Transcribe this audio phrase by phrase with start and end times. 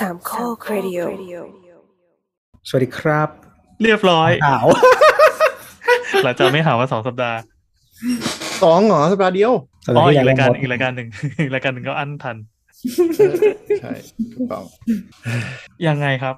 [0.00, 0.98] สามข้อครดิโอ
[2.68, 3.28] สวัสดีครับ
[3.82, 4.66] เรียบร้อยข่าว
[6.24, 7.38] หลังจากไม่หามาสองสัปดาห์
[8.62, 9.52] สองเหรอสัปดาห์เดียว
[9.88, 11.08] อ๋ออีกรายการอีกรายการหนึ่ง
[11.40, 12.36] อีกรายการหนึ่งก็อั้นทัน
[13.82, 13.92] ใช่
[14.34, 14.64] ถูกต้อง
[15.86, 16.34] ยังไงครับ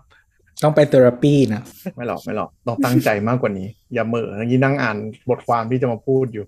[0.63, 1.63] ต้องไปเทอราปีนะ
[1.97, 4.97] ไม่หรอกไม่หรอกต้องตั้งใจมากกว่านี้ อย่าเหม่อเมื่อกี้นั่งอ่าน
[5.29, 6.45] บทความที่จะมาพูดอยู่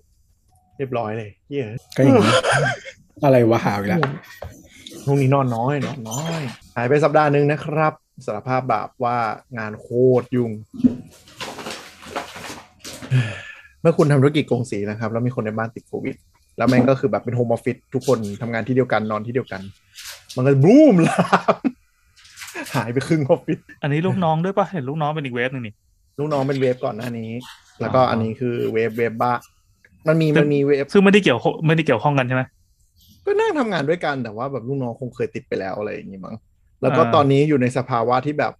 [0.77, 1.63] เรียบร้อยเลยเย้ย
[1.95, 2.33] ก็อย่างนี้
[3.23, 3.99] อะไรวะหาอีกแล้ว
[5.05, 6.41] พรุ่งนี้นอนน้อยนอนน้อย
[6.75, 7.93] หายไปสัปดาห์หนึ่งนะครับ
[8.25, 9.17] สารภาพบาปว่า
[9.57, 9.87] งานโค
[10.21, 10.51] ตรยุ่ง
[13.81, 16.15] เมื่อคุณทำธุรกิจกงสีนะครับ แล้วมีคนในบ้านติดโควิด
[16.57, 19.61] แล้วแม่งก็คือแบบเป็น home office ทุกคนทำงานที่เดียวกันนอนที่เดียวกัน
[20.35, 21.19] มันก็บูมลา
[21.53, 21.55] ม
[22.75, 25.75] หายไปครึ่งออฟฟิศอันนี้ลูกน้องด้วยปะเห็นลูกน้องเป็นอีก wave หนึ่งนี่
[26.19, 27.31] ลูกน้องเป็น wave ก่อนหน้านี้
[27.81, 29.33] แล้วก็อ๋ออันนี้คือ wave wave บ้า
[30.07, 32.43] มันมีมันมีเวฟซึ่งไม่ได้เกี่ยวข้องไม่ได้เกี่ยวข้องกันใช่ไหม
[33.25, 36.35] ก็นั่งทำงานด้วยกันแต่ว่าแบบลูกน้องคงเคยติดไปแล้วอะไรอย่างงี้มั้ง
[36.81, 38.53] แล้วก็อ่าตอนนี้อยู่ในสภาวะที่แบบ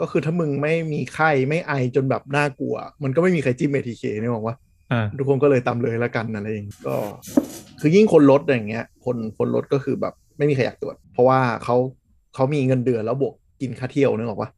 [0.00, 4.56] ก็คือถ้ามึงไม่มีไข้ไม่ไอจนแบบน่ากลัว มันก็ไม่มีใครจิ้มเอทีเคนี่บอกว่า
[4.92, 6.94] อ่าทุกคนก็เลยตามเลยละกันอะไรอย่างงี้ก็
[7.80, 11.76] คือยิ่งคนลดอย่างเงี้ย คนคนลดก็คือแบบไม่มีใครอยากตรวจ เพราะว่าเขา
[12.34, 14.50] เขามีเงินเดือนแล้วบวกกินค่าเที่ยวนึกออกปะ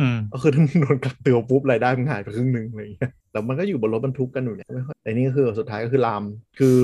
[0.00, 6.22] อืมก็คือถ้ามึงโดนกักตัวปุ๊บรายได้มึงหายไปครึ่งหนึ่งอะไรอย่างเงี้ยแล้วมันก็อยู่บนรถบรรทุกกันอยู่เนี่ยไม่ค่อยแต่นี่ก็คือสุดท้ายก็คือลาม
[6.58, 6.76] คือ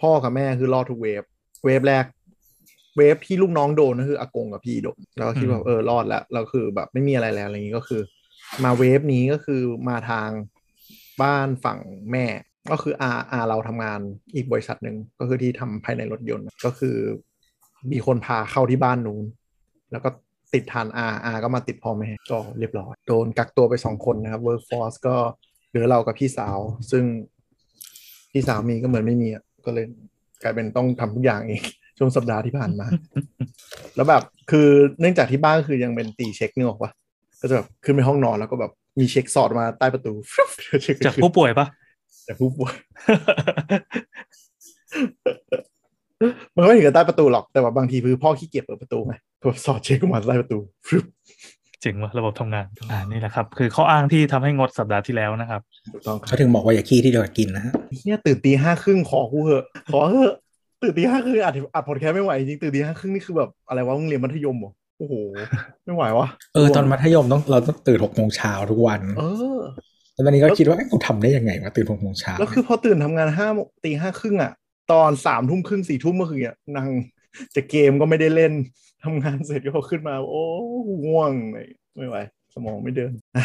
[0.00, 1.22] พ่อกับแม่คือรอดทุกเวฟ
[1.64, 2.04] เวฟแรก
[2.96, 8.00] เวฟที่ลูกน้องโดนก็คืออากงกับพี่โดนแล้วก็คิดว่าอืมเออรอดแล้วเราคือแบบไม่มีอะไรแล้วอะไรอย่างงี้ก็คือ
[8.64, 10.30] มาเวฟนี้ก็คือมาทาง
[11.22, 11.78] บ้านฝั่ง
[12.12, 12.26] แม่
[12.70, 14.00] ก็คืออาอาเราทำงาน
[14.34, 16.96] อีกบริษัทหนึ่งก็คือที่ทำภายในรถยนต์ก็คือ
[17.92, 19.24] มีคนพาเข้าที่บ้านนู้น
[19.92, 20.10] แล้วก็
[20.54, 25.16] ติดทานอาอาก็มาติดพ่อแม่ก็เรียบร้อยโดนกักตัวไปสองคนนะครับ workforce ก็
[25.68, 26.58] เหลือเรากับพี่สาว
[26.90, 27.04] ซึ่ง
[28.32, 29.86] พี่สาวมีก็เหมือนไม่มีอะก็เลย
[30.42, 31.62] กลายเป็นต้องทำทุกอย่างเอง
[32.02, 32.86] ช่วงสัปดาห์ที่ผ่านมา
[33.96, 34.68] แล้วแบบคือ
[35.00, 36.90] เนื่องจากที่บ้านคือยังเป็นตีเช็คนึกออกปะ
[37.40, 40.12] ก็จะแบบขึ้นไปห้องนอนแล้วก็แบบมีเช็คสอดมาใต้ประตู
[40.82, 41.66] เช็คจากผู้ป่วยปะ
[42.26, 42.74] จากผู้ป่วย
[46.54, 51.04] มันก็ไม่ถึงกับใต้ประตูหรอกแต่ว่าบางทีคือพ่อขี้เกียจเปิดประตูไงแบบสอดเช็คออกมาใต้ประตูฟึบ
[51.80, 55.60] เจ๋งว่ะระบบทำงานอ่านี่แหละครับ คือข้ออ้างที่ทำให้งดสัปดาห์ที่แล้วนะครับ
[55.92, 60.34] ถูกต้องคเขารับถึงบอกว่าอย่าขี้ที่เดียวกับกินนะฮะเฮียตื่นตีห้าครึ่งขอกูเหอะขอเหอะ
[60.82, 65.14] ตื่นตีห้าครึ่งอัดอัดพอดแคสต์ไม่ไหวจริงตื่นตีห้าครึ่งนี่คือแบบอะไรวะมึงเรียนมัธยมเหรอโอ้โห
[65.84, 69.22] ไม่ไหววะเออตอนมัธยมต้องเราต้องตื่นหกโมงเช้าทุกวัน เอ
[69.56, 69.58] อ
[70.14, 74.52] แล้วตอนนี้ก็คิดว่าเอ๊ะกูทำได้ยังไงวะตื่นหกโมงเช้าแล้วคือพอตื่นทำงานห้าโมงตีห้าครึ่งอะ
[74.92, 76.88] ตอนสามทุ่มครึ่งสี่ทุ่มเมื่อคืนเนี่ยนั่ง
[77.56, 78.52] จะเกมก็ไม่ได้เล่น
[79.04, 80.44] ทำงานเสร็จก็ขึ้นมา โอ้
[81.06, 81.30] ง่วง
[81.96, 82.16] ไม่ไหว
[82.54, 83.44] สมองไม่เดินอะ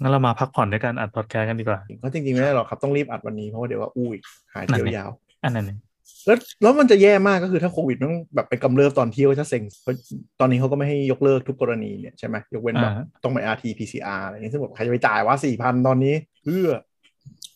[0.00, 4.16] งั้นเรามาพักผ่อนด้วยการอัดพอดแคสต์กันดีกว่าก็จริงๆไม่ได้หรอกครับต้องรีบอัดวันนี้เพราะว่าเดี๋ยวว่าอุ้ย
[4.52, 5.10] หายเที่ยวยาว
[5.44, 5.78] อันนั้นเอง
[6.26, 9.94] แล้วแล้วมันจะแย่มากก็คือถ้าโควิดมันแบบไปกำเริบตอนเที่ยวจะเซ็งเพราะ
[10.40, 16.68] ตอนนี้เขาก็ไม่ให้ยกเลิกทุกกรณีเนี่ยใช่ไหมยกเว้นแบบอ่าต้องไป rt pcr อะไรอย่างเงี้ยซึ่งแบบใครจะไปจ่ายว่าสี่พันตอนนี้เพื่อ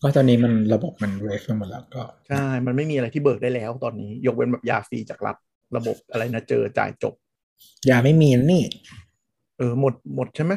[0.01, 5.35] ก็ตอนนี้มันระบบมันเวฟไปหมดแล้วกก็ใช่มันไม่มีอะไรที่เบิกได้แล้วตอนนี้ยกเว้นแบบยาฟรีจากรัฐ
[5.77, 7.13] ระบบอะไรนะเจอจ่ายจบ
[7.89, 8.63] ยาไม่มีนะนี่
[9.57, 10.53] เออหมดหมดใช่ไหม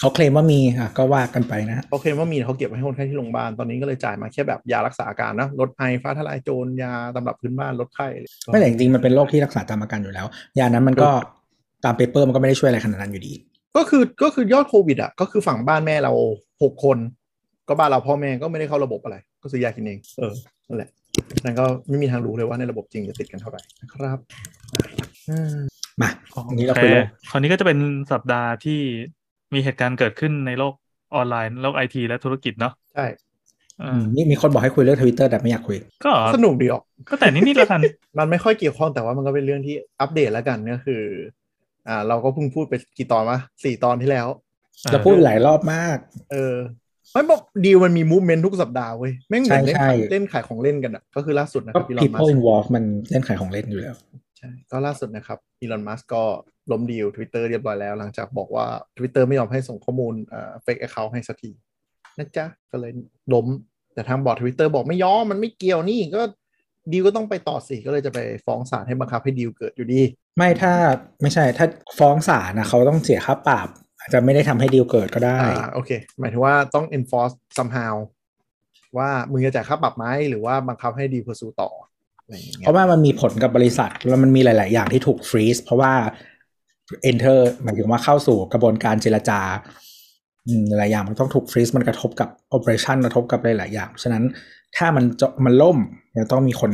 [0.00, 8.06] เขาเคลมว่ามีอะก็ว่ากันไปนะฮะเขาเคลมว่ามีเขาเก็บไว้ให้คนไข้ที่โรงพยาบาลตอนนี้ก็เลยจ่ายมาแค่แบบยารักษาอาการนะลดไอฟ้าทะลายโจรยาตำรับพื้นบ้านลดไข้
[8.52, 10.26] ไม่แต่จริงๆมันเป็นโรคที่รักษาตามอาการอยู่แล้ว
[10.58, 11.10] ยานั้นมันก็
[11.84, 13.32] ตาม paper มันก็ไม่ได้ช่วยอะไรขนาดนั้นอยู่ดี
[13.76, 16.12] ก็คือก็คือยอดโควิดอะก็คือฝั่งบ้านแม่เรา
[16.62, 16.98] หกคน
[17.68, 20.32] ก็บ้านเราพ่อแม่ก็ไม่ได้เข้าระบบอะไร ก็ซื้อยากินเองเออ
[20.68, 20.90] นั่นแหละ
[21.44, 24.18] นั่นก็ไม่มีทางรู้เลยว่าในระบบจริงจะติดกันเท่าไหร่นะครับ
[25.28, 25.56] อืม
[26.00, 26.10] มา
[26.48, 27.78] อันนี้เราโอคุยเคโลกคราวนี้ก็จะเป็น
[28.12, 28.80] สัปดาห์ที่
[29.54, 30.74] มีเหตุการณ์เกิดขึ้นในโลก
[31.14, 33.06] ออนไลน์โลกไอทีและธุรกิจเนาะใช่
[33.80, 37.80] เออือมนี่มีคนบอกให้คุยเรื่องทวิตเตอร์แต่ไม่อยากคุย ก็สนุกดีออก ก็แต่นิดๆแล้วกัน
[38.18, 41.02] มันไม่ค่อยเกี่ยวข้องแต่ว่ามันก็เป็นเรื่องที่อัปเดตแล้วกันก็คือ
[41.88, 44.28] อ่า เราก็เพิ่งพูดไปกี่ตอนวะสี่ตอนที่แล้ว
[44.90, 45.96] เราพูดหลายรอบมาก
[46.32, 46.54] เออ
[47.12, 53.94] ไม่บอกดีลมันมีมูฟเมนต์ทุกสัปดาห์เว้ยแม่งเหมือนเล่นใช่ขายใช่เล่นขายของเล่นกันอะ ก็คือล่าสุดนะคก็รับอีลอนมั people ส involved มันเล่นขายของเล่นอยู่แล้ว
[54.38, 56.22] ใช่ก็ล่าสุดนะครับอีลอนมัสก็
[56.72, 58.66] ล้มดีล Twitter เรียบร้อยแล้ว หลังจากบอกว่า
[58.98, 61.50] Twitter ไม่ยอมให้ส่งข้อมูลเอ่อ fake account ให้สักที
[62.18, 62.92] นะจ๊ะ ก็เลย
[63.34, 63.46] ล้ม
[63.94, 66.22] แต่ทางบอร์ด Twitter บอกไม่ยอม มันไม่เกี่ยวนี่ก็
[66.92, 70.02] ดีลก็ต้องไปต่อสิ ก็เลยจะไปฟ้องศาลให้บังคับให้ดีลเกิดอยู่ดี
[70.36, 70.72] ไม่ถ้า
[71.22, 71.66] ไม่ใช่ถ้า
[71.98, 73.68] ฟ้องศาลนะเขาต้องเสียค่าปรับ
[73.98, 77.94] อาจจะไม่ได้ทำให้ดีลเกิดก็ได้อ่าโอเค หมายถึงว่าต้อง enforce somehow
[78.98, 81.87] ว่ามึงจะจ่ายค่าปรับไหมหรือว่าบังคับให้ดีล pursue ต่ออะไรอย่าง
[82.28, 85.92] เพเงี้ยราะว่ามันมีผลกับบริษัทแล้วมันมีหลาย ๆ อย่างที่ถูกฟรีซเพราะว่า
[87.10, 89.40] enter หมายถึงว่าเข้าสู่กระบวนการเจรจา
[90.46, 94.24] อืมหลายอย่างมันต้องถูกฟรีซมันกระทบกับ operation กระทบกับหลาย ๆ อย่างฉะนั้น
[94.76, 95.78] ถ้ามันจะมันล่ม
[96.14, 96.70] มันต้องมีคน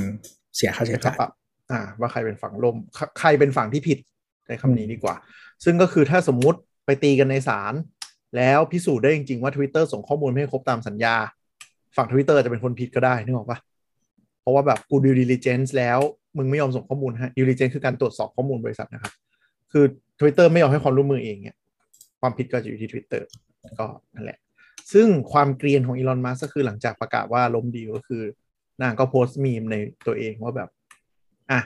[0.56, 1.32] เสียค่าใช้ค่าจ่ายปรับ
[1.70, 3.98] อ่า ว่าใครเป็นฝั่งล่ม ใครใครเป็นฝั่งที่ผิด
[4.46, 5.14] ใช้คำนี้ดีกว่า
[5.64, 7.74] ซึ่งก็คือถ้าสมมุติไปตีกันในศาล
[8.36, 11.14] แล้วพิสูจน์ได้จริง ๆ ว่า Twitter ส่งข้อมูลไม่ให้ครบตามสัญญา
[11.96, 13.58] ฝั่ง Twitter จะเป็นคนผิดก็ได้นึกออกปะ
[14.44, 15.98] เพราะว่าแบบกู due diligence แล้ว
[16.36, 19.12] มึงไม่ยอมส่งข้อมูลให้ due diligence คือการตรวจสอบข้อมูลบริษัทนะครับ
[19.72, 19.84] คือ
[20.20, 21.56] Twitter ไม่ยอมให้ความร่วมมือเองเนี่ย
[22.20, 23.22] ความผิดก็จะอยู่ที่ Twitter
[23.80, 24.38] ก็นั่นแหละ
[24.92, 28.22] ซึ่งความเกรียนของอีลอนมัสก็คือหลังจากประกาศว่าล้มดีลก็คือ
[28.82, 29.76] นางก็โพสต์มีมใน
[30.06, 30.68] ตัวเองว่าแบบ
[31.50, 31.60] อะ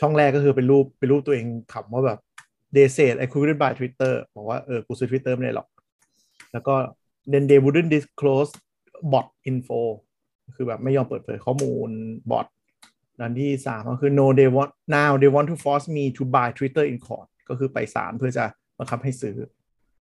[0.00, 2.18] ช่องแรกก็คือเป็นรูปเป็นรูปตัวเองขำว่าแบบ
[2.74, 5.68] they said I couldn't buy Twitter บอกว่าเออกูซื้อ Twitter ไม่ได้หรอก
[6.52, 6.74] แล้วก็
[7.32, 8.50] then they wouldn't disclose
[9.12, 9.80] bot info
[10.56, 11.88] คือแบบไม่ยอมเปิดเผยข้อมูล
[12.30, 12.46] บอท
[13.20, 18.44] ดันที่สามก็คือ no they want now they want to force me to buy Twitter in court ก็คือไปศาลเพื่อจะ
[18.78, 19.36] บังคับให้ซื้อ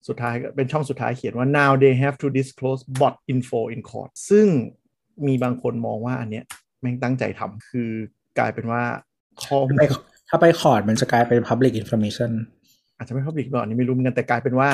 [0.09, 4.47] สุดท้ายก็เป็นช่องสุดท้ายเขียนว่า now they have to disclose bot info in court ซึ่ง
[5.27, 6.45] มีบางคนมองว่าอันเนี้ย
[6.81, 7.91] แม่งตั้งใจทำคือ
[8.39, 8.83] กลายเป็นว่า
[9.45, 9.95] ข้อมูไปล
[10.29, 12.31] ถ้าไปคอร์ดมันจะกลายเป็น public information
[12.97, 14.69] อาจจะไม่เข้าบิกหรอกอันนี้ไม่รู้เหมือนกันแต่กลายเป็นว่า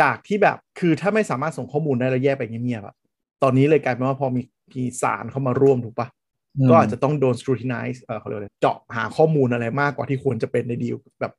[0.00, 2.94] จากที่แบบคือถ้าไม่สามารถส่งข้อมูลได้แล้วแยกไปเงียบๆอะ
[3.42, 4.40] ตอนนี้เลยกลายเป็นว่าพอมี
[4.74, 6.08] มีสารเข้ามาร่วมถูกปะ
[6.56, 11.32] อืมก็อาจจะต้องโดน scrutinize เออเขาเรียกอะไรเจาะหาข้อมูลอะไรมากกว่าที่ควรจะเป็นในดีลแบบ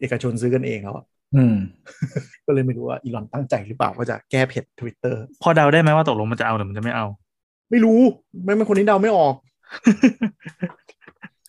[0.00, 1.04] เอกชนซื้อกันเองแล้วอะ
[1.36, 1.56] อืม
[2.46, 7.06] ก็เลยไม่รู้ว่าอีลอนตั้งใจหรือเปล่าว่าจะแก้เผ็ด Twitter พอเดาได้ไหมว่าตกลงมันจะเอาหรือมันจะไม่เอา
[7.70, 8.00] ไม่รู้
[8.44, 9.34] ไม่เป็นคนที่เดาไม่ออก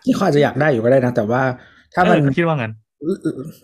[0.04, 1.42] ที่เขาอาจจะอยากได้อยู่ก็ได้นะ แต่ว่า
[1.94, 2.74] ถ้ามันเออคิดว่างั้น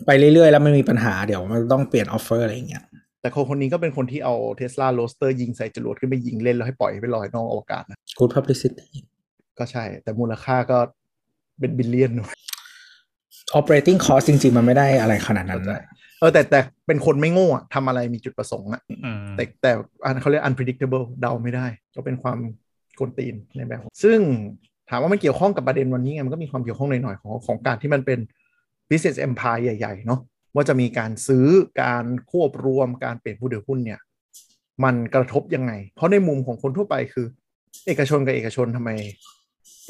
[0.06, 2.84] ไปเรื่อยๆ แล้วมันมีปัญหาเดี๋ยวมันต้องเปลี่ยน offer อะไรอย่างเงี้ย
[3.26, 8.88] แต่คนคนนี้ก็เป็นคนที่เอา Tesla Roadster ยิงใส่จรวดขึ้นไปยิงเล่น แล้วให้ปล่อยไปลอยนอกอวกาศนะ good publicity
[9.58, 10.78] ก็ใช่ แต่มูลค่าก็
[11.60, 12.12] เป็นบิลเลียน
[13.58, 15.82] operating cost จริง ๆ มันไม่ได้อะไรขนาดนั้นนะ
[16.20, 19.72] เออแต่แต่เป็นคนไม่โง่อะทำอะไรมีจุดประสงค์อะอืมแต่แต่
[20.04, 22.38] อันเขาเรียก unpredictable เดาไม่ได้ ก็เป็นความ
[22.98, 24.18] กวนตีนในแบบ ซึ่ง
[24.90, 28.18] ถามว่ามันเกี่ยวข้องกับประเด็นวันนี้ไงมันก็มีความเกี่ยวข้องหน่อยๆของของการที่มันเป็น
[28.90, 30.20] business empire ใหญ่ ๆ เนาะ
[30.56, 31.46] ว่าจะมีการซื้อ
[31.82, 34.00] การควบรวมการเปลี่ยนผู้ถือหุ้นเนี่ย
[34.84, 37.26] มันกระทบยังไง เพราะในมุมของคนทั่วไปคือ
[37.86, 38.90] เอกชนกับเอกชนทำไม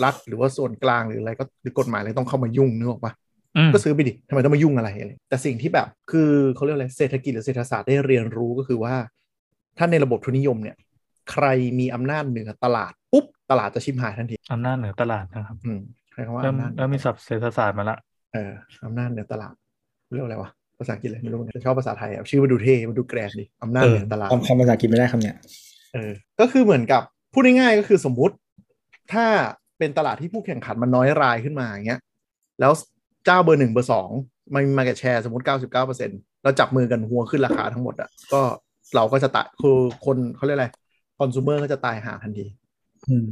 [0.05, 3.13] รัฐหรือว่าส่วนกลางหรืออะไรก็หรือกฎหมายอะไรต้องเข้ามายุ่งนึกออกปะ
[3.57, 8.95] อืมก็ซื้อไปดิทำไมต้องมายุ่งอะไรอะไร แต่สิ่งที่แบบคือเขาเรียกอะไรเศรษฐกิจหรือเศรษฐศาสตร์ได้เรียนรู้ก็คือว่า
[9.79, 10.77] ถ้าในระบบทุนนิยมเนี่ย
[11.31, 11.47] ใคร
[11.79, 15.81] มีอำนาจเหนือตลาดปุ๊บตลาดจะชิมหายทันทีอำนาจเหนือตลาดนะครับ อืม
[16.13, 17.99] ใช้คำว่าเริ่มอำนาจเหนืเริ่อมมีศัพท์เศรษฐศาสตร์มาละ
[18.33, 18.53] เออ
[18.85, 19.55] อำนาจเหนือตลาด
[20.13, 25.37] เรียกว่าอะไรวะ ภาษาอังกฤษเลยไม่รู้เหมือนกันแต่ชอบภาษาไทยอะชื่อมันดูเท่มันดูแกรนด์ดิอำนาจเอเหอนือตลาดคำคำภาษาอังกฤษไม่ได้คำเนี้ย
[25.95, 27.03] เออก็คือเหมือนกับ
[27.33, 28.35] พูดง่ายๆก็คือสมมุติ
[29.13, 29.27] ถ้า
[29.79, 32.01] เป็นตลาดที่ผู้แข่งขันมันน้อยรายขึ้นมาอย่างเงี้ย
[32.61, 32.73] แล้ว
[33.25, 34.09] เจ้าเบอร์หนึ่งเบอร์สอง
[34.55, 38.43] มันมีมาเก็ตแชร์สมมติ99%แล้วจับมือกันหัวขึ้นราคาทั้งหมดอะก็
[38.95, 39.77] เราก็จะตายคือ
[40.07, 40.69] คนเขาเรียกอะไร
[41.19, 42.47] คอน sumer ก็จะตายหาทันที
[43.09, 43.27] อืม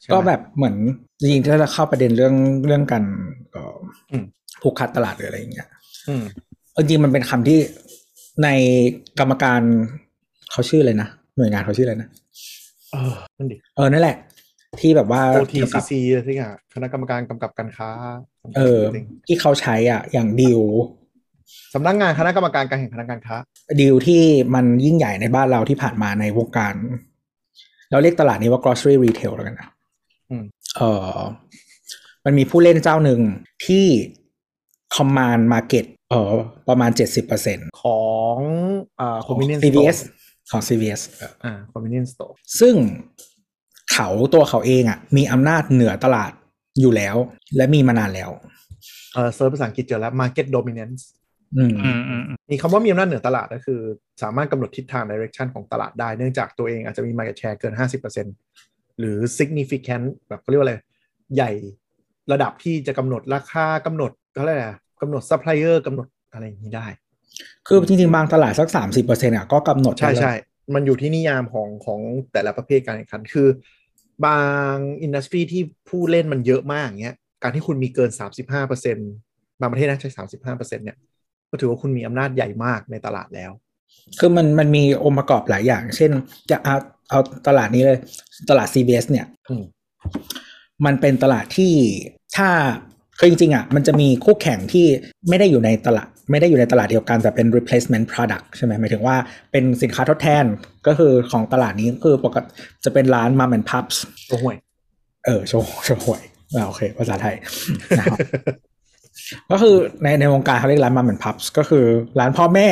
[0.00, 0.76] ใช่ไหมก็แบบเหมือน
[1.20, 2.34] จริงๆถ้าจะเข้าประเด็นเรื่อง
[2.66, 3.04] เรื่องการ
[3.50, 3.76] เอ่อ
[4.10, 4.24] อม
[4.62, 5.68] ผูกขาดตลาดหรืออะไรอย่างเงี้ย
[6.08, 6.47] อืมเออ
[6.80, 7.58] จริงๆมันเป็นคำที่
[8.44, 8.48] ใน
[9.18, 9.60] กรรมการ
[10.50, 12.08] เขาชื่ออะไรนะหน่วยงานเขาชื่ออะไรนะ
[12.92, 14.16] เออนั่นดิเออนั่นแหละ
[14.80, 17.90] ที่แบบว่า OTCC อะไรที่อะคณะกรรมการกำกับการค้า
[18.56, 18.80] เออ
[19.26, 20.60] ที่เขาใช้อะ อย่างดีล
[21.74, 23.36] สำนักงานคณะกรรมการการแข่งขันทางการค้า
[23.80, 24.22] ดีลที่
[24.54, 26.74] มันยิ่งใหญ่ในบ้านเราที่ผ่านมาในวงการ
[27.90, 29.68] เราเรียกตลาดนี้ว่า grocery retail แล้วกันนะ
[30.30, 30.44] อืม
[30.76, 30.82] เอ
[31.14, 31.18] อ
[32.24, 33.20] มันมีผู้เล่นเจ้าหนึ่ง
[33.66, 33.84] ที่
[34.96, 36.34] command market เออ
[36.68, 36.90] ประมาณ
[37.36, 38.02] 70%ขอ
[38.34, 38.36] ง
[39.00, 40.12] อ่าของ convenience CVS store
[40.50, 41.00] ของ CVS
[41.44, 42.74] อ่า convenience store ซึ่ง
[43.92, 46.32] เขาตัวเขาเองอะ มีอำนาจเหนือตลาด
[46.80, 47.16] อยู่แล้ว
[47.56, 48.30] และมีมานานแล้ว
[49.14, 51.02] เออเซิร์ชภาษาอังกฤษเจอแล้ว market dominance
[51.56, 53.80] อืมอืมอืมอืมมีคำว่ามีอำนาจเหนือตลาดก็คือ
[54.22, 57.74] สามารถกำหนดทิศทาง direction ของตลาดได้ เนื่องจากตัวเองอาจจะมี market share เกิน
[58.36, 60.76] 50%หรือ significant แบบเขาเรียกว่าอะไร
[61.36, 61.50] ใหญ่
[62.32, 66.86] ระดับที่จะกำหนดราคากำหนดเขาเรียกอะไรอะ กำหนด supplier กำหนดอะไรอย่างนี้ได้
[67.66, 70.34] คือจริงๆ บางตลาดสักสามสิบเปอร์เซ็นต์อะก็กำหนดใช่ได้แล้วใช่
[70.74, 72.00] มันอยู่ที่นิยามของของ
[72.32, 73.48] แต่ละประเภทการแข่งขัน คือ
[74.26, 74.40] บา
[74.72, 78.10] งอินดัสทรีที่ผู้เล่นมันเยอะมากอย่างเงี้ยการที่คุณมีเกิน
[78.84, 80.10] 35%บางประเทศนะใช้
[80.46, 80.96] 35%เนี่ย
[81.50, 83.52] ก็ถือว่าคุณมีอำนาจใหญ่มากในตลาดแล้ว
[84.18, 86.10] คือมันมันมีองค์ประกอบหลายอย่าง เช่น
[86.50, 86.76] จะเอา
[87.10, 87.98] เอาตลาดนี้เลย
[88.50, 89.62] ตลาด CBS เนี่ยอืม
[90.84, 91.74] มันเป็นตลาดที่
[92.36, 92.50] ถ้า
[93.18, 94.86] คือจริงๆอะมันจะมีคู่แข่งที่
[95.28, 99.16] ไม่ได้อยู่ในตลาด ไม่ได้อยู่ในตลาดเดียวกันแต่เป็น replacement product ใช่ไหมหมายถึงว่า
[99.52, 100.44] เป็นสินค้าทดแทน
[100.86, 102.48] ก็คือของตลาดนี้คือปกติ
[102.84, 103.96] จะเป็นร้าน mom and pups
[104.28, 104.56] โอ้ห่วย
[105.26, 106.22] เออโชว์โชว์หวย
[106.54, 107.34] อ่าโอเค ภาษาไทย
[107.98, 108.18] นะครับ
[109.50, 111.84] ก็คือในในวงการเขาเรียกร้าน mom and pups ก็คือ
[112.20, 112.68] ร้านพ่อแม่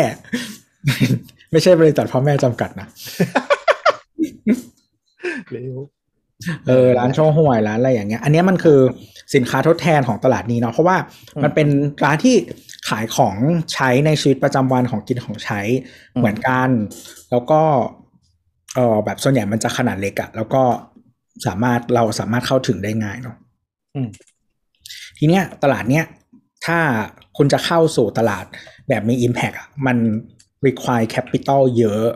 [1.53, 2.89] ไม่ใช่บริษัทพ่อแม่จำกัดนะ
[5.51, 5.79] เร็ว
[6.67, 8.81] เออร้านโชว์หวยร้านอะไรอย่างเงี้ย อันเนี้ยมันคือ
[9.35, 10.97] สินค้าทดแทนของตลาดนี้เนาะเพราะว่า
[11.35, 11.69] อืมมันเป็น
[12.05, 12.35] ร้านที่
[12.89, 13.37] ขายของ
[13.73, 15.61] ใช้ในชีวิตประจำวันของกินของใช้
[16.15, 16.69] อืมเหมือนกัน
[17.31, 17.61] แล้วก็
[18.75, 20.63] เออแบบส่วนใหญ่มันจะขนาดเล็กอะแล้วก็
[21.47, 23.37] สามารถเราสามารถเข้าถึงได้ง่ายเนาะ
[23.95, 24.09] อืม
[25.19, 26.05] ทีเนี้ยตลาดเนี้ย
[26.67, 26.79] ถ้า
[27.37, 28.45] คุณจะเข้าสู่ตลาด
[28.89, 29.97] แบบมี Impact อะมัน
[30.67, 32.07] require capital เยอะ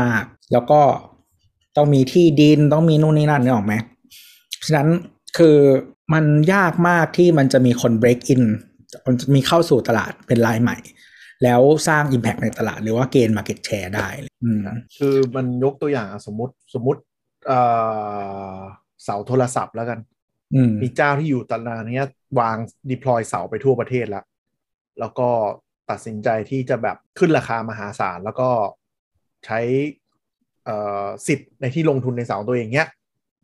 [0.00, 0.80] มาก ๆ แล้วก็
[1.76, 3.74] ต้องมีที่ดินต้องมีนู่นนี่นั่นนึกออกไหม
[4.66, 4.88] ฉะนั้น
[5.38, 5.56] คือ
[6.12, 8.42] มันยากมากที่มันจะมีคน break in
[9.06, 10.76] มันจะมีเข้าสู่ตลาดเป็นรายใหม่
[11.42, 14.08] แล้วสร้าง Impact ในตลาดหรือว่าเกณฑ์ market share ได้
[14.44, 14.60] อืม
[14.96, 17.00] คือมันยกตัวอย่างอะสมมติสมมติ
[17.46, 17.60] เอ่
[18.54, 18.56] อ
[19.04, 19.98] เสาโทรศัพท์แล้วกัน
[20.54, 22.08] อืมมีเจ้าที่อยู่ตลาดเนี้ย
[22.40, 22.56] วาง
[22.90, 24.24] deploy เสาไปทั่วประเทศแล้ว
[25.00, 25.28] แล้วก็
[25.90, 28.48] ตัดสินใจที่จะแบบขึ้นราคามหาศาล แล้วก็
[29.46, 29.60] ใช้
[30.64, 32.88] เอ่อสิทธิ์ในที่ลงทุนในเสาตัวเองเนี้ย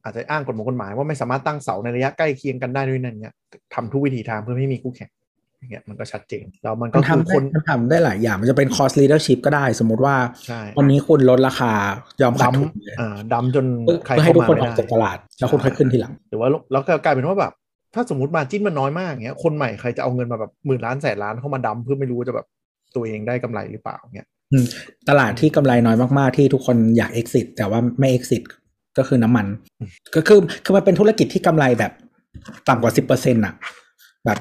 [0.05, 3.35] อาจจะอ้างกฎหมายกฎหมายว่าไม่สามารถตั้งเสาในระยะใกล้เคียงกันได้ด้วยนั่นเนี้ย
[3.75, 5.11] ทำทุกวิธีทางเพื่อไม่ให้มีคู่แข่ง
[5.59, 10.15] อย่างเงี้ยมันก็ชัดเจนแล้วมันก็มันคือทำคได้นมันทำได้หลายอย่างมันจะเป็น cost leadership ก็ได้ สมมติว่า
[10.47, 11.73] ใช่วันนี้คุณลดราคา
[12.23, 17.53] ยอมขาดดัมทุนเลยอ่าดัมจนเพื่อใครเพื่อให้เข้าทุกมาคนอไม่อกได้จากตลาด แล้วคุณค่อยขึ้นทีหลังหรือว่าแล้วก็กลายเป็นว่าแบบ
[17.95, 22.47] ถ้าสมมติมาจิ้นมันน้อยมากอย่างเงี้ยคนใหม่ใครจะเอาเงินมาแบบหมื่นล้านแสนล้านเข้ามาดัมเพื่อไม่รู้ว่าจะแบบ
[22.95, 24.65] ตัวเองได้กำไรหรือเปล่าเงี้ยอืม
[25.09, 28.43] ตลาดที่กำไรน้อยมากๆที่ทุกคนอยาก exit แต่ว่าไม่ exit
[29.01, 29.47] ก็คือน้ำมัน
[30.15, 31.93] ก็คือคือมันเป็นธุรกิจที่กำไรแบบ
[32.69, 33.55] ต่ำกว่าสิบเปอร์เซ็นต์อะ
[34.25, 34.39] แบบ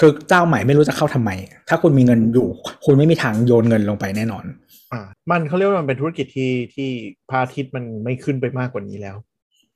[0.00, 1.30] คือเจ้าใหม่ไม่รู้จะเข้าทำไม
[1.68, 2.48] ถ้าคุณมีเงินอยู่
[2.84, 4.44] คุณไม่มีทางโยนเงินลงไปแน่นอน
[4.92, 6.88] อ่า มันเขาเรียกว่ามันเป็นธุรกิจที่ที่
[7.30, 9.16] พระอาทิตย์มันไม่ขึ้นไปมากกว่านี้แล้ว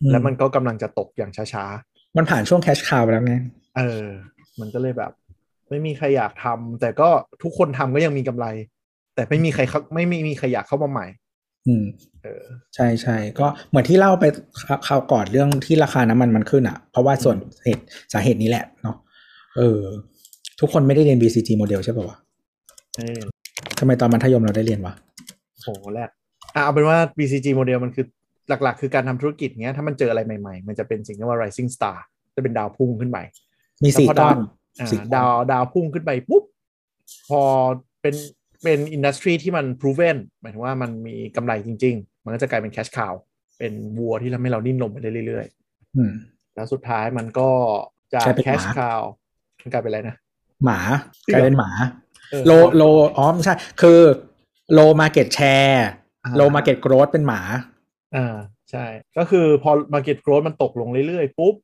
[0.02, 1.64] อืมแล้วมันก็กำลังจะตกอย่างช้า
[2.16, 4.04] มันผ่านช่วง cash cow ไปแล้วไงๆเออ
[4.61, 5.12] มันก็เลยแบบ
[5.69, 7.09] ไม่มีใครอยากทำแต่ก็
[7.43, 8.47] ทุกคนทำก็ยังมีกำไร
[9.14, 11.07] แต่ไม่มีใครเข้าไม่ไม่มีใครอยากเข้ามาใหม่
[11.66, 11.85] อืม
[12.23, 12.44] เออ
[12.75, 14.25] ใช่ใช่ก็เหมือนที่เล่าไป
[14.87, 18.97] คราวก่อนเรื่องที่ราคาน้ำมันมันขึ้นอะ เพราะว่าส่วนเหตุสาเหตุนี้แหละเนาะ
[19.56, 19.80] เออ
[20.61, 22.16] ทุกคนไม่ได้เรียน BCG โมเดลใช่ป่าวะ
[22.99, 23.21] เออ
[23.78, 24.94] ทำไมตอนมัธยมเราได้เรียนวะ
[25.62, 26.09] โหแรก
[26.54, 28.06] อะเอาเป็นว่า BCG โมเดลมันคือ
[28.49, 31.97] หลักๆ คือการทำธุรกิจเงี้ยถ้ามันเจออะไรใหม่ๆ มันจะเป็นสิ่งที่ว่า rising star
[32.35, 33.18] จะเป็นดาวพุ่งขึ้นไป
[33.85, 34.37] มีสี่แล้วพอก้อน
[34.80, 36.44] อ่าสี่ก้อนดาวดาวพุ่งขึ้นไปปุ๊บ
[37.28, 37.42] พอ
[38.02, 38.14] เป็น
[38.64, 43.14] เป็น industry ที่มัน proven หมายถึงว่ามันมีกำไรจริง ๆ มันก็จะกลายเป็น cash cow
[43.59, 45.47] เป็นวัวที่ทำให้เราดิ้นรนไปได้เรื่อย
[45.97, 47.49] อืมๆแล้วสุดท้ายมันก็
[48.14, 49.00] จากกลายเป็นหมา cash cow
[49.62, 50.16] มันกลายเป็นอะไรนะ
[50.64, 50.78] หมา
[51.26, 51.71] จริงเหรอกลายเป็นหมา
[52.30, 52.83] เออ low low
[53.16, 54.00] อ๋อไม่ใช่ คือ
[54.73, 55.87] low market share
[56.25, 57.40] อ่า low market growth เป็นหมา
[58.16, 58.37] อ่า
[58.71, 58.85] ใช่
[59.18, 61.54] ก็คือพอ Market Growth มันตกลงเรื่อยๆ ปุ๊บ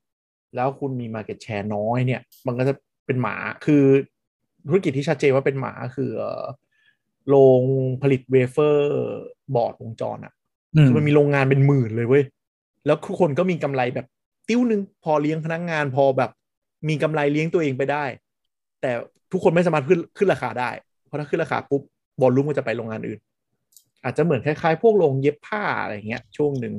[0.57, 2.75] แล้วคุณมี Market Share น้อยเนี่ย มันก็จะ
[3.07, 3.85] เป็นหมาคือ
[4.69, 6.45] ธุรกิจที่ชัดเจนว่าเป็นหมาคือเอ่อ
[7.31, 7.63] โรง
[8.03, 8.89] ผลิตเวเฟอร์
[9.55, 10.33] บอร์ดวงจรอะ
[10.75, 12.25] อืมคือมันมีโรงงานเป็นหมื่นเลยเว้ย
[12.87, 14.07] แล้วทุกคนก็มีกำไรแบบ
[14.49, 16.31] ติ้วหนึ่งพอเลี้ยงพนักงานพอแบบ
[16.89, 18.05] มีกำไรเลี้ยงตัวเองไปได้
[18.81, 18.91] แต่
[19.33, 20.71] ทุกคนไม่สามารถขึ้นขึ้นราคาได้
[21.07, 21.83] เพราะถ้าขึ้นราคาปุ๊บ
[22.21, 23.21] บอลลุ่มก็จะไปโรงงานอื่น
[24.05, 26.75] อาจจะเหมือนคล้ายๆ พวกโรงเย็บผ้าอะไรอย่างเงี้ย ช่วงหนึ่ง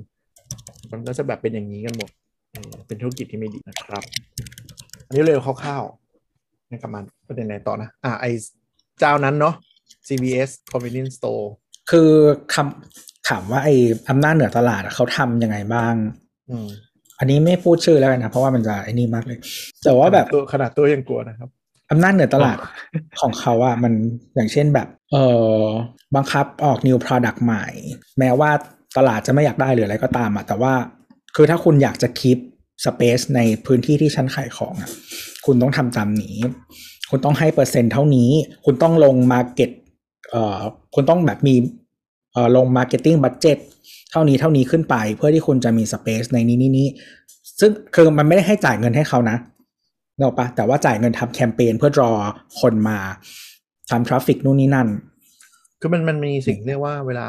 [0.91, 2.09] มันก็จะแบบเป็นอย่างนี้กันหมด
[2.51, 4.03] เออเป็นธุรกิจที่ไม่ดีนะครับ
[5.07, 8.25] อันนี้เร็วคร่าวๆนี่กลับมาประเด็นไหนต่อนะ อ่าไอ
[8.99, 9.55] เจ้านั้นเนาะ
[10.07, 11.45] CVS Convenience Store
[11.91, 12.11] คือ
[12.55, 13.75] คำถามว่าไอ้
[14.09, 15.93] อำนาจเหนือตลาดอะเขาทำยังไงบ้าง
[16.49, 16.67] อืม
[17.19, 19.39] อันนี้ไม่พูดชื่อแล้วกันนะ เพราะว่ามันจะไอ้นี่มากเลย
[19.83, 21.49] แต่ว่าแบบตัวขนาดตัวยังกลัวนะครับ
[21.91, 22.57] อำนาจเหนือตลาด
[23.21, 23.93] ของเขาอะมัน
[24.35, 25.17] อย่างเช่นแบบ เอ
[25.59, 25.61] อ
[26.15, 27.65] บังคับออก new product ใหม่
[28.19, 28.51] แม้ว่า
[28.97, 30.73] ตลาดจะไม่อยากได้หรืออะไรก็ตามอะแต่ว่า
[31.35, 32.39] คือถ้าคุณอยากจะ keep
[32.85, 34.89] space ในพื้นที่ที่ชั้นขายของอะ
[35.45, 36.35] คุณต้องทำตามนี้
[37.09, 38.29] คุณต้องให้เปอร์เซ็นต์เท่านี้
[38.65, 39.80] คุณต้องลง market เอ่อ
[40.93, 41.55] คุณต้องแบบมี
[42.33, 43.57] เออลง marketing budget
[44.11, 46.87] เท่านี้เท่านี้ขึ้นไป เพื่อที่คุณจะมี space ในนี้นี้นี้
[47.59, 49.37] ซึ่งคือมันไม่ได้ให้จ่ายเงินให้เขานะ
[50.17, 52.11] เนกอะปะแต่ว่าจ่ายเงินทำแคมเปญเพื่อรอ
[52.61, 52.97] คนมา
[53.89, 54.87] ทำทราฟฟิกนู่นนี่นั่น
[55.79, 57.27] คือมันมันมีสิ่งเรียกว่าเวลา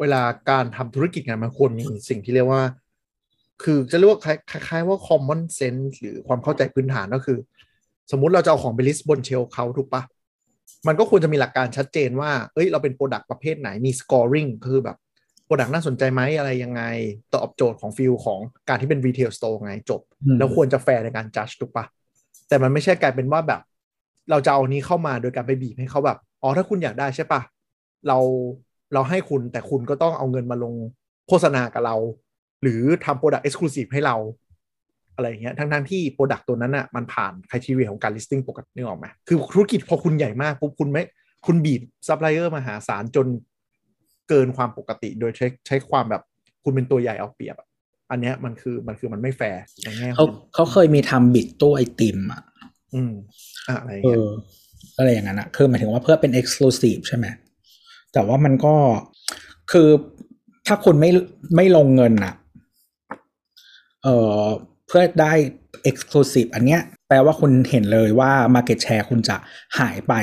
[0.00, 2.62] เวลาการทำธุรกิจงานมันควรมีสิ่งที่เรียกว่า
[3.62, 7.38] คือจะเรียกว่าคล้ายๆว่า common sense หรือความเข้าใจพื้นฐานก็คือ
[8.10, 10.02] สมมุติเราจะเอาของไป list บน shelf เขาถูกปะ
[10.86, 14.96] มันก็ควรจะมีหลักการชัดเจนว่า เอ้ย เราเป็น product ประเภทไหน มี scoring คือแบบ
[15.46, 16.82] product น่าสนใจไหมอะไรยังไง
[17.34, 21.84] ตอบโจทย์ของ feel ของการที่เป็น retail store ไงจบอืมแล้วควรจะแฟร์ในการจัดถูกปะ
[22.48, 23.60] แต่มันไม่ใช่กลายเป็นว่าแบบ
[24.30, 27.40] เราจะเอานี้เข้ามาโดยการไปบีบให้เขาแบบ อ๋อถ้าคุณอยากได้ใช่ปะ
[28.08, 28.18] เรา
[28.94, 30.74] เราให้คุณแต่คุณก็ต้องเอาเงินมาลง
[31.28, 31.96] โฆษณากับเรา
[32.62, 34.16] หรือทำ product exclusive ให้เรา
[35.18, 41.02] อะไรอย่างเงี้ยทั้งทั้งๆที่ product ตัวนั้นอะมันผ่าน criteria ของการ listing ปกตินึกออกไหมคือธุรกิจพอคุณใหญ่มากปุ๊บคุณไม่
[41.46, 43.26] คุณบีบซัพพลายเออร์มหาศาลจน
[44.28, 46.22] เกินความปกติโดยใช้ใช้ความแบบ
[46.64, 47.68] คุณเป็นตัวใหญ่เอาเปรียบอะ
[48.10, 52.42] อันเนี้ยมันคือมันคือมันไม่แฟร์ในแง่ของเขาเขาเคยมีทำ bid ตู้ไอติมอะ
[52.94, 53.12] อืม
[53.68, 54.30] อะอะไรอย่างเอเงี้ยอ
[54.98, 57.26] อะไรอย่างนั้นอะคือหมายถึงว่าเพื่อเป็น exclusive ใช่ไหม
[58.12, 58.74] แต่ว่ามันก็
[59.72, 59.88] คือ
[60.66, 61.10] ถ้าคุณไม่
[61.56, 62.34] ไม่ลงเงินอะ
[64.04, 64.08] เอ
[64.38, 64.42] อ
[64.88, 65.32] เพื่อได้
[65.90, 69.36] exclusive อันเนี้ยแปลว่าคุณเห็นเลยว่า market share คุณจะ
[69.78, 70.14] หายไป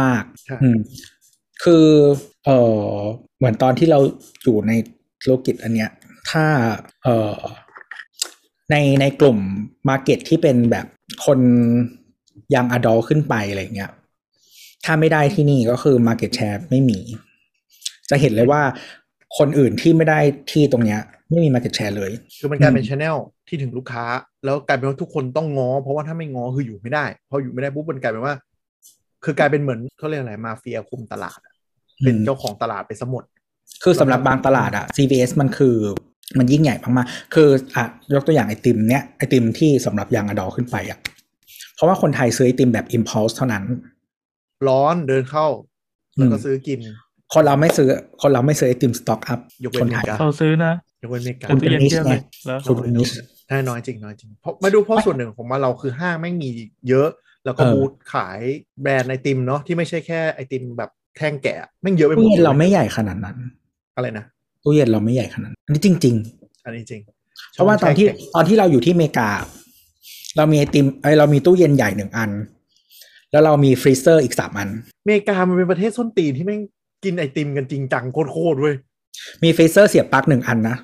[0.00, 0.78] มากใช่ๆอืม
[1.62, 1.86] คือ
[2.44, 2.86] เออ
[3.38, 4.00] เหมือนตอนที่เรา
[4.42, 4.72] อยู่ใน
[5.22, 5.90] ธุรกิจอันเนี้ย
[6.30, 6.44] ถ้า
[7.02, 7.36] เออ
[8.70, 9.38] ในในกลุ่ม
[9.88, 10.86] market ที่เป็นแบบ
[11.26, 11.38] คน
[12.54, 13.90] ยังอดอขึ้นไปอะไรเงี้ย
[14.84, 16.98] ถ้าไม่ได้ที่นี่ก็คือ market share ไม่มี
[18.10, 18.62] จะเห็นเลยว่า
[19.38, 20.20] คนอื่นที่ไม่ได้
[20.50, 21.00] ที่ตรงเนี้ย
[21.32, 22.10] ไม่มี market share เลย
[22.40, 23.16] คือมันกลายเป็นอืมชแนล
[23.48, 24.04] ที่ถึงลูกค้า
[24.44, 28.34] แล้วกลายเป็นว่าทุกคนต้องง้อ เพราะว่าถ้าไม่ง้อคืออยู่ไม่ได้พออยู่ไม่ได้ปุ๊บมันกลายเป็นว่า
[29.24, 31.54] คือกลายเป็นเหมือนเขาเรียกอะไรมาเฟียคุมตลาดอะ
[32.04, 33.24] เป็นเจ้าของตลาดไปสมด
[33.82, 35.76] คือสำหรับบางตลาดอะ CVS มันคือ
[36.38, 37.84] มันยิ่งใหญ่มากๆคืออะ
[38.14, 40.98] ยกตัวอย่างไอติมเนี้ยไอติมที่สำหรับยังอดอขึ้นไปอะ
[41.74, 43.64] เพราะว่าคนไทยซื้อไอติมแบบ impulse เท่านั้น
[44.68, 45.46] ร้อนเดินเข้า
[46.16, 46.80] แล้วก็อืมซื้อกิน
[47.32, 47.88] คนเราไม่ซื้อ
[48.22, 50.72] คนเราไม่ซื้อไอติมสต็อกอัพยกเว้คนนอเมไทยริกาเขาซื้อนะ
[51.02, 52.16] ยกเว้นอเมริกาคุณตู้เย็นเป็นเทียบ niche เลยไง
[52.46, 53.14] แล้วคุณเป็น niche
[53.48, 56.48] ใช่น้อยจริงน้อยจริงเพราะมาดูเพราะส่วนหนึ่งของว่าเราคือห้างแม่งมี
[56.88, 57.08] เยอะ
[57.44, 58.38] แล้วก็เออบูธขาย
[58.82, 63.36] แบรนด์ไอติมเนาะที่ไม่ใช่แค่ไอติมแบบแท่งแกะแม่งเยอะไปหมดตู้เย็นเราไม่ใหญ่ขนาดนั้น
[63.96, 64.24] อะไรนะ
[64.64, 67.00] ตู้เย็นเราไม่ใหญ่ขนาดนั้นอันนี้จริง ๆ อันนี้จริง
[67.52, 69.28] เพราะว่าตอนที่ตอนที่เราอยู่ที่อเมริกา
[70.36, 72.30] เรามีไอติมไอยเรามีตู้เย็นใหญ่หนึ่งอัน
[73.32, 74.68] แล้วเรามี freezer อีกสามอัน
[75.02, 76.60] อเมริกามันเป็นประเทศส้นตีนที่แม่ง
[77.04, 78.74] กินไอติมกันจริงจังโคตรๆเว้ย
[79.42, 80.76] มี freezer เสียบปลั๊กหนึ่งอันนะ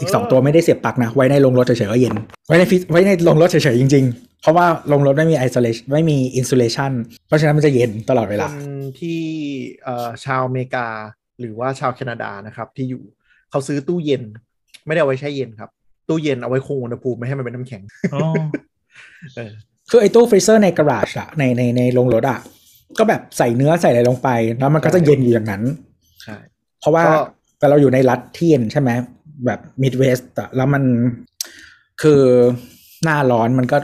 [0.00, 2.14] อีกสองเออตัวไม่ได้เสียบปลั๊กนะ ไว้ในโรงรถเฉยๆก็เย็น
[2.48, 6.92] ไว้ในฟรีไว้ในโรงรถเฉยๆจริง ๆ เพราะว่าโรงรถไม่มี isolation ไม่มี insulation
[7.26, 8.58] เพราะฉะนั้นมันจะเย็นตลอดเวลาคน
[9.00, 9.20] ที่
[9.84, 10.86] เอ่อชาวอเมริกา
[11.40, 13.02] หรือว่าชาวแคนาดานะครับ ที่อยู่
[13.50, 14.22] เขาซื้อตู้เย็น
[14.86, 15.70] ไม่ได้เอาไว้แช่เย็นครับ
[16.08, 17.82] ตู้เย็นเอาไว้คงอุณหภูมิไม่ให้มันเป็นน้ำแข็ง
[18.14, 18.20] อ๋อ
[19.36, 19.52] เออ
[19.90, 22.40] คือไอตู้ freezer ในกระดาษอะในในในโรงรถอะ
[22.98, 24.28] ก็แบบใส่เนื้อใส่อะไรลงไป
[24.58, 25.62] แล้วมันก็จะเย็นอยู่อย่างนั้น
[26.22, 26.36] ใช่
[26.80, 27.14] เพราะว่าก็
[27.58, 28.90] แต่เราอยู่ในรัฐที่เย็นใช่ไหม
[29.46, 30.84] แบบ Midwest แล้วมัน
[32.02, 32.22] คือ
[33.04, 33.78] หน้าร้อนมันก็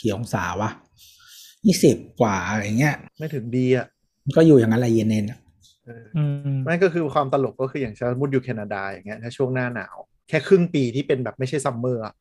[0.00, 0.70] กี่องศาวะ
[1.66, 3.86] ยี่สิบกว่าอะไรเงี้ย ไม่ถึงดีอะ
[4.24, 5.38] มันก็อยู่อย่างนั้นแหละเย็นเนนอะ
[5.86, 9.96] เอออืมนั่นก็คือความตลกก็คืออย่างเช่นมุดอยู่แคนาดาอย่างเงี้ยถ้าช่วงหน้าหนาว
[10.28, 12.14] แค่ครึ่งปีที่เป็นแบบไม่ใช่ summer อะ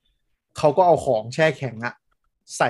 [0.57, 1.93] เขาก็เอาของแช่แข็งอะ
[2.57, 2.69] ใส่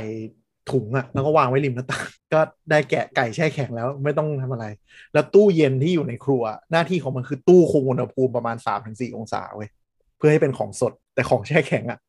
[0.72, 4.66] ถุงอะแล้วก็วางไว้ริมหน้าต่างก็ได้แกะไก่แช่แข็งแล้วไม่ต้องทำอะไร
[5.14, 9.70] แล้วตู้เย็นที่อยู่ในครัว หน้าที่ของมันคือตู้คงอุณหภูมิประมาณ3-4องศาเว้ย
[10.18, 12.00] เพื่อให้เป็นของสดแต่ของแช่แข็งอะ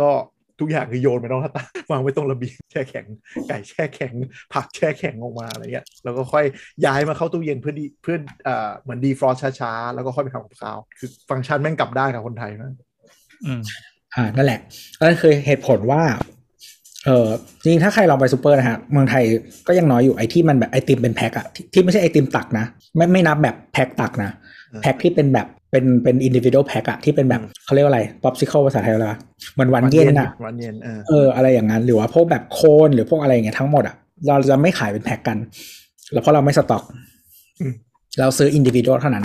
[0.00, 0.10] ก็
[0.60, 3.06] ทุกอย่างคือโยนไปนอกหน้าต่างวางไว้ตรงระเบียงแช่แข็ง
[3.48, 4.14] ไก่แช่แข็ง
[4.54, 6.44] ผักแช่แข็งออกมาอะไรเงี้ยแล้วก็ค่อย
[6.86, 12.70] ย้ายมาเข้าตู้เย็นเพื่อดีเพื่อเอ่อเหมือน defrost ช้าๆแล้วก็ค่อยไปทำกับข้าวคือฟังก์ชันแม่งกลับได้กับคนไทยนะ
[13.44, 13.60] อืม
[14.14, 14.60] อ่านั่นแหละ
[15.00, 16.02] นั่นคือเหตุผลว่า
[17.08, 17.28] เออ
[17.62, 19.24] จริงๆถ้าใครลองไปซูเปอร์นะฮะเมืองไทย
[19.66, 22.64] ก็ยังน้อยอยู่ไอที่มันแบบไอติมเป็นแพ็คอะที่ที่ไม่ใช่ไอติมตักนะ
[22.96, 24.30] ไม่ไม่นับแบบแพ็คตักนะ
[24.82, 29.18] แพ็คที่เป็นแบบเป็นเป็นอินดิวิ a l แพ็คอะที่เป็นแบบเขาเรียกว่าอะไร popsicle ภาษาไทยอะไรวะ
[29.54, 33.96] เหมือนหวานเย็นอะหวานเย็นเออเอออะไรอย่างนั้นหรือว่าพวกแบบโคนหรือพวกอะไรอย่างเงี้ยทั้งหมดอะ
[34.28, 35.38] เราจะไม่ขายเป็นแพ็คกัน
[36.12, 36.82] แล้วเพราะเราไม่สต็อก
[37.60, 37.72] อืม
[38.20, 39.24] เราซื้ออินดิวิ a l เท่านั้น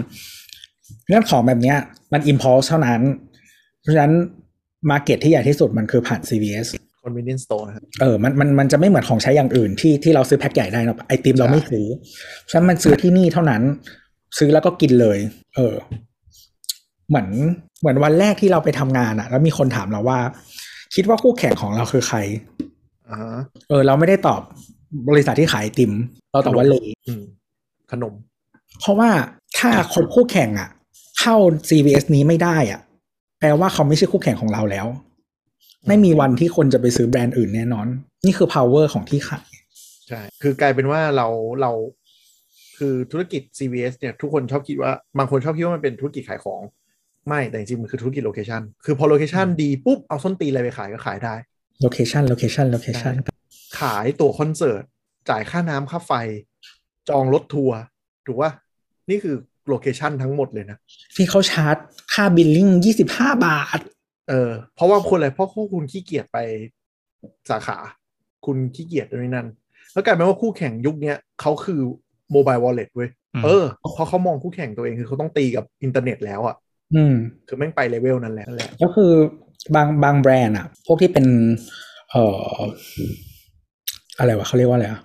[1.10, 1.78] เรื่องของแบบเนี้ย
[2.14, 3.02] มัน impulse เท่านั้น
[3.82, 4.14] เพราะฉะนั้น
[4.90, 6.68] market ที่ใหญ่ที่สุดมันคือผ่าน CVS
[7.04, 11.86] convenience store นะครับเออมันมันมันจะไม่เหมือนของใช้อย่างอื่นที่ที่เราซื้อแพ็คใหญ่ได้เนอะไอติมเราใช่ไม่ซื้อ
[12.50, 13.62] ฉะนั้นมันซื้อที่นี่เท่านั้น
[14.38, 15.18] ซื้อแล้วก็กินเลย
[15.56, 15.76] เออ
[17.10, 17.28] เหมือน
[17.82, 20.20] เหมือนวันแรกที่เราไปทำงานอะแล้วมีคนถามเราว่า
[20.96, 22.18] คิดว่าคู่แข่งของเราคือใคร
[23.10, 23.40] อ่าฮะ
[23.70, 24.42] เออ เราไม่ได้ตอบ
[25.10, 25.92] บริษัทที่ขายไอติม
[26.32, 27.24] เราตอบว่าเลยอืม
[27.92, 28.14] ขนม
[28.80, 29.10] เพราะว่า
[29.58, 30.70] ถ้าคนคู่แข่งอะ
[31.20, 31.36] เข้า
[31.70, 32.82] CVS นี้ไม่ได้อะ
[33.40, 34.88] แปลว่าเขาไม่ใช่คู่แข่งของเราแล้ว
[35.88, 37.88] ไม่มีวันที่คนจะไปซื้อแบรนด์อื่นแน่นอน
[38.26, 39.48] นี่คือ power ของที่ขาย
[40.08, 41.28] ใช่ คือกลายเป็นว่าเรา
[41.62, 41.72] เรา
[42.78, 46.62] คือธุรกิจ CVS เนี่ยทุกคนชอบคิดว่าบางคนชอบคิดว่ามันเป็นธุรกิจขายของ
[47.28, 51.36] ไม่แต่จริงๆมันคือธุรกิจ location คือพอ location ดีปุ๊บเอาส้นตีนอะไรไปขายก็ขายได้
[51.86, 53.14] location location location
[53.80, 54.84] ขายตั๋วคอนเสิร์ต
[55.30, 56.12] จ่ายค่าน้ำค่าไฟ
[57.10, 57.78] จองรถทัวร์
[58.26, 58.52] ถูกปะ
[59.10, 59.36] นี่คือ
[59.68, 60.78] location ทั้งหมดเลยนะ
[61.16, 61.76] ที่เขาชาร์จ
[62.14, 63.80] ค่า billing ยี่สิบห้าบาท
[64.30, 66.38] เออเพราะว่าคนอะไรเพราะคุณขี้เกียจไป
[67.50, 67.78] สาขา
[68.46, 69.48] คุณขี้เกียจตรงนี้นั่น
[69.94, 71.82] แล้วกลายเป็นว่าคู่แข่งยุคเนี้ยเขาคือ
[72.32, 76.56] mobile wallet เว้ยอืมเออเพราะเขามองคู่แข่งตัวเองคือเขาต้องตีกับอินเทอร์เน็ตแล้วอะ่ะ
[76.96, 77.14] อืม
[77.48, 79.12] คือแม่งไปเลเวลนั้นแหละนั่นแหละ ก็คือ
[79.76, 81.26] บางบางแบรนด์อะพวกที่เป็น
[82.12, 82.24] เอ่
[82.56, 82.58] อ
[84.20, 85.02] อะไรวะเขาเรียกว่าอะไรอะ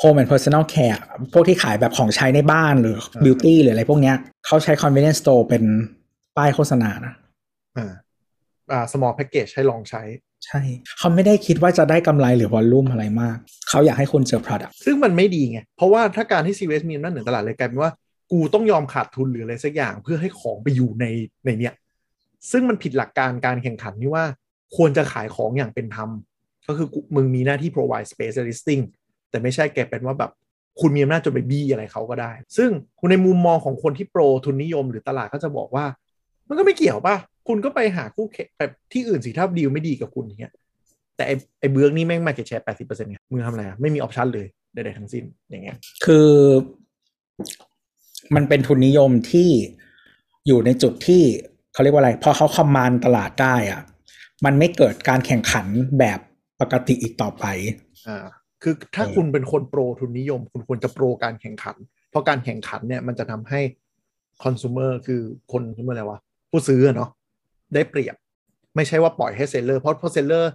[0.00, 5.62] home and personal care อะพวกที่ขายแบบของใช้ในบ้านหรือ beauty หรืออะไรพวกเนี้ยเขาใช้ convenience store เป็น
[6.36, 7.12] ป้ายโฆษณานะ
[7.76, 7.92] อ่า
[8.72, 10.02] อ่า small package ให้ลองใช้
[10.44, 10.60] ใช่
[10.98, 13.36] เขาไม่ได้คิดว่าจะได้กำไรหรือวอลลุ่มอะไรมาก
[13.68, 17.90] เขาอยากให้คนเจอ product ซึ่งมันไม่ดีไง เพราะว่าถ้าการที่ CVS มีอำนาจเหนือตลาดเลยกลายเป็นว่า
[18.32, 21.04] กูต้องยอมขาดทุนหรืออะไรสักอย่างเพื่อให้ของไปอยู่ใน
[21.44, 21.74] ในเนี้ย
[22.50, 24.24] ซึ่งมันผิดหลักการการแข่งขันที่ว่า
[24.76, 26.10] ควรจะขายของอย่างเป็นธรรม
[26.68, 28.82] ก็คือกูมึงมีหน้าที่ provide space listing
[29.30, 30.30] แต่ไม่ใช่แกเป็นว่าแบบ
[30.80, 35.84] คุณมีอำนาจจนไปบี้อะไรเขาก็ได้ ซึ่งคุณในมุมมองของคนที่โปรทุนนิยมหรือตลาดก็จะบอกว่า
[36.48, 37.16] มันก็ไม่เกี่ยวป่ะ
[37.48, 40.52] คุณก็ไปหาคู่แข่งแบบที่อื่นสิถ้าดีลไม่ดีกับคุณอย่างเงี้ย
[41.16, 46.30] แต่ไอ้ไอ้เบือกนี่แม่งมาเก็ตแชร์แปดสิบเปอร์เซ็นต์ไงมึงทำอะไรอะไม่มีออปชันเลยใดๆทั้งสิ้นอย่างเงี้ย คือ
[48.34, 49.48] มันเป็นทุนนิยมที่
[50.46, 51.22] อยู่ในจุดที่
[51.72, 53.82] เขาเรียกว่าอะไร พอเขาคอมมานด์ตลาดได้อะ
[54.44, 55.66] มันไม่เกิดการแข่งขัน
[55.98, 56.18] แบบ
[56.60, 57.44] ปกติอีกต่อไป
[58.08, 58.18] อ่า
[58.62, 61.76] คือถ้าเออคุณเป็นคน pro ทุนนิยม คุณควรจะ pro การแข่งขัน
[62.10, 63.60] เพราะการแข่งขันเนี่ยมันจะทำให้
[64.42, 65.20] consumer คือ
[65.52, 66.18] คนเมื่ออะไรวะ
[66.50, 67.10] ผู้ซื้ออะเนาะ
[67.74, 68.16] ได้เปรียบ
[68.76, 70.52] ไม่ใช่ว่าปล่อยให้ seller เพราะเพราะ seller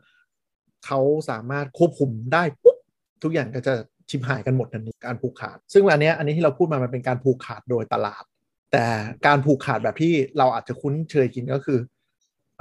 [0.85, 2.77] เขาสามารถควบคุมได้ปุ๊บ
[3.23, 3.73] ทุกอย่างก็จะ
[4.09, 8.23] ชิบหายกันหมดทันทีการผูกขาด ซึ่งอันนี้อันนี้ที่เราพูดมามันเป็นการผูกขาดโดยตลาด
[8.71, 8.85] แต่
[9.27, 11.79] การผูกขาดแบบที่เราอาจจะคุ้นเคยกันก็คือ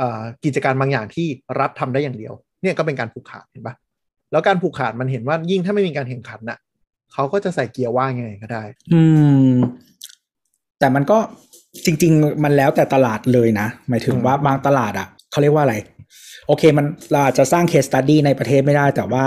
[0.00, 0.02] อ
[0.44, 1.26] กิจการบางอย่างที่
[1.60, 3.74] รัฐทำได้อย่างเดียว เนี่ยก็เป็นการผูกขาดเห็นปะ
[4.32, 6.58] แล้วการผูกขาดมันเห็นว่ายิ่งถ้าไม่มีการแข่งขันน่ะ
[7.12, 9.02] เขาก็จะใส่เกียร์ว่างยังไงก็ได้ อื
[9.50, 9.54] ม
[10.78, 11.18] แต่มันก็
[11.86, 15.76] จริง ๆ มันแล้วแต่ตลาดเลยนะ หมายถึงอืมว่าบางตลาดอะเขาเรียกว่าอะไร
[16.46, 19.24] โอเคมันเราอาจจะสร้าง case study ในประเทศไม่ได้ แต่ว่า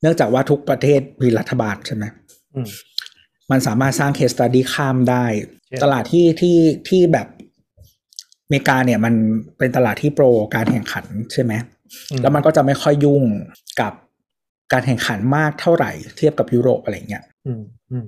[0.00, 2.04] เนื่องจากว่าทุกประเทศมีรัฐบาลใช่ไหม
[2.54, 2.68] อืม
[3.50, 5.24] มันสามารถสร้าง case study ข้ามได้
[5.66, 7.26] เช่นตลาดที่ที่ที่แบบ
[8.44, 9.14] อเมริกาเนี่ยมัน
[9.58, 10.24] เป็นตลาดที่ pro
[10.54, 11.52] การแข่งขันใช่ไหม
[12.10, 13.22] อืมแล้วมันก็จะไม่ค่อยยุ่ง
[13.80, 13.92] กับ
[14.72, 18.06] การแข่งขันมากเท่าไหร่เทียบกับยุโรปอะไรเงี้ยอืมอืม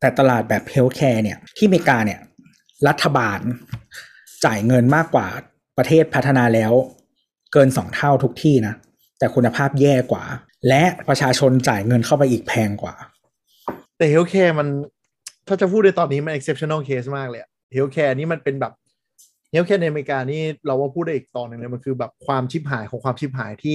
[0.00, 2.18] แต่ตลาดแบบ healthcare เนี่ยที่อเมริกาเนี่ย
[2.88, 3.40] รัฐบาล
[4.44, 5.28] จ่ายเงินมากกว่า
[5.78, 6.72] ประเทศพัฒนาแล้ว
[7.52, 8.74] เกินสองเท่าทุกที่นะ
[9.18, 10.24] แต่คุณภาพแย่กว่า
[10.68, 12.94] และประชาชนจ่ายเงินเข้าไปอีกแพงกว่า
[13.96, 14.68] แต่เฮ healthcare มัน
[15.48, 17.40] ถ้าจะพูดในตอนนี้มัน exceptional case มากเลย
[17.72, 18.72] healthcare นี่มันเป็นแบบ
[19.52, 23.74] healthcare ในอเมริกานี่เราว่าพูดได้อีกตอนหนึ่งเลย มันคือแบบความชิบหายของความชิบหายที่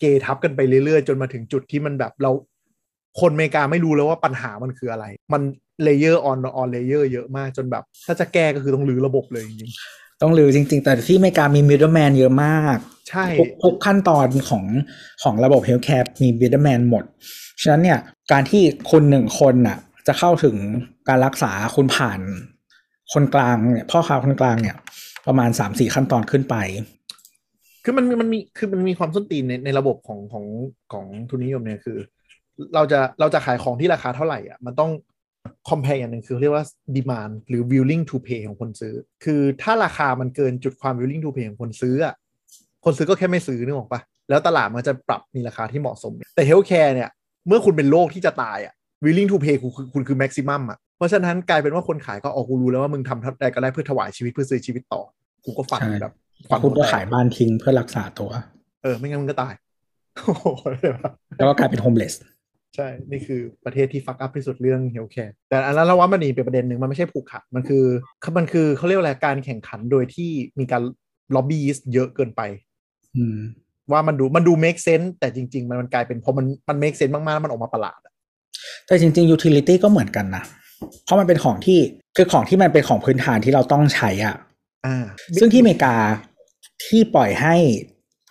[0.00, 2.32] เกทับกันไปเรื่อยๆ จนมาถึงจุดที่มันแบบเรา
[3.20, 5.42] คนอเมริกาไม่รู้แล้วว่าปัญหามันคืออะไร มัน
[5.82, 9.72] layer on on layer เยอะมากจนแบบ ถ้าจะแก้ก็คือต้องรื้อระบบเลยจริง
[10.22, 14.64] ต้องรื้อจริง ๆ แต่ที่อเมริกามี middleman เยอะมากๆใช่ทุกทุกขั้นตอนของ
[15.22, 17.04] ของระบบเฮลท์แคร์มี middleman หมด
[17.62, 17.98] ฉะนั้นเนี่ย
[18.32, 20.56] การที่คุณหนึ่งคนน่ะจะเข้าถึง
[21.08, 22.20] การรักษาคุณผ่าน
[23.12, 24.76] คนกลางเนี่ยพ่อค้าคนกลางเนี่ย
[25.26, 26.56] ประมาณสามสี่ขั้นตอนขึ้นไป
[27.84, 30.44] คือมันมันมีคือมันมีความส้นตีนในในระบบของของ
[30.92, 31.98] ของทุนนิยมเนี่ยคือ
[32.74, 34.90] เราจะเราจะขายของที่ราคาเท่าไหร่อะมันต้อง
[35.68, 36.64] compare อย่างหนึ่งคือเรียกว่า
[36.96, 38.94] demand หรือ willing to pay ของคนซื้อ
[39.24, 42.14] คือถ้าราคามันเกินจุดความ willing to pay ของคนซื้ออะ
[42.84, 47.10] คนซื้อก็แค่ไม่ซื้อนึกออกปะแล้วตลาดมันจะปรับมีราคาที่เหมาะสม แต่ healthcare เนี่ย
[47.48, 55.02] เมื่อคุณเป็นโรคที่จะตายอะ willing to pay คุณคือคุณคือ maximum อะเพราะฉะนั้นกลายเป็นว่าคนขายก็อ๋อกูรู้แล้วว่ามึงทำเท่าใดก็ได้เพื่อถวายชีวิตเพื่อซื้อชีวิตต่อ
[55.44, 56.14] กูก็ฟันใช่แบแบบ
[56.50, 58.30] ฟันคุณก็หัวแตกขายบ้านทิ้งเพื่อรักษาตัว
[58.82, 59.54] เออไม่งั้นมึงก็ตาย
[60.16, 62.22] โอ้โหเลยว่ะแล้วก็กลายเป็น homeless
[62.80, 67.84] ใช่ นี่คือประเทศที่ fuck up ที่สุดเรื่อง healthcare แต่อันนั้นเราว่ามันนี่เป็นประเด็นหนึ่งมันไม่ใช่ผูกขาดมันคือ
[68.38, 70.82] มันคือเขาเรียกว่าอะไรการแข่งขันโดยที่มีการ
[71.34, 71.62] ล็อบบี้
[71.92, 72.42] เยอะเกินไป
[73.16, 73.38] อืม
[73.92, 78.12] ว่ามันดูมันดู make sense แต่จริง ๆ มันมันกลายเป็นพอมันมัน make sense มากๆแล้วมันออกมาประหลาดอะ
[78.86, 80.44] แต่จริง ๆ utility ก็เหมือนกันนะ
[81.04, 81.78] เพราะมันเป็นของที่
[82.16, 84.36] คือของที่มันเป็นของพื้นฐานที่เราต้องใช้อะ
[84.86, 85.04] อ่า
[85.40, 85.94] ซึ่งที่อเมริกา
[86.84, 87.54] ที่ปล่อยให้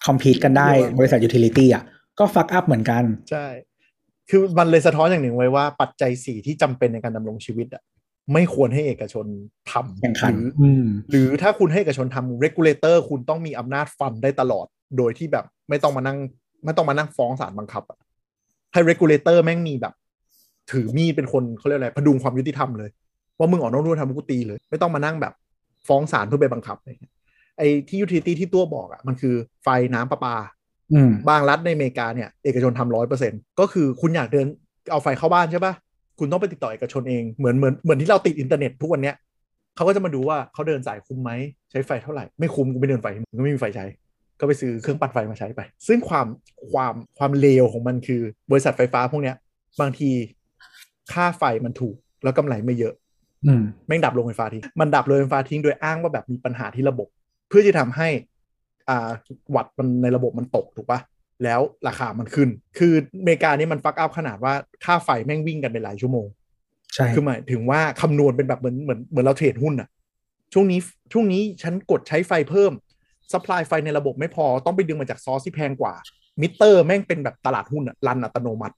[0.05, 1.83] คอมพีตกันได้เยอะบริษัท utility อะ
[2.19, 3.45] ก็ฟักอัพเหมือนกัน ใช่
[4.29, 7.83] คือมันเลยสะท้อนอย่างหนึ่งไว้ว่าปัจจัยสี่ที่จำเป็นในการดำรงชีวิตอะ
[8.33, 9.25] ไม่ควรให้เอกชน
[9.71, 14.65] ทำแข่งขันหรืออืมหรือถ้าคุณให้เอกชนทำ regulator คุณต้องมีอำนาจฟันได้ตลอด
[14.97, 16.17] โดยที่แบบไม่ต้องมานั่ง
[16.65, 17.97] ไม่ต้องมานั่งฟ้องศาลบังคับอะ
[18.73, 19.93] ให้ regulator แม่งมีแบบ
[20.71, 22.89] ถือมีดเป็นคนเขาเรียกอะไรพดุงความยุติธรรมเลย
[23.37, 25.33] ว่ามึงออกนอกรูทำกูตีเลย ไม่ต้องมานั่งแบบ
[25.87, 27.13] ฟ้องศาลเพื่อไปบังคับอะไรเงี้ย
[27.57, 30.58] ไอ้ที่ utility ที่ตัวบอกอะมันคือไฟน้ำประปาอืม
[31.29, 34.45] บางรัฐในอเมริกาเนี่ยเอกชนทำร้อยเปอร์เซ็นก็คือคุณอยากเดิน
[34.91, 35.73] เอาไฟเข้าบ้านใช่ปะ
[36.19, 39.15] คุณต้องไปติดต่อเอกชนเองเหมือนเหมือนเหมือนที่เราติดอินเทอร์เน็ตทุกวันเนี้ย
[39.75, 41.31] เขาก็จะมาดูว่าเขาเดินสายคุ้มไหม
[41.71, 43.85] ใช้ไฟเท่าไหร่ ไม่คุ้มกูไม่เดินไฟมึงก็ไม่มีไฟใช้
[44.39, 46.27] ก็ไปซื้อเครื่องปั่นไฟมาใช้ไป ซึ่งความ
[46.71, 48.21] ความความเลวของมันคือ
[48.51, 49.35] บริษัทไฟฟ้าพวกเนี้ย
[49.81, 50.09] บางที
[51.13, 52.93] ค่าไฟมันถูกแล้วกำไรไม่เยอะ
[53.45, 57.07] อืมแม่งดับโรงไฟฟ้าทิ้งมันดับโรงไฟฟ้าทิ้งโดยอ้างว่าแบบมีปัญหาที่ระบบ
[57.47, 58.09] เพื่อจะทำให้
[58.89, 59.09] อ่า
[59.55, 60.99] วัตต์มันในระบบมันตกถูกปะ
[61.43, 64.53] แล้วราคามันขึ้น คืออเมริกานี่มัน fuck up ขนาดว่า
[64.85, 66.27] ค่าไฟแม่งวิ่งกันเป็นรายชั่วโมง
[66.93, 69.89] ใช่ คือหมายถึงว่าคำนวณเป็นแบบเหมือนเหมือนเหมือนเรา trade หุ้นอะ
[70.53, 70.79] ช่วงนี้
[71.13, 72.71] ช่วงนี้ฉันกดใช้ไฟเพิ่ม
[73.31, 75.93] supply ไฟในระบบไม่พอต้องไปดึงมาจากซอสที่แพงกว่า
[76.41, 78.75] มิเตอร์แม่งเป็นแบบตลาดหุ้นอะ run อัตโนมัติ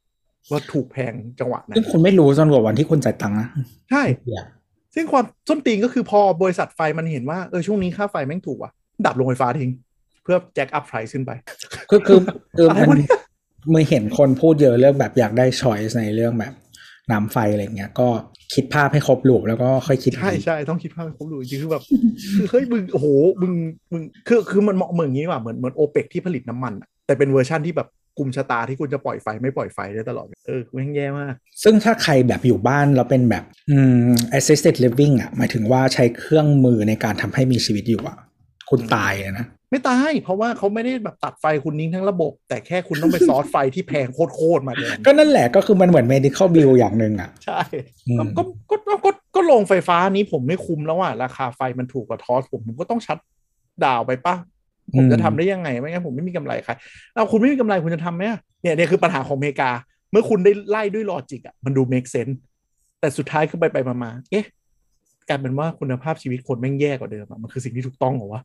[0.52, 3.47] ว่าถูกแพงจังหวะนั้นซึ่งคุณไม่รู้จนกว่าวันที่คุณจ่ายตังค์นะ
[3.91, 4.43] ใช่เหี้ย
[4.95, 8.71] ซึ่งความส้นตีนก็คือพอบริษัทไฟมันเห็นว่าเออช่วงนี้ค่าไฟแม่งถูกว่ะ
[9.06, 9.71] ดับโรงไฟฟ้าทิ้ง
[10.23, 11.31] เพื่อ jack up price ขึ้นไป
[11.89, 12.19] คือคือ
[12.57, 13.10] คืออะไรมันวะเนี่ย
[13.73, 16.53] มึงเห็นคนพูดเยอะเรื่องแบบอยากได้ choice ในเรื่องแบบ
[17.12, 18.07] น้ำไฟอะไรเงี้ยก็
[18.53, 21.84] คิดภาพให้ครบ loop แล้วก็ค่อยคิดใช่ใช่ต้องคิดภาพให้ครบดูจริงๆคือแบบ
[22.38, 23.07] คือเฮ้ยมึงโอ้โห
[23.41, 23.53] มึง
[23.91, 38.17] มึงคือคือมันเหมาะเหมือนอย่างนี้ว่ะเหมือนเหมือนโอเปกที่ผลิตน้ำมันอะแต่เป็นเวอร์ชั่นที่แบบกลุ่มชะตาที่คุณจะปล่อยไฟไม่ปล่อยไฟได้ตลอด เออแม่งแย่มาก ซึ่งถ้าใครแบบอยู่บ้านแล้วเป็นแบบอืม assisted living อะหมายถึงว่าใช้เครื่องมือในการทำให้มีชีวิตอยู่อะ
[38.69, 47.62] คุณตายเลยนะ ไม่ตายเพราะว่าเขาไม่ได้แบบตัดไฟคุณนิ้งทั้งระบบ แต่แค่คุณต้องไปซอสไฟที่แพงโคตรๆมาแทนก็นั่นแหละก็คือมันเหมือน medical bill อย่างหนึ่งอะ ใช่
[48.10, 53.17] อืมก็ก็ก็ก็ก็โรงไฟฟ้านี้ผมไม่คุ้มแล้วอะราคาไฟมันถูกกว่าทอสผมผมก็ต้องชัด
[53.86, 54.36] ดาวน์ไปปะ
[54.95, 56.71] ผมจะทำได้ยังไงไม่งั้นผมไม่มีกำไรใคร
[57.13, 59.69] เอาคุณไม่มีกำไรคุณจะทำไหมอะเนี่ยเนี่ยคือปัญหาของอเมริกา
[60.12, 62.36] เมื่อคุณได้ไล่ด้วยลอจิกอะมันดู make sense
[62.99, 64.45] แต่สุดท้ายคือไปไปมามาเอ๊ะ
[65.27, 68.41] กลายเป็นว่าคุณภาพชีวิตคนแม่งแย่กว่าเดิมอะมันคือสิ่งที่ถูกต้องเหรอวะ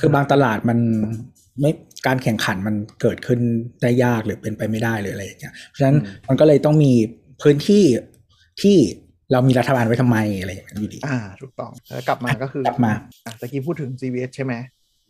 [0.00, 0.78] คือบางตลาดมัน
[1.60, 1.70] ไม่
[2.06, 3.40] การแข่งขันมันเกิดขึ้น
[3.82, 6.92] ได้ยากหรือเป็นไปไม่ได้หรืออะไรอย่างเงี้ยเพราะฉะนั้นอืมมันก็เลยต้องมี
[7.42, 7.84] พื้นที่
[8.62, 8.76] ที่
[9.32, 12.92] เรามีรัฐบาลไว้ทำไมอะไรอย่างเงี้ยอยู่ดี อ่า ถูกต้อง แล้วกลับมาก็คือกลับมา
[13.24, 14.54] อะตะกี้พูดถึง CVS ใช่ไหม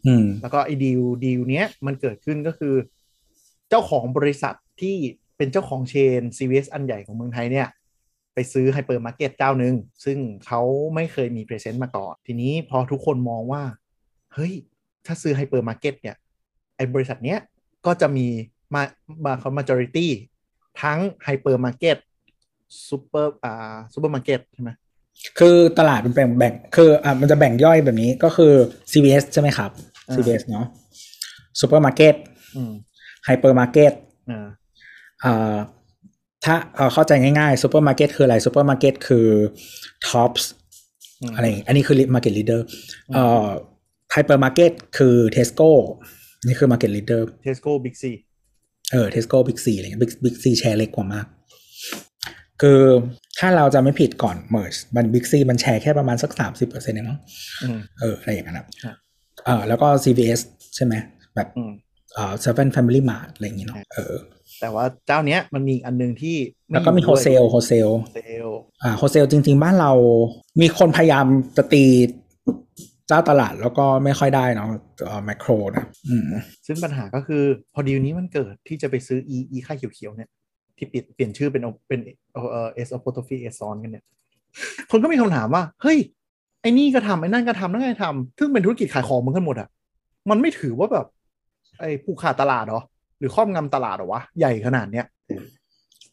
[0.06, 2.74] อืม แล้วก็ไอ้ดีลดีลเนี้ยมันเกิดขึ้นก็คือ
[3.70, 4.96] เจ้าของบริษัทที่
[5.36, 7.68] เป็นเจ้าของ chain CVS อันใหญ่ของเมืองไทยเนี่ย
[8.34, 9.74] ไปซื้อไฮเปอร์มาร์เก็ตเจ้าหนึ่ง
[10.04, 10.62] ซึ่งเขา
[10.94, 13.62] ไม่เคยมี presence มาก่อน ทีนี้พอทุกคนมองว่า
[14.36, 14.52] เฮ้ย
[15.06, 16.16] ถ้าซื้อไฮเปอร์มาร์เก็ตเนี่ย
[16.76, 17.38] ไอ้บริษัทเนี้ย
[17.86, 18.26] ก็จะมี
[18.74, 18.82] มา
[19.24, 20.06] มาเขา majority
[20.82, 21.96] ทั้งไฮเปอร์มาร์เก็ต
[22.88, 24.70] ซูเปอร์อ่าซูเปอร์มาร์เก็ตใช่ไหม
[25.38, 28.52] คือตลาดมันแบ่งแบ่งคืออะมันจะแบ่งย่อยแบบนี้ก็คือ
[28.92, 29.70] CVS ใช่ไหมครับ
[30.08, 30.66] อ่า CVS เนาะ
[31.60, 32.14] ซูเปอร์มาร์เก็ต
[32.56, 32.72] อืม
[33.24, 33.92] ไฮเปอร์มาร์เก็ต
[34.30, 34.46] อ่า
[35.24, 35.56] อ่า
[36.44, 39.26] ถ้าเอ่อเข้าใจง่ายๆซูเปอร์มาร์เก็ตคืออะไรซูเปอร์มาร์เก็ตคือ
[40.08, 40.50] ท็อปส์
[41.20, 42.60] อืมอะไรอย่างงี้อันนี้คือ market leader
[43.08, 43.46] อืมเอ่อ
[44.12, 45.70] ไฮเปอร์มาร์เก็ตคือ Tesco
[46.46, 48.12] นี่คือ market leader เทสโก้บิ๊กซี
[48.92, 51.26] เออ Tesco Big C อะไรเงี้ย Big Big C share เล็กกว่ามาก
[52.62, 52.80] คือ
[53.38, 57.18] ถ้าเราจะไม่ผิดก่อน merge มัน Big C มันแชร์แค่ประมาณสักสามสิบเปอร์เซ็นต์เองเนาะ
[57.62, 58.96] อืมเอออะไรอย่างนั้นนะครับ
[59.44, 60.40] เออแล้วก็ CVS
[60.74, 60.94] ใช่ไหม
[61.34, 61.72] แบบอืม
[62.14, 64.14] เอ่อ Seven Family Mart อะไรอย่างงี้เนาะเออ
[64.60, 66.36] แต่ว่าเจ้าเนี้ยมันมีอีกอันหนึ่งที่
[66.68, 68.48] ไแล้วก็มีอยู่โฮด้วยเซลโฮเซลเซล
[68.82, 69.92] อ่าโฮเซลจริง ๆ บ้านเรา
[70.60, 71.84] มีคนพยายามจะตี
[73.08, 74.68] เจ้าตลาดแล้วก็ไม่ค่อยได้เนาะ
[75.24, 75.84] แมคโครนะ
[76.66, 77.42] ซึ่งปัญหาก็คือ
[77.74, 80.30] พอดีลนี้มันเกิดที่จะไปซื้อ e e ค่าเขียวๆเนี่ย
[80.76, 82.00] ที่เปลี่ยนเปลี่ยนชื่อเป็นเป็น
[82.32, 84.04] เอ่อ s apostrophe s ซ้อนกันเนี่ย
[84.90, 85.98] คนก็มีคำถามว่า เฮ้ย
[86.62, 89.68] ไอ้นี่ก็ทำไอ้นั่นก็ทำนั่นก็ทำซึ่งเป็นธุรกิจขายของมือนกันหมดอะ
[90.30, 91.06] มันไม่ถือว่าแบบ
[91.80, 92.80] ไอ้ผู้ขาดตลาดหรอ
[93.18, 95.06] หรือครอบงำตลาดหรอวะ ใหญ่ขนาดเนี้ย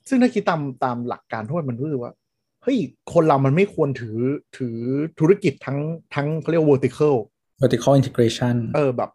[0.10, 2.14] ซึ่งถ้าคิดตามตามหลักการทั่วไปมันรู้สึกว่า
[2.64, 2.78] เฮ้ย
[3.14, 4.18] คนเรามันไม่ควรถือ
[4.58, 4.76] ถือ
[5.20, 5.78] ธุรกิจทั้ง
[6.16, 7.16] ทั้งเขาเรียกว่า vertical
[7.62, 9.10] vertical integration เออแบบ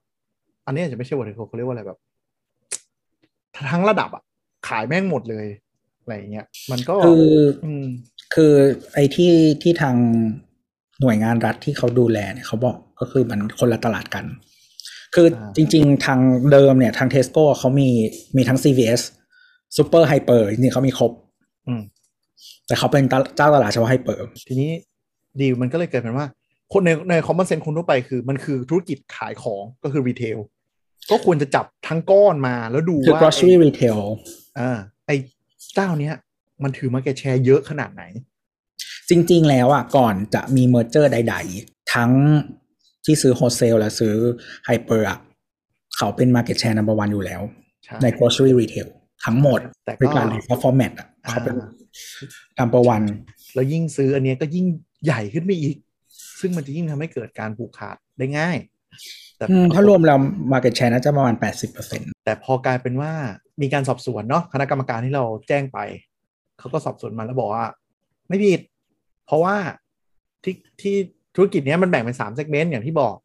[0.66, 1.98] อันนี้อาจจะไม่ใช่ vertical เขาเรียกว่าอะไรแบบ
[3.72, 4.22] ทั้งระดับอะ
[4.68, 5.46] ขายแม่งหมดเลย
[6.00, 7.26] อะไรอย่างเงี้ยมันก็คือ
[7.64, 7.84] อืม
[8.34, 8.52] คือ
[8.94, 9.32] ไอ้ที่
[9.62, 9.96] ที่ทาง
[11.00, 14.24] หน่วยงานรัฐที่เขาดูแลเนี่ยเขาบอกก็คือมันคนละตลาดกัน
[15.14, 16.20] คืออาจริง ๆ ทาง
[16.52, 17.88] เดิมเนี่ย ทางเทสโก้เขามี
[18.37, 19.00] มีทั้ง CVS
[19.76, 21.12] Super Hyper จริงๆเขามีครบ
[21.66, 21.82] อืม
[22.66, 23.05] แต่เขาเป็น
[23.37, 24.70] เจ้าตลาดเฉพาะ hyper ทีนี้
[25.40, 26.27] ดีลมันก็เลยเกิดเป็นว่า
[26.72, 30.38] คนในใน common sense คนทั่วไปคือมันคือธุรกิจขายของก็คือ retail
[31.11, 33.98] ก็ควรจะจับทั้งก้อนมาแล้วดูคือว่า grocery retail
[34.59, 34.70] อ่า
[35.07, 35.16] ไอ้
[35.74, 36.14] เจ้าเนี้ย
[36.62, 38.03] มันถือ market share เยอะขนาดไหน
[39.11, 42.11] จริง ๆ แล้วอะก่อนจะมี merger ใด ๆ ทั้ง
[43.05, 44.14] ที่ซื้อ wholesale และซื้อ
[44.66, 45.18] hyper อะ
[45.96, 47.42] เขาเป็น market share number one อยู่แล้ว
[47.85, 48.88] ใช่ใน grocery retail
[49.24, 51.55] ทั้งหมดแต่บริก็การของ format อะเขาเป็น
[52.58, 53.06] number one
[53.54, 54.66] แล้วยิ่งซื้ออันเนี้ยก็ยิ่ง
[55.04, 55.76] ใหญ่ขึ้นไปอีก
[56.40, 58.56] ซึ่งมันจะยิ่งทำให้เกิดการผูกขาดได้ง่าย
[59.37, 60.18] แต่อืมถ้ารวมแล้ว
[60.52, 61.34] market share น่าจะประมาณ
[61.80, 63.12] 80%แต่พอกลายเป็นว่า
[63.62, 65.78] มีการสอบสวนเนาะคณะกรรมการที่เราแจ้งไป
[66.58, 67.64] เขาก็สอบสวนมาแล้วบอกว่า
[68.28, 68.61] ไม่ผิด
[69.26, 69.56] เพราะว่า
[70.44, 70.94] ที่ที่
[71.37, 73.16] ธุรกิจเนี้ยมันแบ่งเป็นสาม segment อย่างที่บอก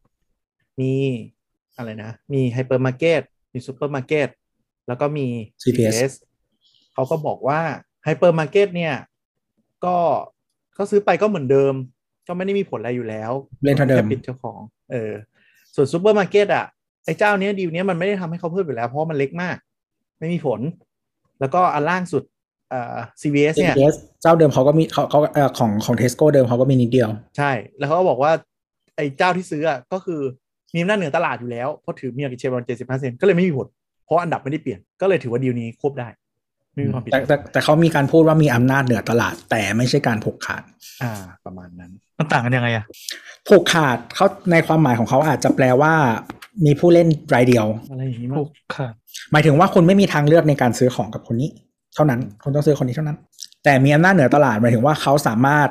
[0.80, 0.92] มี
[1.76, 3.20] อะไรนะ มีไฮเปอร์มาร์เก็ต
[3.52, 4.28] มีซูเปอร์มาร์เก็ต
[4.88, 5.26] แล้วก็มี
[5.62, 6.12] CVS
[6.94, 7.60] เขาก็บอกว่า
[8.04, 8.94] ไฮเปอร์มาร์เก็ตเนี่ย
[9.84, 9.96] ก็
[10.78, 11.74] ก็ซื้อไปก็เหมือนเดิม
[12.26, 13.32] ก็ไม่ได้มีผลอะไรอยู่แล้ว
[13.64, 14.60] เล่นเท่าเดิมแค่เปลี่ยนเจ้าของ
[14.92, 15.12] เออ
[15.74, 16.64] ส่วนซูเปอร์มาร์เก็ตอะ
[17.04, 19.56] ไอ้เจ้าเนี้ยดีลเนี้ยมันไม่ได้ทำให้เขาเพิ่มอยู่แล้ว เพราะมันเล็กมาก
[20.18, 20.60] ไม่มีผล
[21.40, 22.22] แล้วก็อันล่างสุด
[22.70, 28.32] เอ่อ CVS เนี่ย CVS เจ้าเดิมเขาก็มีเขาเขาเอ่อของของ Tesco เดิมเขาก็มีนิดเดียว ใช่ แล้วเขาก็บอกว่า
[28.96, 30.20] ไอ้เจ้าที่ซื้ออะก็คือ
[30.74, 33.66] มีอำนาจเหนือตลาดอยู่แล้วเพราะถือ market share ประมาณเจ็ดสิบห้าเปอร์เซ็นต์ก็เลยไม่มีผล
[34.04, 36.08] เพราะอันดับไม่ได้เปลี่ยนก็เลยถือว่าดีลนี้ควบได้
[36.74, 40.62] ไม่มีความผิดแต่แต่แต่เขามีการพูดว่ามีอำนาจเหนือตลาด แต่ไม่ใช่การผูกขาด
[41.02, 41.12] อ่า
[41.44, 42.84] ประมาณนั้น มันต่างกันยังไงอะ
[43.48, 45.92] ผูกขาดเขาในความหมายของเขาอาจจะแปลว่า
[46.66, 48.92] มีผู้เล่นรายเดียว อะไรอย่างนี้มั้ผูงกขาด
[49.32, 51.50] หมายถึงว่าคุณไม่มีทางเลือกในการซื้อของกับคนนี้
[51.94, 53.18] เท่านั้นคุณต้องซื้อคนนี้เท่านั้น
[53.64, 55.68] แต่มีอำนาจเหนือตลาดหมายถึงว่าเขาสามารถ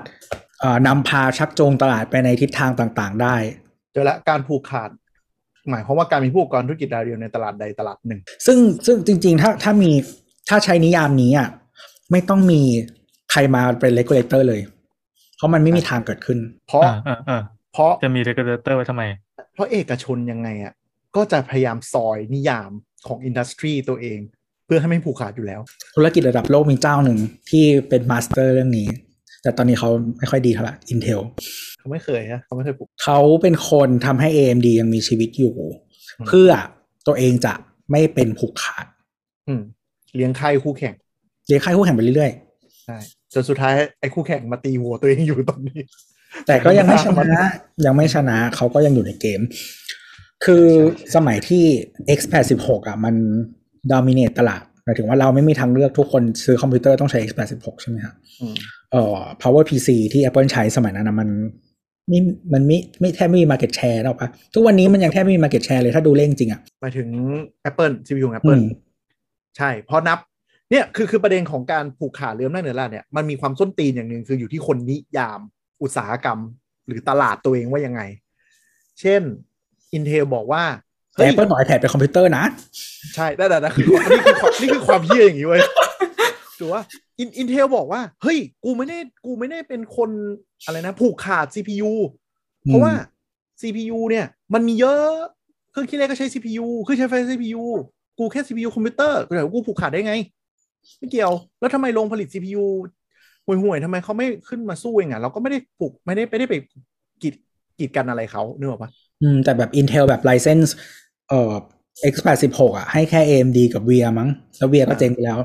[0.59, 3.35] เอ่อนำพาชักจูงตลาดไปในทิศทางต่างๆ ได้
[3.93, 4.89] เจอละการผูกขาด
[5.69, 9.91] หมายความว่าการมีผู้ประกอบการธุรกิจรายเดียวในตลาดใดตลาดหนึ่ง ซึ่งซึ่งจริงๆ ถ้าถ้ามี
[10.49, 11.49] ถ้าใช้นิยามนี้อะ
[12.11, 12.61] ไม่ต้องมี
[13.31, 14.61] ใครมาเป็น regulator เลย
[15.37, 17.41] เพราะมันไม่มีทางเกิดขึ้น เพราะอ่าอ่าอ่า
[17.73, 19.03] เพราะจะมี regulator ไว้ทำไม
[19.53, 20.73] เพราะเอกชนยังไงอะ
[21.15, 22.69] ก็จะพยายามซอยนิยาม
[23.07, 24.19] ของ industry ตัวเอง
[24.65, 25.61] เพื่อให้ไม่ผูกขาดอยู่แล้ว
[25.95, 28.87] ธุรกิจระดับโลกมีเจ้าหนึ่งที่เป็น master เรื่องนี้
[29.43, 31.21] แต่ตอนนี้เขาไม่ค่อยดีเท่าไหร่ Intel
[31.79, 35.55] เขาไม่เคยฮะเขาไม่เคยผูกเขาเป็นคนทำให้ AMD ยังมีชีวิตอยู่
[36.19, 36.49] อืมเพื่อ
[37.07, 37.53] ตัวเองจะ
[37.91, 38.85] ไม่เป็นผูกขาด
[39.47, 39.61] อืม
[40.15, 40.93] เลี้ยงไข่คู่แข่ง
[41.47, 42.31] เลี้ยงค่ายคู่แข่งไปเรื่อย
[42.85, 42.97] ใช่
[43.33, 47.41] จนสุดท้ายไอ้คู่แข่งมาตีหัวตัวเองอยู่ตอนนี้ๆแต่ก็ยังไม่ชนะ
[47.85, 49.41] ยังไม่ชนะเขาก็ยังอยู่ในเกม
[50.45, 50.65] คือ
[51.15, 51.63] สมัยที่
[52.17, 53.15] X86 อะ มัน
[53.91, 58.55] ด o มิเนตตลาดหมายถึงว่าเราไม่มีทางเลือกทุกคนซื้อคอมพิวเตอร์ต้องใช้ X86 ใช่ไหมฮะอืม
[58.91, 61.29] เอ่อ power PC ที่ Apple ใช้สมัยนั้นนะมัน
[62.09, 62.19] ไม่
[62.53, 67.07] มันไม่ไม่แทบไม่มี market share หรอกปะทุกวันนี้มันยังแทบไม่มี market share เลยถ้าดูเลขจริงอะหมายถึง
[67.69, 68.63] Apple CPU ของ Apple อืม
[69.57, 70.19] ใช่เพราะนับ
[70.71, 75.39] เนี่ยคือคือประเด็นของการผูกขาดเรื่องหน้าเหนือตลาดเนี่ยมันมีความส้นตีนอย่างหนึ่งคืออยู่ที่คนนิยาม
[75.81, 76.39] อุตสาหกรรม
[76.87, 78.01] หรือตลาดตัวเองว่ายังไง
[78.99, 79.21] เช่น
[79.97, 80.63] Intel บอกว่า
[81.13, 82.43] แต่ Apple บอก iPad เป็นคอมพิวเตอร์นะ
[83.15, 85.61] ใช่แต่แต่แต่คือนี่คือความนี่คือความเหี้ยอย่างนี้เว้ย
[86.59, 86.81] ถือว่า
[87.19, 90.09] อิน Intel บอกว่า เฮ้ย กูไม่ได้กูไม่ได้เป็นคน
[90.65, 91.91] อะไรนะ ผูกขาด CPU
[92.65, 92.93] เพราะว่า
[93.61, 95.13] CPU เนี่ย มันมีเยอะ
[95.71, 97.65] เครื่องคิดเลขก็ใช้ CPU เครื่องใช้ไฟ CPU
[98.17, 100.13] กูแค่ CPU คอมพิวเตอร์กูถามว่ากูผูกขาดได้ไง
[100.97, 102.65] ไม่เกี่ยว แล้วทำไมโรงผลิต CPU
[103.45, 106.53] ห่วยๆทำไมเขาไม่ขึ้นมาสู้เองอะเราก็ไม่ได้ผูกไม่ได้ไม่ได้ไป
[107.21, 107.33] กีด
[107.79, 108.89] กีดกันอะไรเขานึกออกปะ
[109.21, 110.69] อืม แต่แบบ Intel แบบ license
[111.29, 111.53] เอ่อ
[112.11, 115.39] X86 อะ ให้แค่ AMD กับ VIA มั้ง แล้ว VIA ก็เจ๊งไปแล้ว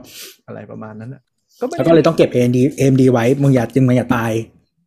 [0.46, 1.22] อะไรประมาณนั้นอะ
[1.60, 4.32] ก็ไม่แล้วได้ก็เลยต้องเก็บ AMD AMD ไว้ มึงอย่าจึงมึงอย่าตาย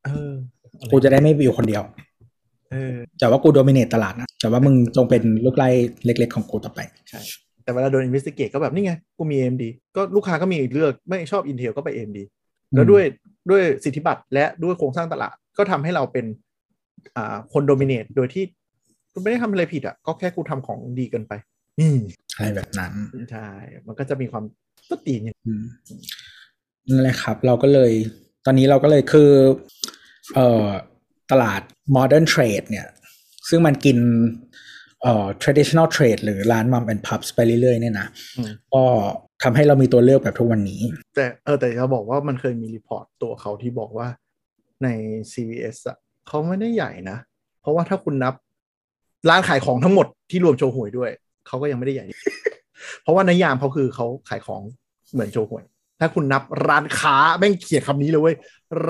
[0.06, 0.32] เออ
[0.80, 1.84] อรกูจะได้ไม่ไปอยู่คนเดียว
[2.72, 5.70] เออแต่ว่ากูโดมิเนตตลาดนะ แต่ว่ามึงจงเป็นลูกไล่
[6.06, 7.20] เล็ก ๆ ของกูต่อไป ใช่
[7.64, 9.64] แต่เวลาโดน investigate ก็แบบนี่ไง กูมี AMD
[9.96, 12.20] ก็ลูกค้าก็มีเลือกไม่ชอบ Intel ก็ไป AMD
[12.74, 13.04] แล้วด้วย
[13.50, 16.26] ด้วยสิทธิบัตรและด้วยโครงสร้างตลาดก็ทำให้เราเป็น
[17.16, 18.44] อ่าคน dominate โดยที่
[19.14, 21.34] กูไม่ได้ทำอะไรผิดอะ ก็แค่กูทำของดีเกินไป
[21.80, 21.92] นี่
[22.36, 22.94] อะไรแบบนั้น
[23.32, 23.48] ใช่
[23.88, 24.44] มันก็จะมีความ
[24.90, 25.64] ส้นตีนอย่างอืม
[26.90, 27.92] นั่นแหละครับ เราก็เลย
[28.46, 29.32] ตอนนี้เราก็เลยคือ
[30.36, 30.68] เอ่อ
[31.32, 31.62] ตลาด
[31.96, 32.88] modern trade เนี่ย
[33.50, 33.98] ซึ่งมันกิน
[35.04, 38.84] เอ่อ traditional trade หรือร้าน mom and pops ไปเรื่อยๆเนี่ยนะอืมก็
[39.44, 40.82] ทำให้เรามีตัวเลือกแบบทุกวันนี้
[41.16, 44.08] แต่เออแต่จะบอกว่ามันเคยมี report ตัวเขาที่บอกว่า
[44.84, 44.88] ใน
[45.32, 47.18] CVS อะเขาไม่ได้ใหญ่นะ
[47.62, 48.34] เพราะว่าถ้าคุณนับ
[49.30, 51.12] ร้านขายของทั้งหมดที่รวมโชว์หวยด้วย
[51.48, 52.06] เขาก็ยังไม่ได้ใหญ่
[53.02, 54.62] เพราะว่าในยามเขาคือเขาขายของ
[55.14, 55.64] เหมือนโชว์หวย
[56.00, 58.36] ถ้าคุณนับร้านค้าแม่งเขียนคำนี้เลยเว้ย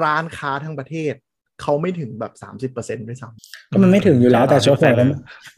[0.01, 1.13] ร้านค้าทั้งประเทศ
[1.61, 3.27] เขาไม่ถึงแบบสามสิบเปอร์เซ็นต์ด้วยซ้
[3.71, 5.09] ก็มันไม่ถึงอยู่แล้วแต่โชว์หวยมัน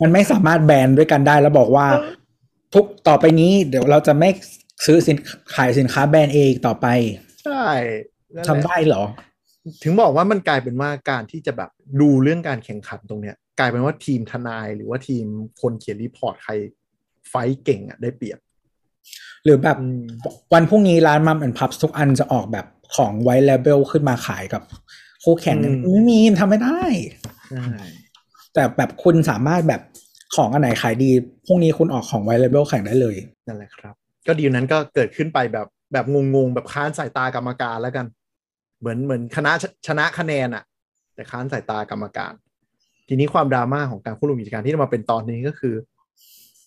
[0.02, 1.88] มันไม่สามารถแบนด้วยกันได้แล้วบอกว่า
[2.74, 4.30] ทุกต่อไปนี้เดี๋ยวเราจะไม่
[4.86, 5.18] ซื้อสิน
[5.56, 7.66] ขายสินค้าแบรนด์เองต่อไปำใช่
[8.36, 9.04] นั่นแหทำละได้เหรอ
[9.84, 11.70] ถึงบอกว่ามันกลายเป็นว่าการที่จะแบบ
[12.02, 15.26] ดูเรื่องการแข่งขันตรงเนี้ย กลายเป็นว่าทีมทนายหรือว่าทีม
[15.62, 16.54] คนเขียนรีพอร์ตใคร
[17.30, 18.40] ไฟท์เก่งอะได้เปรียบ
[19.44, 20.04] หรือแบบอืม
[20.54, 24.64] วันพรุ่งนี้ร้านมัมแอนพับทุกอันจะออกแบบของไว t ์ a เลเบลขึ้นมาขายกับ
[25.24, 26.82] คู่แข่งเนี่ยไม่มีมันทำไม่ได้
[27.50, 27.66] ใช่
[28.54, 29.82] แต่แบบคุณสามารถแบบ
[30.36, 31.12] ของอันไหนขายดี
[31.46, 33.16] พรุ่งนี้คุณออกของไว t ์ a เลเบลแข่งได้เลย
[33.48, 33.94] นั่นแหละครับ
[34.28, 36.06] ก็ดีลนั้นก็เกิดขึ้นไปแบบแบบ
[36.36, 38.06] งงๆ แบบค้านสายตากรรมการแล้วกัน
[38.80, 40.64] เหมือนเหมือนคณะชชนะคะแนนอะ
[41.16, 42.34] แต่ค้านสายตากรรมการ
[43.08, 45.76] ทีนี้ความดราม่าของการควบรวมกิจการที่มาเป็นตอนนี้ก็คือ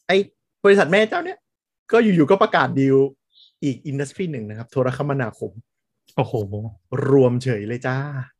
[0.07, 0.17] ไอ้
[0.65, 1.39] บริษัทแม่เจ้าเนี้ย
[1.93, 2.97] ก็อยู่ๆก็ประกาศดีล
[3.65, 5.51] อีกอินดัสทรีหนึ่งนะครับ โทรคมนาคม
[6.17, 6.35] โอ้โห
[7.11, 8.36] รวมเฉยเลยจ้าอ่า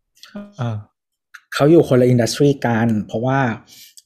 [1.55, 3.41] เขาอยู่คนละ industry กัน เพราะว่า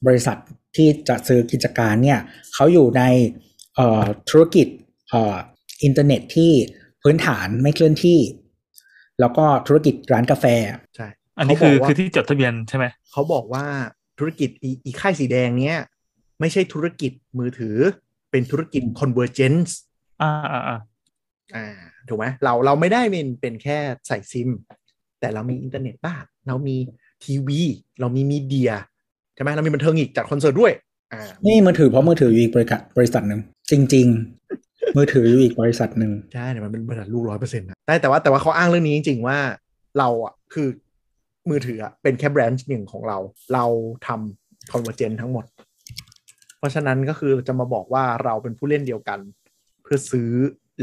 [0.07, 0.37] บริษัท
[0.75, 2.19] ที่จะซื้อกิจการเนี่ย
[2.53, 3.03] เขาอยู่ใน
[3.75, 4.67] เอ่อธุรกิจ
[5.09, 5.37] เอ่อ
[5.83, 6.51] อินเทอร์เน็ตที่
[7.03, 8.19] พื้นฐานไม่เคลื่อนที่
[9.19, 10.45] แล้วก็ธุรกิจร้านกาแฟ
[10.95, 11.07] ใช่
[11.37, 13.65] อันนี้เขาคือบอกว่าคือที่จดทะเบียนใช่ไหมเขาบอกว่า
[14.19, 15.79] ธุรกิจอีอีค่ายสีแดงเนี้ย
[16.39, 17.77] ไม่ใช่ธุรกิจมือถือ
[18.31, 19.71] เป็นธุรกิจ convergence
[20.21, 20.77] อ่าอ่าอ่า
[21.55, 21.65] อ่า
[22.09, 24.49] ถูกไหมเราเราไม่ได้เป็นเป็นแค่ใส่ซิม
[25.21, 26.77] แต่เรามีอินเทอร์เน็ตบ้างเรามี
[27.23, 27.61] ทีวี
[27.99, 28.71] เรามี media
[29.35, 30.71] ใช่ไหมเรามีบันเทิงอีกจัดคอนเสิร์ตด้วย
[31.13, 33.41] อ่านี่มือถือเพราะมือถืออยู่อีกบริษัทบริษัทหนึ่ง
[33.71, 34.07] จริง
[34.51, 39.37] ๆ มือถืออยู่อีกบริษัทหนึ่งใช่เนี่ยมันเป็นบริษัทลูกร้อยเปอร์เซ็นต์นะแต่แต่ว่าแต่ว่าเขาอ้างเรื่องนี้จริง ๆ ว่า
[39.97, 40.67] เราอะคือ
[41.49, 43.17] มือถืออะเป็นแค่แบรนด์หนึ่งของเรา
[43.53, 43.65] เรา
[44.07, 45.45] ทำ convergence ทั้งหมด
[46.57, 49.19] เพราะฉะนั้นก็คือจะมาบอกว่าเราเป็นผู้เล่นเดียวกัน
[49.83, 50.31] เพื่อซื้อ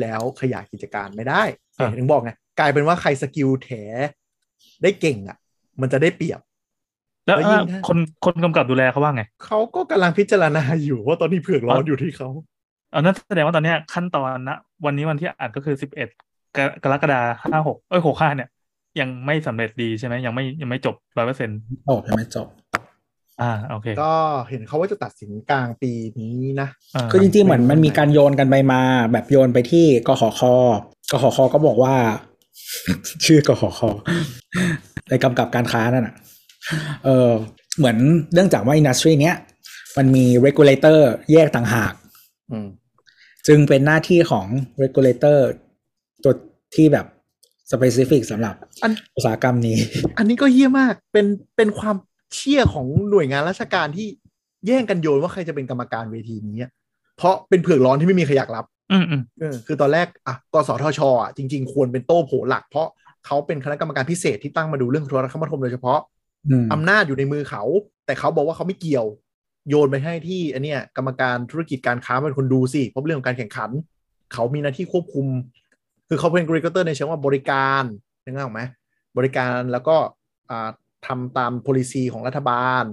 [0.00, 1.42] แล้วขยายกิจการไม่ได้
[1.78, 3.70] อะถึงบอกไงกลายเป็นว่าใครสกิลแถ
[4.82, 5.36] ได้เก่งอะ
[5.80, 6.40] มันจะได้เปรียบ
[7.26, 12.28] แล้วแล้วยิ่งอะถ้าคนคนกำกับดูแลเขาว่าไงเขาก็กำลังพิจารณาอยู่ว่าตอนนี้เผือกร้อนอะอยู่ที่เขา
[12.92, 16.08] เอานั่นแสดงว่าตอนเนี้ยขั้นตอนนะวันนี้วันที่อัดก็คือสิบเอ็ด
[16.84, 18.48] กรกฎาห้าหกเอ้ยหกห้าเนี่ย
[19.00, 21.58] ยังไม่สำเร็จดีใช่ไหมยังไม่ยังไม่จบร้อยเปอร์เซ็นต์
[21.88, 22.48] จบยังไม่จบ
[23.40, 24.14] อ่าโอเค ก็
[24.50, 28.80] เห็นเขาว่าจะตัดสินกลางปีนี้นะอ่าคือจริงๆเหมือนมันมีการโยนกันไปมา
[29.12, 30.42] แบบโยนไปที่กขค
[31.12, 31.94] กขคก็บอกว่า
[33.24, 33.80] ชื่อกขค
[35.08, 36.14] ในกำกับการค้านั่นน่ะ
[37.04, 37.30] เออ
[37.78, 37.96] เหมือน
[38.34, 39.36] เนื่องจากว่าอินดัสทรีเนี้ย
[39.96, 40.98] มันมี regulator
[41.32, 41.92] แยกต่างหาก
[42.50, 42.66] อืม
[43.46, 44.46] จึงเป็นหน้าที่ของ
[44.82, 45.38] regulator
[46.24, 46.32] ตัว
[46.74, 47.06] ที่แบบ
[47.72, 49.76] specific สำหรับอันอุตสาหกรรมนี้
[50.18, 51.96] อันนี้ก็เฮี้ยมากเป็นเป็นความ
[52.34, 54.06] เชี่ยของหน่วยงานราชการที่
[54.66, 56.70] แย่งกันโยนว่าใครจะเป็นกรรมการเวทีนี้อะ
[57.16, 62.88] เพราะเป็นเผือกร้อนที่ไม่มีใครอยากรับ อืมอืมเออคือตอนแรกอะกสทชอะจริง ๆ ควรเป็นโต้โผหลัก เพราะ
[63.26, 66.00] เขาเป็นคณะกรรมการพิเศษที่ตั้งมาดูเรื่องโทรคมนาคมโดยเฉพาะ
[66.48, 67.62] อืมอำนาจอยู่ในมือเขา
[68.06, 69.06] แต่เขาบอกว่าเขาไม่เกี่ยว
[69.68, 73.70] โยนไปให้ที่อันเนี้ยกรรมการธุรกิจการค้าเป็นคนดูสิเพราะเรื่องของการแข่งขัน
[74.32, 75.26] เขามีหน้าที่ควบคุม
[76.08, 77.82] คือเขาเป็น regulator ในเชิงว่าบริการ
[78.24, 78.60] นึกออกไหม
[79.18, 79.96] บริการแล้วก็
[80.50, 80.68] อ่า
[81.06, 82.84] ทำตาม policy ของรัฐบาล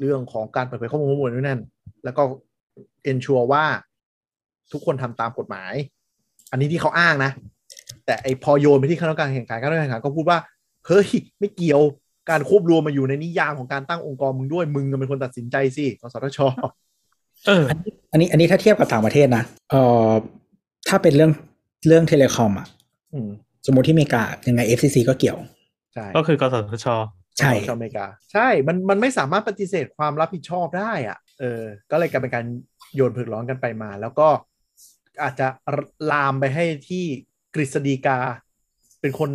[0.00, 1.60] เรื่องของการเปิดเผยข้อมูลข้อมูลนู่นนั่น
[2.04, 2.22] แล้วก็
[3.10, 3.64] ensure ว่า
[4.72, 5.72] ทุกคนทำตามกฎหมาย
[6.50, 7.30] อันนี้ที่เขาอ้างนะ
[8.06, 10.38] แต่ไอพอโยนไปที่คณะกรรมการแข่งขันคณะกรรมการแข่งขันก็พูดว่า
[10.86, 11.08] เฮ้ย
[11.38, 11.80] ไม่เกี่ยว
[12.30, 16.38] การควบรวมมาอยู่ในนิยามของการตั้งองค์กรมึงด้วยมึงเป็นคนตัดสินใจสิกสทช
[17.46, 17.74] เอออั
[18.16, 20.10] นนี้อันนี้ถ้าเทียบกับต่างประเทศนะเอ่อ
[20.88, 21.32] ถ้าเป็นเรื่อง
[21.86, 22.66] เรื่องเทเลคอมอะ
[23.12, 23.30] อืม
[23.66, 25.38] สมมติที่อเมริกายังไง FCC ก็เกี่ยว
[25.94, 26.86] ใช่ก็คือกสทช
[27.38, 32.44] ใช่ของชาวอเมริกา ใช่มันมันไม่สามารถปฏิเสธความรับผิดชอบได้อะเออ ก็เลยกลายเป็นการ
[32.94, 34.28] โยนเผือกร้อนกันไปมา แล้วก็
[35.22, 35.46] อาจจะ
[36.10, 37.04] ลามไปให้ที่
[37.54, 38.18] กฤษฎีกา
[39.00, 39.30] เป็นคน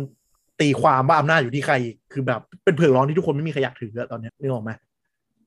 [0.60, 1.74] ตีความว่าอำนาจอยู่ที่ใคร
[2.12, 4.70] คือแบบเป็นเผือกร้อนที่ทุกคนไม่มีใครอยากถืออะตอนเนี้ยนึกออกไหม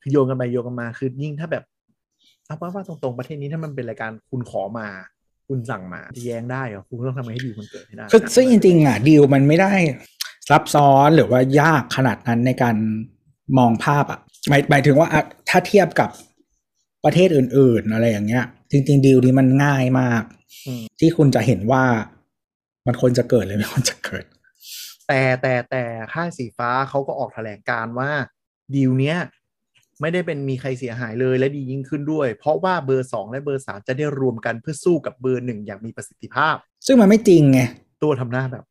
[0.02, 1.64] คือโยนกันไปโยนกันมา คือยิ่งถ้าแบบ
[2.46, 4.88] เอาว่าว่าตรงๆประเทศนี้ถ้ามันเป็นรายการคุณขอมา
[5.48, 9.72] คุณสั่งมาจะแย้งได้เหรอคุณก็ต้องทำให้ดีลมันเกิดให้ได้คือซึ่งจริงๆอะดีลมันไม่ได้
[10.50, 12.76] ซับซ้อนหรือว่ายากขนาดนั้นในการ
[13.58, 14.20] มองภาพอะ
[14.50, 16.10] หมายหมายถึงว่าอะถ้าเทียบกับ
[17.06, 20.24] ประเทศอื่น ๆ อะไรอย่างเงี้ย จริงๆดีลนี้มันง่ายมาก
[20.68, 21.84] อืมที่คุณจะเห็นว่า
[22.88, 24.24] มันควรจะเกิดหรือไม่ควรจะเกิด
[25.08, 28.12] แต่แต่แต่ค่ายสีฟ้าเขาก็ออกแถลงการณ์ว่า
[28.76, 29.18] ดีลเนี้ย
[30.02, 36.56] ไม่ได้เป็นมีใครเสียหายเลยและดียิ่งขึ้นด้วย เพราะว่าเบอร์สองและเบอร์สามจะได้รวมกันเพื่อสู้กับเบอร์หนึ่งอย่างมีประสิทธิภาพ
[36.88, 37.60] ซึ่งมันไม่จริงไง
[38.04, 38.64] ตัวทำหน้าแบบ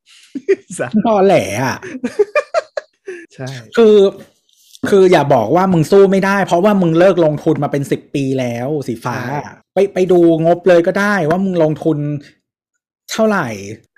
[0.79, 1.77] สัสตอแหลอะ
[3.35, 3.97] ใช่ คือ
[4.91, 9.19] คืออย่าบอกว่ามึงสู้ไม่ได้ เพราะว่ามึงเลิกลงทุนมาเป็นสิบปีแล้วสีฟ้า
[9.79, 11.99] ไปไปดูงบเลยก็ได้ว่ามึงลงทุน
[13.13, 13.49] เท่าไหร่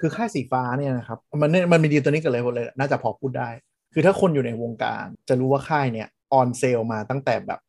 [0.01, 3.51] คือค่ายสีฟ้าเนี่ยนะครับ มันเนี่ยมันมีดีลตัวนี้กันเลยหมดเลย น่าจะพอพูดได้
[3.93, 7.61] คือถ้าคนอยู่ในวงการ จะรู้ว่าค่ายเนี่ย on sale มาตั้งแต่แบบ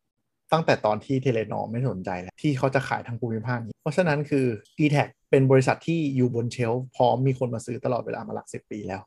[0.52, 4.46] ตั้งแต่ตอนที่ Telenor ไม่สนใจแล้ว ที่เขาจะขายทางภูมิภาคนี้ เพราะฉะนั้นคือ
[4.78, 4.96] d t แท
[5.30, 9.00] เป็นบริษัทที่อยู่บน shelf พร้อมมีคนมาซื้อตลอดเวลามาหลักสิบปีแล้ว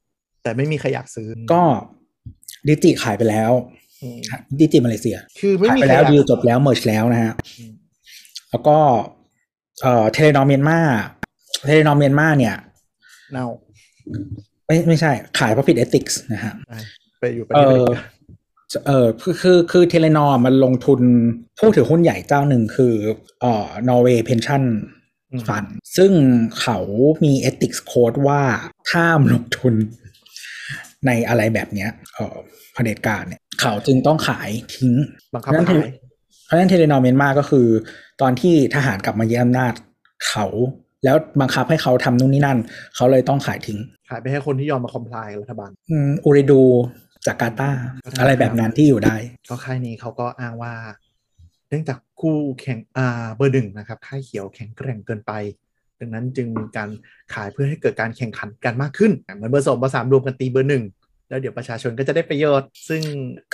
[0.44, 1.64] แต่ไม่มีใครอยากซื้อ ก็
[2.68, 3.52] Digi ขายไปแล้ว
[4.02, 4.20] อืม
[4.60, 7.75] Digi มาเลเซียคือไม่ขายมีไปใครแล้วอยากดีลจบแล้ว merge แล้วนะฮะอืม
[8.56, 8.80] แล้วก็
[9.82, 10.80] เอ่อ Telenor เมียนมา
[11.66, 12.56] Telenor เมียนมาเนี่ย
[13.32, 13.46] เน่า
[14.66, 16.54] ไม่ไม่ใช่ ขายเพราะผิด ethics นะฮะ
[17.20, 21.00] ไปอยู่ประเอเทศอเมอริกาเออคือคือคือ Telenor มันลงทุน
[21.60, 22.94] ผู้ถือหุ้นใหญ่เจ้าหนึ่งคือ
[23.42, 24.64] เอ่อนอร์เวย์ pension
[25.32, 25.66] อืม fund
[25.98, 26.12] ซึ่ง
[26.60, 26.80] เขา
[27.24, 28.42] มี ethics code ว่า
[28.94, 29.74] ห้ามลงทุน
[31.06, 32.38] ในอะไรแบบเนี้ยเอ่อ
[32.74, 34.94] เผด็จการเนี่ย เขาจึงต้องขายทิ้ง
[35.34, 35.90] บังคับเพราะฉะนั้นขาย
[36.46, 37.68] เพราะฉะนั้น Telenor เมียนมาก็คือ
[38.22, 39.74] ตอนที่ทหารกลับมายึดอำนาจ
[40.28, 40.46] เขา
[41.04, 42.60] แล้วบังคับให้เขาทำนู่นนี่นั่น
[42.96, 43.80] เขาเลยต้องขายทิ้ง
[44.10, 46.62] ขายไปให้คนที่ยอมมา comply กับรัฐบาลอืมอูริดู
[47.26, 47.70] จาการ์ตา
[48.20, 49.16] อะไรแบบนั้นที่อยู่ได้
[49.50, 50.74] ก็ค่ายนี้เขาก็อ้างว่า
[51.70, 55.32] เนื่องจากคู่แข่งอ่าเบอร์หนึ่งนะครับ ค่ายเขียวแข็งแกร่งเกินไป
[56.00, 56.90] ดังนั้นจึงมีการ
[57.34, 60.84] ขายเพื่อให้เกิดการแข่งขันกันมากขึ้น เหมือนเบอร์สองเบอร์สามรวมกันตีเบอร์หนึ่ง
[61.30, 63.02] แล้วเดี๋ยวประชาชนก็จะได้ประโยชน์ ซึ่ง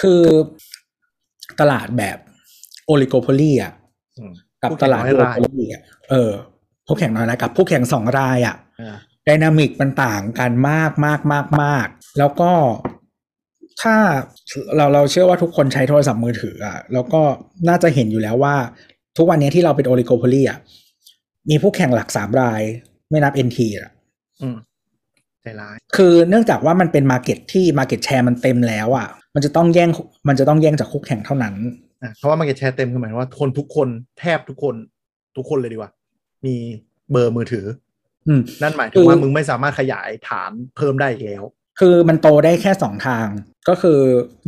[0.02, 0.22] คือ
[1.60, 3.74] ตลาดแบบ oligopoly อะ
[4.18, 4.32] อืม
[4.62, 6.32] กับคู่แข่งน้อยราย ตลาด oligopoly อะเออ
[6.88, 11.88] ผู้แข่งน้อยรายกับผู้แข่งสองรายอะอ่า dynamic มันต่างกันมากมากมากมาก
[12.18, 12.52] แล้วก็
[13.82, 13.96] ถ้า
[14.76, 17.22] เราเราเชื่อว่าทุกคนใช้โทรศัพท์มือถืออะแล้วก็
[17.70, 18.56] น่าจะเห็นอยู่แล้วว่า
[19.18, 20.60] ทุกวันนี้ที่เราเป็น oligopoly อะ
[21.50, 22.62] มีผู้แข่งหลักสามราย
[23.10, 23.90] ไม่นับ NT อะ
[24.42, 24.58] อืม
[25.42, 29.90] ใจร้ายคือเนื่องจากว่ามันเป็น market ที่ market share มันเต็มแล้วอะ มันจะต้องแย่ง
[30.28, 31.56] มันจะต้องแย่งจากคู่แข่งเท่านั้น
[32.04, 33.88] อะเพราะว่ามันจะแชร์เต็มคือหมายความว่าคนทุกคน
[34.20, 34.76] แทบทุกคน
[35.38, 35.92] ทุกคนเลยดีกว่า
[36.46, 36.56] มี
[37.12, 37.66] เบอร์มือถือ
[38.28, 41.44] อืมนั่นหมายถึง คือว่ามึงไม่สามารถขยายฐานเพิ่มได้อีกแล้ว
[41.80, 43.28] คือมันโตได้แค่สองทาง
[43.70, 44.00] ก็คือ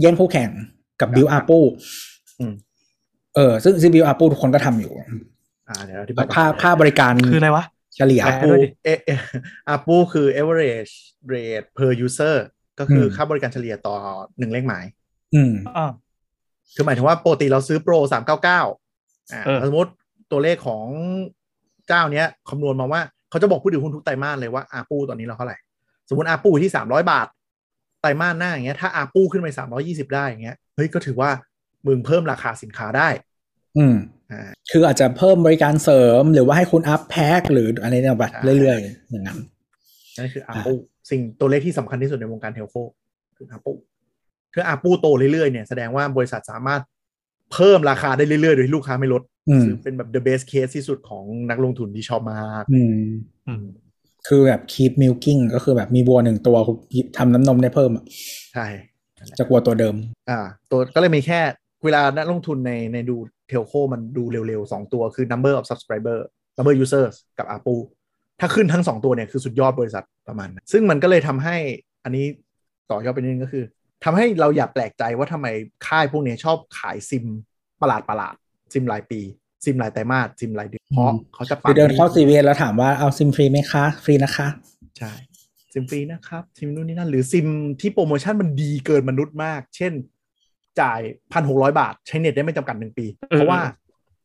[0.01, 0.49] แย่งคู่แข่ง
[1.01, 1.60] กับบิวอาปู
[2.39, 2.54] อืม
[3.36, 4.93] เออซึ่งซึ่งบิวอาปูทุกคนก็ทำอยู่
[5.70, 9.10] อ่าเดี๋ยวอธิบายก่อนค่าค่าบริการคืออะไรวะ เฉลี่ยแปลอาปูด้วยดิเอเอ
[9.70, 10.93] อาปูคือ average
[11.34, 12.36] rate per user
[12.80, 13.95] ก็คืออมค่าบริการเฉลี่ยต่อ
[14.39, 14.86] หนึ่งเลขหมาย
[15.36, 15.91] อืมอ่า
[16.76, 18.61] คือหมายถึงว่าปกติเราซื้อโปรสามเก้าเก้า
[19.32, 19.91] อ่าเออสมมติ
[20.32, 20.86] ตัวเลขของ
[21.88, 25.57] เจ้าเนี้ยคำนวณมาว่าเขาจะบอกผู้ถือหุ้นทุกไตรมาสเลยว่าอาปูตอนนี้เราเท่าไหร่
[26.09, 27.28] สมมติอาปูที่สามร้อยบาท
[28.01, 31.30] ไตรมาสหน้าอย่างเงี้ยถ้าอาปูขึ้นไปสามร้อยี่สิบได้อย่างเงี้ยเฮ้ยก็ถือว่า
[31.88, 33.09] มึงเพิ่มราคาสินค้าได้
[33.78, 33.95] อืม
[34.32, 39.39] อ่าคืออาจจะเพิ่มบริการเสริมหรือว่าให้คุณอัพแพ็คหรืออะไรเนี่ยแบบใช่เรื่อยๆอย่างนั้น
[40.17, 40.74] นั่นคืออาปู
[41.09, 42.76] สิ่งตัวเลขที่สำคัญที่สุดในวงการเทลโค
[43.38, 43.74] คืออาปู
[44.54, 46.82] คืออาปูโตเรื่อยๆเนี่ยแสดงว่าบริษัทสามารถ
[47.54, 52.95] เพิ่มราคาได้เรื่อยๆ โดยที่ลูกค้าไม่ลดอืมซึ่งเป็นแบบ the best case ที่สุดของนักลงทุนที่ชอบมากอืม
[53.47, 53.66] อืม
[54.28, 56.58] คือแบบ keep milking ก็คือแบบมีวัวหนึ่งตัว
[57.18, 58.04] ทำน้ำนมได้เพิ่มอะ
[58.54, 58.68] ใช่
[59.38, 59.95] จากวัวตัวเดิม
[60.30, 60.39] อ่า
[60.72, 61.39] ตัวก็เลยมีแค่
[61.84, 63.16] เวลานักลงทุนในในดู
[63.47, 66.18] เทลโคมันดูเร็วๆ 2 ตัวคือ number of subscriber
[66.58, 67.76] number users กับ ARPU
[68.39, 71.56] ถ้าขึ้นทั้ง 2 ตัวเนี่ยคือสุดยอดบริษัทประมาณนั้นซึ่งมันก็เลยทำให้
[72.04, 72.26] อันนี้
[72.91, 73.66] ต่อยอดไปนิดนึงก็คือ
[74.04, 75.47] ทำให้เราอย่าแปลกใจว่าทำไม
[75.88, 77.26] ค่ายพวกนี้ชอบขายซิม
[77.82, 79.22] ประหลาดประหลาดๆซิมรายปี
[79.66, 84.47] ซิมรายไตรมาสซิมรายเดือนเพราะอืมเขาจะคือเดินเข้าซีเวีแล้วถามว่าเอาซิมฟรีไหมคะ ฟรีนะคะ
[84.97, 85.12] ใช่
[85.74, 87.47] ซิมฟรีนะครับซิมนู่นนี่นั่นหรือซิม
[87.82, 89.93] ที่โปรโมชั่นมันดีเกินมนุษย์มาก เช่น
[90.82, 90.99] จ่าย
[91.32, 93.60] พันหกร้อยบาท ใช้เน็ตได้ไม่จำกัดหนึ่งปี เพราะว่า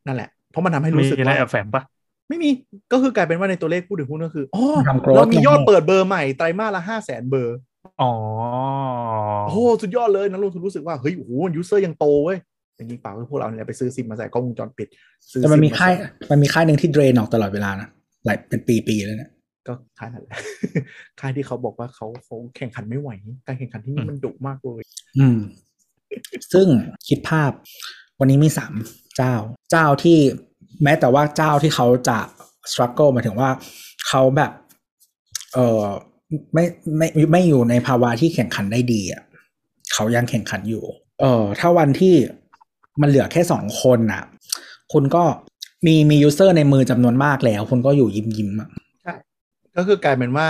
[0.05, 1.83] นั่นแหละ เพราะมันทำให้มีรู้สึกอะไรว่าแอบแฝงปะ
[2.29, 2.49] ไม่มี
[2.91, 7.57] ก็คือกลายเป็นว่าในตัวเลขผู้ถือหุ้นก็คืออ๋อทำ growth เรามียอดแน่ๆเปิดเบอร์ใหม่ไตรมาสละห้าแสนเบอร์
[8.01, 8.11] อ๋อ
[9.45, 12.37] โอ้โหสุดยอดเลยนักลงทุนรู้สึกว่า เฮ้ยโอ้โห user ยังโตเว้ย
[12.75, 14.87] อย่างนี้เปล่าคือพวกเราเนี่ยไปซื้อซิมมาใส่กล้องวงจรปิด
[15.31, 17.87] ซื้อแต่มันมีซิค่ายใส่มันมีค่ายหนึ่งที่เดรนออกตลอดเวลานะ
[18.25, 19.31] หลายเป็นปีๆแล้วเนี่ย
[19.67, 20.33] ก็ค่ายนั่นแหละ
[21.19, 23.09] ค่ายที่เขาบอกว่าเขาเขาแข่งขันไม่ไหว
[23.47, 24.81] การแข่งขันที่นี่มันดุมากเลย
[25.19, 25.39] อืม
[26.53, 26.67] ซึ่ง
[27.07, 27.51] คิดภาพ
[28.19, 28.73] วันนี้มีสาม
[29.17, 29.33] เจ้า
[29.71, 30.17] เจ้าที่
[30.83, 32.19] แม้แต่ว่าเจ้าที่เขาจะ
[32.71, 33.49] struggle หมายถึงว่า
[34.07, 34.51] เขาแบบ
[35.53, 35.83] เออ
[36.53, 36.63] ไม่
[36.97, 39.21] ไม่ไม่ไม่อยู่ในภาวะที่แข่งขันได้ดีอะ
[39.93, 40.83] เขายังแข่งขันอยู่
[41.21, 42.13] เออถ้าวันที่
[43.01, 44.23] มันเหลือแค่สองคนน่ะ
[44.93, 45.23] คุณก็
[45.85, 48.69] มีมียูเซอร์ในมือจำนวนมากแล้ว คุณก็อยู่ยิ้มยิ้มๆอะ
[49.03, 49.13] ใช่
[49.75, 50.47] ก็คือกลายเป็นว่า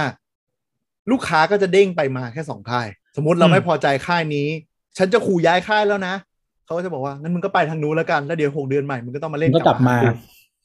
[1.12, 4.48] ลูกค้าก็จะเด้งไปมาแค่สองค่าย สมมติเราอืมไม่พอใจค่ายนี้
[4.98, 6.14] ฉันจะขู่ย้ายค่ายแล้วนะ
[6.66, 10.08] เขาก็จะบอกว่างั้นมึงก็ไปทางนู้นแล้วกันแล้วเดี๋ยวหกเดือนใหม่มึงก็ต้องมาเล่นมึงก็กลับมาห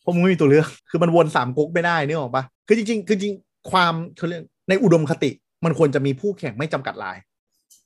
[0.01, 3.35] เพราะมึงไม่มีตัวเลือกคือมันวนสามก๊กไม่ได้นึกออกปะคือจริงๆคือจริง
[3.71, 5.31] ความเขาเรียก ในอุดมคติ
[5.65, 7.19] มันควรจะมีผู้แข่งไม่จำกัดราย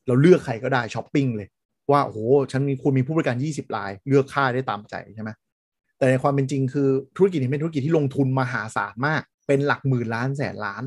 [0.07, 1.49] เราเลือกใครก็ได้ช้อปปิ้งเลย
[1.91, 2.19] ว่าโอ้โห
[2.53, 5.31] ฉันมีคุณมีผู้บริการ 20ราย เลือกค่ายได้ตามใจใช่ไหม
[5.99, 10.85] แต่ในความเป็นจริงคือธุรกิจนี้เป็นธุรกิจที่ลงทุนมหาศาลมาก เป็นหลักหมื่นล้านแสนล้าน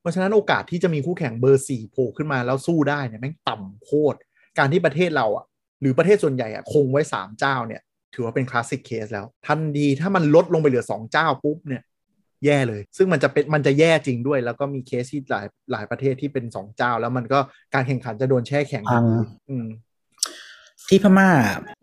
[0.00, 4.18] เพราะฉะนั้นโอกาสที่จะมีคู่แข่งเบอร์สี่โผล่ขึ้นมาแล้วสู้ได้เนี่ยแม่งต่ำโคตร
[4.58, 5.44] การที่ประเทศเราอะ
[5.80, 7.82] หรือประเทศส่วนใหญ่อะคงไว้สามเจ้าเนี่ย
[8.14, 11.82] ถือว่าเป็น classic case แล้ว ทันทีถ้ามันลดลงไปเหลือสองเจ้าปุ๊บเนี่ย
[12.44, 17.38] แย่เลย ซึ่งมันจะเป็นมันจะแย่จริงด้วย แล้วก็มีเคสที่หลายหลายประเทศที่เป็นสองเจ้า แล้วมันก็
[17.74, 19.04] การแข่งขันจะโดนแช่แข็งพัง
[19.50, 19.66] อืม
[20.88, 21.30] ที่พม่า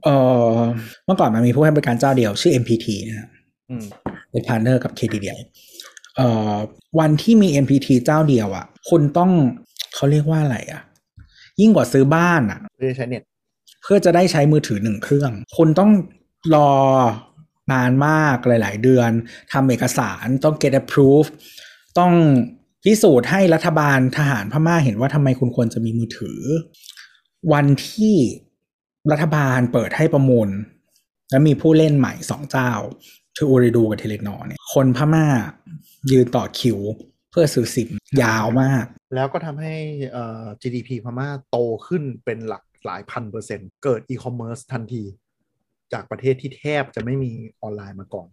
[0.03, 0.09] เอ
[0.53, 0.55] อ
[1.05, 3.29] เมื่อก่อนมันมีผู้ให้บริการเจ้าเดียวชื่อ MPT นะฮะ
[3.69, 3.83] อืม
[4.31, 5.39] เป็น partner กับ KDDI
[6.15, 6.55] เอ่อ
[6.99, 9.31] วันที่มี MPT เจ้าเดียวอะ่ะ คุณต้อง
[9.95, 10.81] เขาเรียกว่าอะไรอะ่ะ
[11.61, 13.23] ยิ่งกว่าซื้อบ้านอะเพื่อใช้เน็ต
[13.83, 15.91] เพื่อจะได้ใช้มือถือหนึ่งเครื่อง คุณต้อง
[16.55, 16.69] รอ
[17.71, 19.11] นานมากหลาย ๆ เดือน
[19.53, 21.31] ทำเอกสารต้อง get approved
[21.97, 22.13] ต้อง
[22.83, 26.39] พิสูจน์ให้รัฐบาลทหารพม่าเห็นว่าทำไมคุณควรจะมีมือถือ
[27.53, 28.15] วันที่
[29.11, 30.49] รัฐบาลเปิดให้ประมูล
[31.31, 32.71] แล้วมีผู้เล่นใหม่สองเจ้า
[33.37, 35.25] คือ Ooredoo กับ Telenor เนี่ยคนพม่า
[36.11, 36.79] ยืนต่อคิว
[37.31, 37.89] เพื่อซื้อซิม
[38.21, 38.85] ยาวมาก
[39.15, 39.75] แล้วก็ทำให้
[40.61, 41.57] GDP พม่าโต
[41.87, 45.03] ขึ้นเป็นหลักหลายพันเปอร์เซ็นต์ เกิดอีคอมเมิร์ซทันที
[45.95, 47.31] จากประเทศที่แทบจะไม่มี
[47.61, 48.27] ออนไลน์มาก่อน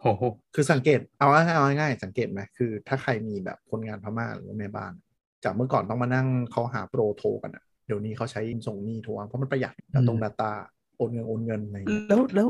[0.00, 0.22] โอ้โห
[0.54, 4.92] คือสังเกตเอาง่ายๆเอาง่ายๆสังเกตไหมคือ ถ้าใครมีแบบคนงานพม่าหรือว่าแม่บ้าน
[5.44, 10.50] จากเมื่อก่อนต้องมานั่งเขาหาโปรโทรกันอะเดี๋ยวนี้เขาใช้ส่งหนี้โทรเพราะมันประหยัดแต่ตรง Data
[10.96, 12.48] โอนเงินโอนเงินอะไรอย่างเงี้ยแล้วแล้ว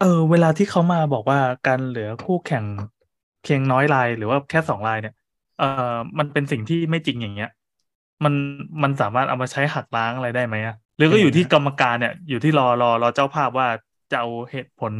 [0.00, 2.64] เออเวลาที่เขามาบอกว่าการเหลือคู่แข่ง
[3.42, 5.14] เพียงน้อยรายหรือว่าแค่สองรายเนี่ย
[5.58, 5.62] เอ
[5.94, 7.50] อมันเป็นสิ่งที่ไม่จริงอย่างเงี้ย
[8.24, 8.34] มัน
[8.82, 13.68] มันสามารถเอามาใช้หักล้างอะไรได้ไหมอะห รือก็อยู่ที่กรรมการเนี่ย อยู่ที่รอรอรอเจ้าภาพว่า
[14.10, 14.92] จะเอาเหตุผล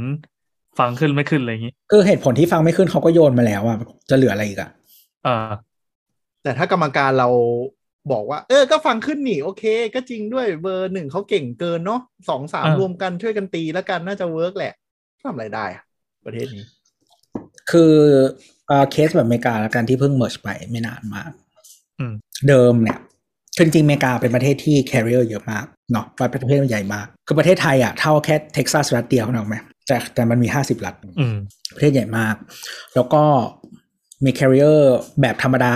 [0.78, 3.78] ฟังขึ้นไม่ขึ้นอะไรอย่างนี้คือเหตุผลที่ฟังไม่ขึ้นเขาก็โยนมาแล้วอะ
[4.10, 4.70] จะเหลืออะไรอีกอะ
[5.24, 5.48] เออ
[6.42, 7.28] แต่ถ้ากรรมการเรา
[8.12, 14.72] บอกว่า เออ ก็ฟังขึ้นนี่โอเค ก็จริงด้วยเบอร์หนึ่งเขาเก่งเกินเนาะสองสามอ่ารรวมกันช่วยกันตีแล้วกันน่าจะ work แหละ
[15.22, 15.82] ทำอะไรได้อะ
[16.26, 16.64] ประเทศนี้
[17.70, 17.94] คือ
[18.66, 21.30] เอ่อเคสแบบอเมริกาแล้วกันที่เพิ่งเมิร์ชไปไม่นานมาก
[21.98, 22.12] อืม
[22.48, 23.09] เดิมเนี่ยคือ
[23.64, 29.56] จริงๆอเมริกาเป็นประเทศที่ carrier เยอะมากเนาะประเทศมันใหญ่มาก คือประเทศไทยอะเท่าแค่เท็กซัสรัฐเดียวนะไหม
[29.86, 31.36] แต่แต่มันมีห้าสิบรัฐอืม
[31.74, 32.34] ประเทศใหญ่มาก
[32.94, 33.22] แล้วก็
[34.24, 34.80] มี carrier
[35.20, 35.74] แบบธรรมดา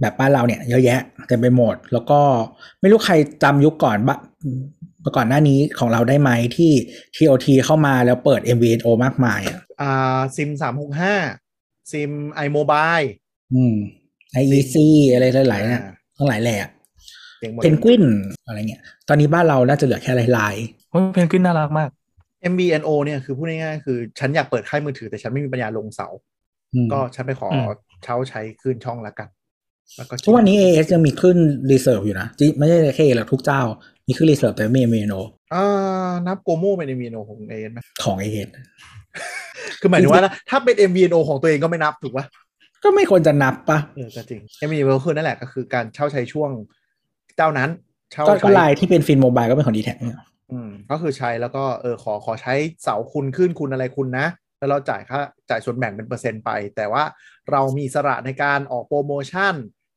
[0.00, 2.20] แบบบ้านเราเนี่ย เยอะแยะเต็มไปหมด แล้วก็
[2.80, 4.18] ไม่รู้ใครจำยุคก่อนบะ
[5.16, 6.70] ก่อนหน้านี้ของเราได้ไหมที่
[7.16, 11.14] TOT เข้ามาแล้วเปิด MVNO มากมายอะอ่าซิมสามหกห้า
[11.92, 12.98] ซิมไอโมบาย
[13.54, 13.74] อืม
[14.42, 14.76] IEC
[15.12, 15.82] อะไรหลายๆเนี่ย
[16.16, 16.70] ทั้งหลายแหละ
[17.40, 18.04] เก่งหมดเพนกวิน
[18.46, 20.54] อะไรเงี้ย ตอนนี้บ้านเราน่าจะเหลือแค่ลาย
[20.90, 21.90] โอ้ยเพนกวินน่ารักมาก
[22.52, 27.68] MVNO เนี่ยคือพูดง่ายๆคือ ฉันอยากเปิดค่ายมือถือแต่ฉันไม่มีปัญญาลงเสาๆอืมก็ฉันไปขออม
[28.04, 29.28] เช่าใช้คลื่นช่องละกัน
[29.96, 31.36] แล้วก็ทุกวันนี้ AS ยังมีขึ้น
[31.70, 33.60] รีเซิร์ฟอยู่นะจิไม่ใช่แค่หรอกทุกเจ้า
[34.08, 35.20] มีขึ้นรีเซิร์ฟแต่ไม่มี MVNO
[35.54, 38.48] อ่านับโกโมเป็น MVNO ของเอ็นไหมของ AS
[39.80, 42.26] คือหมายถึงว่าถ้าเป็น MVNO ของตัวเองก็ไม่นับถูกปะ
[42.84, 46.50] ก็ไม่ควรจะนับปะเออก็จริง MVNO คือนั่นแหละก็คือการเช่าใช้ช่วง
[47.36, 47.70] เจ้านั้น
[48.12, 50.18] เช่าก็ใช้ก็ไลน์ที่เป็นฟินโมบายก็เป็นของดีแท็กเนี่ย
[50.52, 54.26] อืมก็คือใช้แล้วก็เออขอขอใช้เสาคุณขึ้นคุณอะไรคุณนะ
[54.58, 55.20] แล้วเราจ่ายค่า
[55.50, 57.04] จ่ายส่วนแบ่งเป็นเปอร์เซ็นต์ไป แต่ว่า
[57.50, 59.54] เรามีอิสระในการออกโปรโมชั่น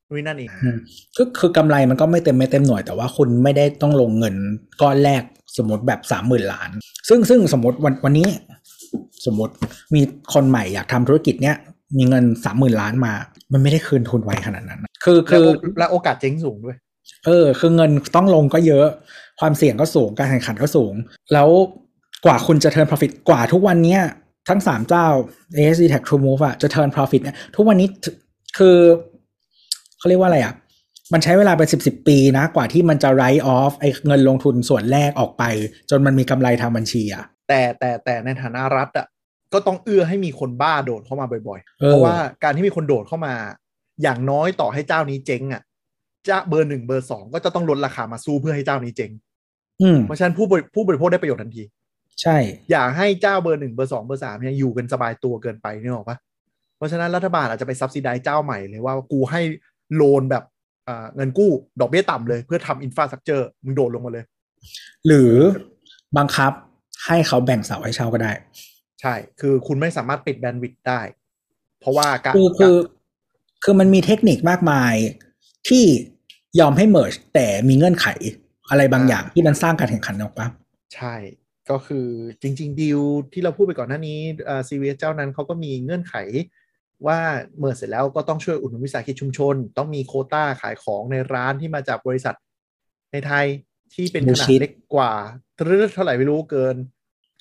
[0.07, 0.77] นู่นนนั่นเองอืม
[1.15, 4.35] คือคือกำไรมันก็ไม่เต็มไม่เต็มหน่วยแต่ว่าคุณไม่ได้ต้องลงเงิน
[4.81, 5.23] ก้อนแรก
[5.57, 6.69] สมมติแบบสามหมื่นล้าน
[7.09, 8.27] ซึ่งซึ่งสมมติวันวันนี้
[9.25, 9.53] สมมติ
[9.95, 10.01] มี
[10.33, 11.55] คนใหม่อยากทำธุรกิจเนี้ย
[11.97, 13.13] มีเงินสามหมื่นล้านมา
[13.53, 16.77] มันไม่ได้คืนทุนไวขนาดนั้นนะคือแล้คืวอและโอกาสเจ๊งสูงด้วย
[17.25, 18.87] เออ คือเงินต้องลงก็เยอะ
[19.39, 20.93] ความเสี่ยงก็สูงการแข่งขันก็สูง
[21.33, 21.49] แล้ว
[22.25, 24.01] กว่าคุณจะ turn profit กว่าทุกวันเนี้ย
[24.49, 25.07] ทั้งสามเจ้า
[25.57, 28.09] ASD Tech True Move อะจะ turn profit เนี่ยทุกวันนี้ถึ
[28.57, 28.77] คือ
[29.97, 30.53] เขาเรียกว่าอะไรอะ
[31.13, 35.43] มันใช้เวลาเป็นสิบสิบปีนะ กว่าที่มันจะ write off ไอ้เงินลงทุนส่วนแรกออกไป
[35.89, 39.07] จนมันมีกำไรทางบัญชีอะแต่แต่แต่ในฐานะรัฐอะ
[39.53, 43.33] ก็ต้องเอื้อให้มีคนบ้าโดดเข้ามาบ่อยเอๆอเพราะว่าการที่มีคนโดดเข้ามา
[44.03, 45.61] อย่างน้อยต่อให้เจ้านี้เจ๊งอะ
[46.25, 49.11] เจ้าเบอร์หนึ่งเบอร์สองก็จะต้องลดราคามาสู้เพื่อให้เจ้านี้เจ๊ง
[49.81, 51.63] อืมเพราะฉะนั้นผู้บริผู้บริโภคได้ประโยชน์ทันที
[52.21, 52.37] ใช่
[52.71, 56.17] อย่าให้เจ้าเบอร์หนึ่งเบอร์สองเบอร์สามเนี่ยอยู่กันสบายตัวเกินไปนี่หรอกปะ
[56.77, 59.41] เพราะฉะนั้นรัฐบาลอาจจะไป subsidize เจ้าใหม่เลยว่ากูให้
[59.95, 60.43] loan แบบ
[60.87, 64.25] อ่าเงินกู้ดอกเบี้ยต่ำเลย เพื่อทำ infrastructure มึงโดดลงมาเลย
[65.07, 65.33] หรือ
[66.17, 66.51] บังคับ
[67.05, 68.31] ให้เขาแบ่งเสาให้เช่าก็ได้
[69.01, 71.01] ใช่ คือคุณไม่สามารถปิด bandwidth ได้
[71.79, 72.75] เพราะว่าการคือคือ
[73.63, 74.95] คือมันมีเทคนิคมากมาย
[75.69, 75.85] ที่
[76.59, 78.07] ยอมให้ merge แต่มีเงื่อนไข
[78.69, 80.47] อะไรบางอย่างที่มันสร้างการแข่งขันออกปะ
[80.95, 81.15] ใช่
[81.69, 82.07] ก็คือ
[82.41, 83.01] จริง ๆ ดีล
[83.33, 86.15] ที่เราพูดไปก่อนหน้านี้อ่าซีเวสเจ้านั้นเขาก็มีเงื่อนไข
[87.07, 87.19] ว่า
[87.57, 92.35] เมื่อเสร็จแล้วก็ต้องช่วยอุดหนุนวิสาหกิจชุมชน ต้องมีโควต้าขายของในร้านที่มาจากบริษัท
[93.11, 93.45] ในไทย
[93.93, 95.11] ที่เป็นขนาดเล็กกว่า
[95.55, 96.75] เท่าไหร่ไม่รู้เกิน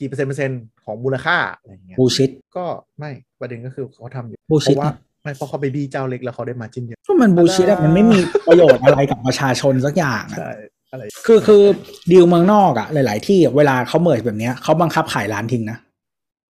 [0.01, 2.65] กี่เปอร์เซ็นต์เปอร์เซ็นต์ของมูลค่าอะไรอย่างเงี้ย bullshit ก็
[2.99, 3.11] ไม่
[3.41, 4.91] ประเด็นก็คือเขาทำอยู่ bullshit เพราะว่า
[5.29, 8.19] ไม่เพราะเขาไปบี้เจ้าเล็กแล้วเขาได้มาจิ้นเยอะก็มัน bullshit อะมันไม่มี
[8.49, 10.53] ประโยชน์อะไรกับประชาชนสักอย่างอะใช่
[10.93, 11.63] อะไรคือคือ
[12.11, 15.79] ดีลเมืองนอกอะหลาย ๆ ที่เวลาเขา merge แบบเนี้ยเขาบังคับขายร้านทิ้งนะ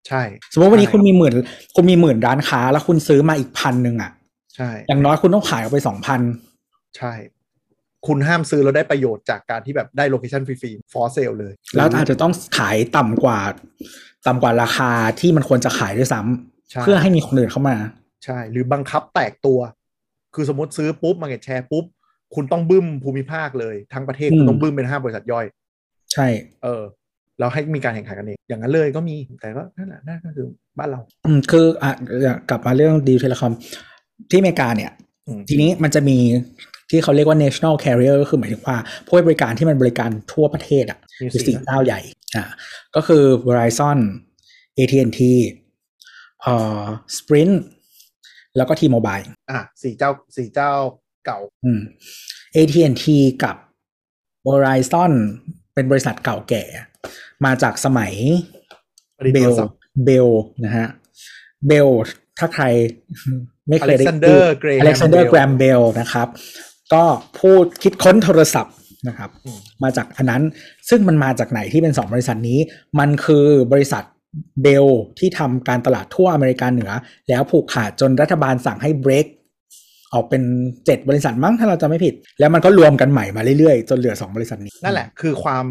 [0.09, 0.22] ใช่
[0.53, 1.33] สมมติวันนี้ใช่คุณมีหมื่น
[1.77, 4.11] คุณมีหมื่นร้านค้า แล้วคุณซื้อมาอีกพันหนึ่งอะ
[4.57, 6.20] ใช่ อย่างน้อยคุณต้องขายออกไปสองพัน
[6.97, 7.12] ใช่
[8.07, 13.39] คุณห้ามซื้อแล้วได้ประโยชน์จากการที่แบบได้ location ฟรีๆ for sale เลย แล้วอาจจะต้องขายต่ำกว่า
[14.27, 17.77] ต่ำกว่าราคาที่มันควรจะขายด้วยซ้ำใช่เพื่อให้มีคนอื่นเข้ามา
[18.27, 19.59] ใช่ หรือบังคับแตกตัว
[20.35, 21.85] คือสมมติซื้อปุ๊บ market share ปุ๊บ
[22.35, 25.47] คุณต้องบึ้มภูมิภาคเลย ทั้งประเทศอืมคุณต้องบึ้มเป็นห้าบริษัทย่อย
[26.12, 26.27] ใช่
[26.62, 26.83] เออ
[27.39, 30.47] แล้วให้มีการแข่งขันกันเองอย่างนั้นเลยก็มีแต่ก็นั่นแหละนั่นก็คือ
[30.79, 31.91] บ้านเรา อืมคืออะ
[32.51, 33.53] กลับมาเรื่องดีล telecom
[34.31, 34.93] ที่อเมริกาเนี่ย
[35.27, 36.18] อืมทีนี้มันจะมี
[36.91, 42.01] ที่เขาเรียกว่า national carrier ก็คือหมายถึงว่าผู้ให้บริการที่มันบริการทั่วประเทศอะมีคือสี่สี่เจ้าใหญ่
[42.37, 42.45] อ่า
[42.97, 43.99] ก็คือ Verizon
[44.79, 45.20] AT&T
[46.43, 46.83] เอ่อ
[47.16, 47.55] Sprint
[48.57, 50.73] แล้วก็ T-Mobile อะสี่เจ้าสี่เจ้า
[51.27, 51.81] เก่า อืม
[52.57, 53.05] AT&T
[53.45, 53.57] กับ
[54.47, 55.13] Verizon
[55.75, 56.65] เป็นบริษัทเก่าแก่
[57.45, 58.13] มาจากสมัย
[59.19, 60.29] ผลิตโทรศัพท์ Bell
[60.65, 60.87] นะฮะ
[61.67, 61.89] Bell
[62.39, 62.65] ถ้าใคร
[63.69, 66.29] ไม่เคยได้ Alexander Graham Bell Alexander Graham Bell นะครับ
[66.95, 67.05] ก็
[67.41, 68.75] พูดคิดค้นโทรศัพท์
[69.09, 70.43] นะครับอืมมาจากอันนั้น
[70.89, 72.59] ซึ่งมันมาจากไหนที่เป็นสองบริษัทนี้
[72.99, 74.05] มันคือบริษัท
[74.62, 74.87] เบล
[75.18, 76.93] ที่ทำการตลาดทั่วอเมริกาเหนือ
[77.28, 79.26] แล้วผูกขาดจนรัฐบาลสั่งให้ break
[80.12, 80.43] ออกเป็น
[80.87, 85.64] เจ็ดบริษัทมั้งถ้าเราจะไม่ผิด แล้วมันก็รวมกันใหม่มาเรื่อยๆ จนเหลือสองบริษัทนี้ นั่นแหละคือความ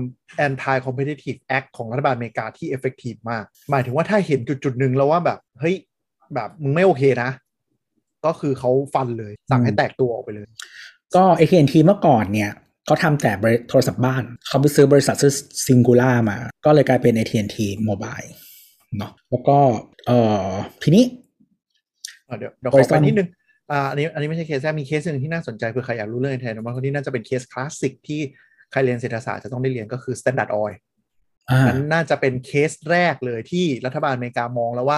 [0.45, 5.76] anti competitive act ของรัฐบาลอเมริกาที่ effective มาก หมายถึงว่าถ้าเห็นจุดๆหนึ่งแล้วว่าแบบ เฮ้ย
[6.36, 7.30] แบบมึงไม่โอเคนะ
[8.26, 10.47] ก็คือเขาฟันเลย สั่งให้แตกตัวออกไปเลย
[11.16, 12.51] ก็ AT&T เมื่อก่อนเนี่ย
[12.86, 15.34] เขาทำแต่บริโทรศัพท์บ้าน เขาไปซื้อบริษัทชื่อ
[15.66, 17.57] Cingular มา ก็เลยกลายเป็น AT&T
[17.89, 18.30] Mobile
[18.98, 19.58] เนาะแล้วก็
[20.08, 20.50] เอ่อ
[20.84, 21.04] ทีนี้
[22.28, 23.30] อะเดี๋ยวเดี๋ยวขอไปนิดนึง
[23.72, 28.22] อ่าอันนี้อันนี้ไม่ใช่เคสแรกมีเคสหนึ่งที่น่าสนใจเผื่อใครอยากรู้เรื่องแทนว่าคนที่น่าจะเป็นเคสคลาสสิกที่
[28.72, 30.76] ใครเรียนเศรษฐศาสตร์จะต้องได้เรียนก็คือ Standard Oil
[31.50, 34.98] อ่านั้นน่าจะเป็นเคสแรกเลยที่รัฐบาลอเมริกามองแล้วว่า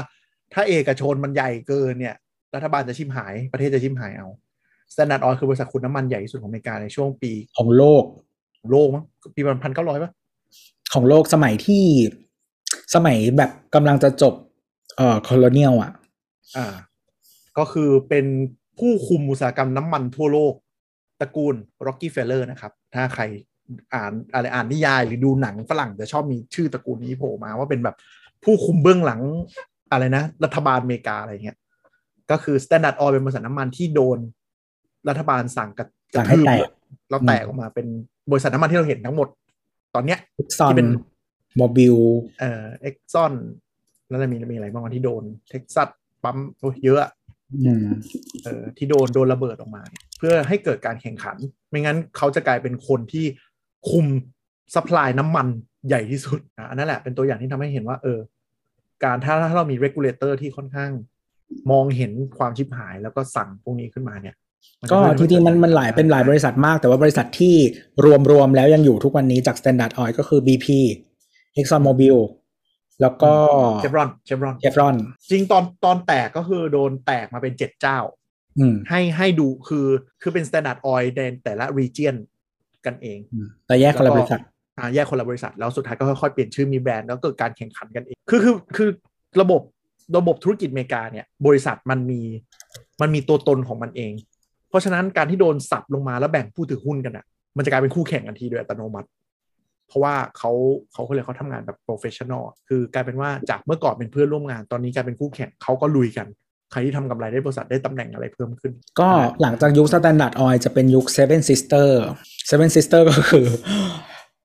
[0.54, 2.16] ถ้าเอกชนมันใหญ่เกินเนี่ย
[2.56, 4.28] รัฐบาลจะชิบหายประเทศจะชิบหายเอา
[4.93, 8.04] Standard Oil คือบริษัทขุดน้ำมันใหญ่ที่สุดของอเมริกาในช่วงปี ของโลก
[8.72, 10.12] โลกมั้งปีประมาณพันเก้าร้อยป่ะ
[10.93, 11.84] ของโลกสมัยที่
[12.96, 14.34] สมัยแบบกำลังจะจบ
[14.98, 15.92] เอ่อ colonial อะ
[16.58, 16.74] อ่า
[17.58, 18.26] ก็คือเป็น
[18.80, 20.54] ผู้คุมอุตสาหกรรมน้ำมันทั่วโลก
[21.20, 21.56] ตระกูล
[21.88, 23.24] Rockefeller นะครับ ถ้าใคร
[23.94, 27.96] อ่านอะไรอ่านนิยายหรือดูหนังฝรั่งจะชอบมีชื่อตระกูลนี้โผล่มาว่าเป็นแบบ
[28.44, 29.22] ผู้คุมเบื้องหลัง
[29.92, 31.58] อะไรนะ รัฐบาลอเมริกาอะไรเงี้ย
[32.32, 34.20] ก็คือ Standard Oil เป็นบริษัทน้ำมันที่โดน
[35.10, 36.68] รัฐบาลสั่งกระกสั่ระงให้ทืบแตก
[37.10, 37.88] แล้วแตกออกมาเป็น
[38.32, 39.28] บริษัทน้ำมันที่เราเห็นทั้งหมด
[39.96, 40.90] ตอนเนี้ยทุกซอนที่เป็น
[41.58, 41.95] Mobil
[42.39, 43.34] เอ่อ Exxon
[44.10, 45.89] แล้วจะมีมีอะไรบ้างวะที่โดนเท็กซัส
[46.24, 47.12] ปั๊มโอ้ยเยอะอะ
[47.66, 47.88] อืม
[48.43, 51.38] เออที่โดนโดนระเบิดออกมาเนี่ยเพื่อให้เกิดการแข่งขัน
[51.70, 53.26] ไม่งั้นเขาจะกลายเป็นคนที่
[53.89, 54.05] คุม
[54.76, 55.47] สป라이น้ำมัน
[55.88, 58.20] ใหญ่ที่สุดอะอันนั่นแหละเป็นตัวอย่างที่ทำให้เห็นว่าเออ
[59.03, 60.91] การถ้าถ้าเรามี regulator ที่ค่อนข้าง
[61.72, 64.36] มองเห็นความชิบหายแล้วก็สั่งพวกนี้ขึ้นมาเนี่ย
[64.84, 67.55] นจะก็ช่วยจริงๆมันให้มันหลายเป็นหลายบริษัทมาก แต่ว่าบริษัทที่
[68.05, 70.68] รวมรวมแล้วยังอยู่ทุกวันนี้จาก Standard Oil ก็คือ BP
[71.60, 72.18] Exxon Mobil
[73.01, 73.32] แล้วก็
[73.80, 74.95] เชฟรอนเชฟรอน Chevron
[75.30, 77.99] จริงตอนตอนแตกก็คือโดนแตกมาเป็นเจ็ดเจ้า
[78.60, 79.88] อืมให้ให้ดูคือ
[80.22, 82.16] คือเป็น standard oil ในแต่ละ region
[82.86, 84.41] กันเองอืมแต่แยกคนละบริษัท
[84.78, 88.89] อ่าแยกคนละบริษัท แล้วสุดท้ายก็ค่อยๆเปลี่ยนชื่อมีแบรนด์แล้วเกิดการแข่งขันกันเอง คือคือคือ
[89.41, 89.62] ระบบ
[90.18, 92.22] ระบบธุรกิจอเมริกาเนี่ย บริษัทมันมี
[93.01, 94.14] มันมีตัวตนของมันเอง
[94.70, 97.26] เพราะฉะนั้นการที่โดนสับลงมาแล้วแบ่งผู้ถือหุ้นกันอะ
[97.58, 99.08] มันจะกลายเป็นคู่แข่งกันทีโดยอัตโนมัติ
[99.88, 100.52] เพราะว่าเขา
[100.92, 106.28] เขาเขาเลยกเขาทำงานแบบ professional อะคือกลายเป็นว่าจากเมื่อก่อนเป็นเพื่อนร่วมงานตอนนี้กลายเป็นคู่แข่งเขาก็ลุยกัน
[106.72, 109.10] ใครที่ทำกำไรได้บริษัทได้ตำแหน่งอะไรเพิ่มขึ้น ก็
[109.42, 111.88] หลังจากยุค Standard Oil จะเป็นยุค Seven Sister
[112.50, 113.46] Seven Sister ก็คือ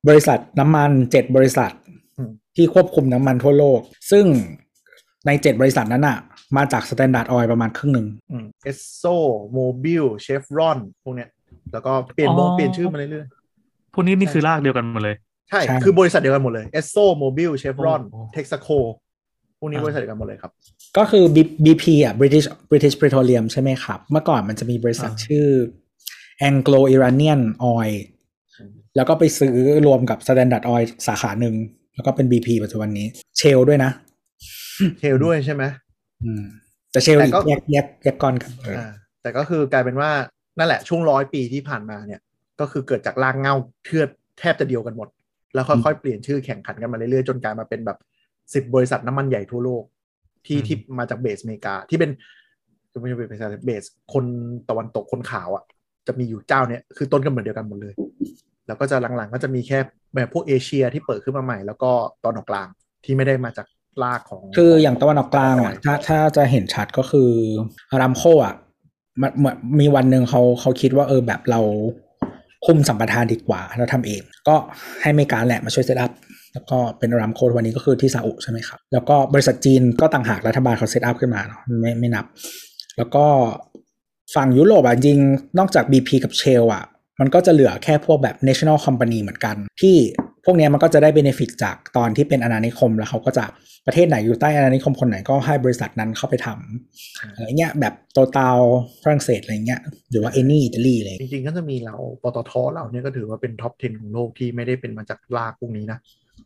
[0.08, 1.70] บริษัทน้ำมันเจ็ดบริษัท
[2.18, 3.80] อืมที่ควบคุมน้ำมันทั่วโลก
[4.10, 4.24] ซึ่ง
[5.26, 6.18] ในเจ็ดบริษัทนั้นอะ
[6.56, 8.06] มาจาก Standard Oil ประมาณครึ่งหนึ่ง
[8.64, 9.04] Esso
[9.52, 11.28] Mobil Chevron พวกเนี้ย
[11.72, 13.26] แล้วก็เปลี่ยนวงอ๋อเปลี่ยนชื่อมาเรื่อย
[13.94, 18.68] พวกนี้นี่คือรากเดียวกันหมดเลยๆ ใช่ใช่ คือบริษัทเดียวกันหมดเลย Esso Mobil Chevron โอ้ Texaco
[19.58, 20.52] พวกนี้อ่าบริษัทเดียวกันหมดเลยครับ
[20.96, 25.46] ก็คือ B- BP อะ British British Petroleum ใช่ไหมครับ เมื่อก่อนมันจะมีบริษัทอ่าชื่อ
[26.48, 27.40] Anglo Iranian
[27.74, 27.96] Oil
[28.58, 31.54] อืมแล้วก็ไปซื้อรวมกับ Standard Oil สาขาหนึ่ง
[31.94, 33.06] แล้วก็เป็น BP ปัจจุบันนี้
[33.38, 33.90] Shell ด้วยนะ
[34.98, 35.64] Shell ด้วยใช่ไหม
[36.24, 36.42] อืม
[36.92, 40.10] แต่เชลแต่อีกก็แยกแยกแยกก้อนกันเออออ่าแต่ก็คือกลายเป็นว่า
[40.58, 42.20] นั่นแหละช่วงร้อยปีที่ผ่านมาเนี่ย
[42.60, 45.08] ก็คือเกิดจากรากเหง้าเทือดแทบจะเดียวกันหมด
[45.54, 47.98] แล้วค่อยๆเปลี่ยนชื่อแข่งขันกันมาเรื่อยๆจนกลายมาเป็นแบบ
[48.54, 49.82] สิบบริษัทน้ำมันใหญ่ทั่วโลก
[50.46, 52.10] ที่อืมที่มาจากเบสอเมริกา ที่เป็น
[52.92, 54.24] จะไม่ใช่เป็นบริษัทเบสคน
[54.68, 55.64] ตะวันตกคนขาวอะ
[56.06, 57.94] จะมีอยู่เจ้าเนี่ยคือต้นกำเนิดเดียวกันหมดเลย
[58.66, 59.78] แล้วก็จะหลังๆ ก็จะมีแค่
[60.14, 61.90] แบบพวกเอเชียที่เปิดขึ้นมาใหม่ แล้วก็
[62.24, 62.68] ตอนออกกลาง
[63.04, 63.66] ที่ไม่ได้มาจาก
[64.02, 67.30] รากของ คืออย่างตะวันออกกลางอะถ้าถ้าจะเห็นชัดก็คือ
[67.92, 68.54] อารามโคอะ
[69.20, 71.60] มันเหมือนมีวันหนึ่งเขาเขาคิดว่าเออแบบเรา
[72.66, 74.56] คุมสัมปทานดีกว่าเราทำเอง ก็
[75.02, 76.12] ให้เมกาแหละมาช่วยเซตอัพ
[76.52, 82.24] แล้วก็เป็นอารามโควันนี้ก็คือที่ซาอุใช่ไหมครับ แล้วก็บริษัทจีนก็ต่างหากรัฐบาลเขาเซตอัพขึ้นมาเนาะไม่ไม่นับ
[82.98, 83.24] แล้วก็
[84.34, 85.18] ฝั่งยุโรปอะจริง
[85.58, 86.84] นอกจาก BP กับเชลอะ
[87.20, 89.96] มันก็จะเหลือแค่พวกแบบ national company เหมือนกัน ที่
[90.44, 93.44] พวกเนี้ยมันก็จะได้ benefit จากตอนที่เป็นอาณานิคม แล้วเขาก็จะ
[93.86, 98.58] ประเทศไหนอยู่ใต้อาณานิคมคนไหนก็ให้บริษัทนั้นเข้าไปทำอะไรเงี้ยแบบ Total
[99.02, 99.80] ฝรั่งเศสอะไรเงี้ย
[100.10, 105.98] หรือว่า Eni อิตาลีอะไรจริงๆก็จะมีเราปตทเราเนี่ยก็ถือว่าเป็น top 10 ของโลกที่ไม่ได้เป็นมาจากรากพวกนี้นะ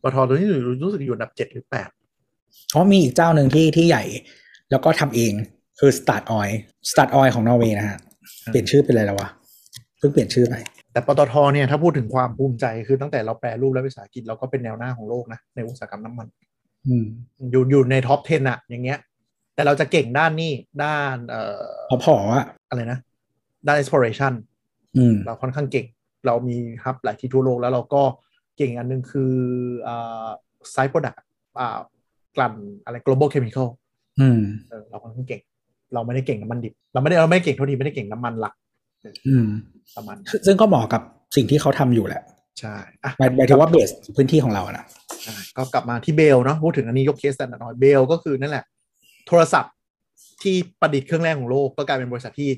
[0.02, 0.46] ปตทตัวนี้
[0.82, 1.88] รู้สึกอยู่อันดับเจ็ดหรือแปด
[2.70, 4.04] เพราะมีอีกเจ้าหนึ่งที่ที่ใหญ่
[4.70, 5.32] แล้วก็ทำเอง
[5.78, 7.98] คือ Statoil Statoil ของนอร์เวย์นะฮะ
[8.46, 9.28] เปลี่ยนชื่อเป็นอะไรแล้ววะ
[9.98, 10.54] เพิ่งเปลี่ยนชื่อไป
[10.96, 16.26] แต่ปตทเนี่ยถ้าพูดถึงความภูมิใจคือตั้งแต่เราแปลรูปและวิสาหกิจเราก็เป็นแนวหน้าของโลกนะในอุตสาหกรรมน้ำมัน
[16.86, 17.04] อืม
[17.50, 18.98] อยู่อยู่ในท็อป 10อะอย่างเงี้ย
[19.54, 22.98] แต่เราจะเก่งด้านนี้ด้านเอ่อพอพออะอะไรนะ
[23.66, 24.32] ด้าน exploration
[24.96, 25.86] อืมเราค่อนข้างเก่ง
[26.26, 28.02] เรามีฮับหลายที่ทั่วโลกแล้วเราก็
[28.56, 29.34] เก่งอันหนึงคือ
[29.86, 30.28] อ่า
[30.74, 31.18] side product
[31.58, 31.78] อ่า
[32.36, 33.68] กลั่นอะไร global chemical
[34.20, 35.40] อืมเออเราค่อนข้างเก่ง
[35.94, 38.54] เราไม่ได้เก่งน้ำมันดิบ เราไม่ได้เราไม่ได้เก่งเท่าทีไม่ได้เก่งน้ำมันหลัก
[39.28, 39.46] อืม
[39.96, 41.02] ประมาณนั้นซึ่งก็เหมาะกับ
[41.36, 42.22] สิ่งที่เขาทำอยู่แหละ
[42.60, 44.84] ใช่อะหมายหมายถึงว่าเบสพื้นที่ของเราอะนะ
[45.22, 48.64] ใช่ก็กลับมาที่เบลเนาะพูดถึงอันนี้ยกเคสแต่น้อยเบลก็คือนั่นแหละ
[49.26, 49.72] โทรศัพท์
[50.42, 52.50] ที่ประดิษฐ์เครื่องแรกของโลก ก็กลายเป็นบริษัทที่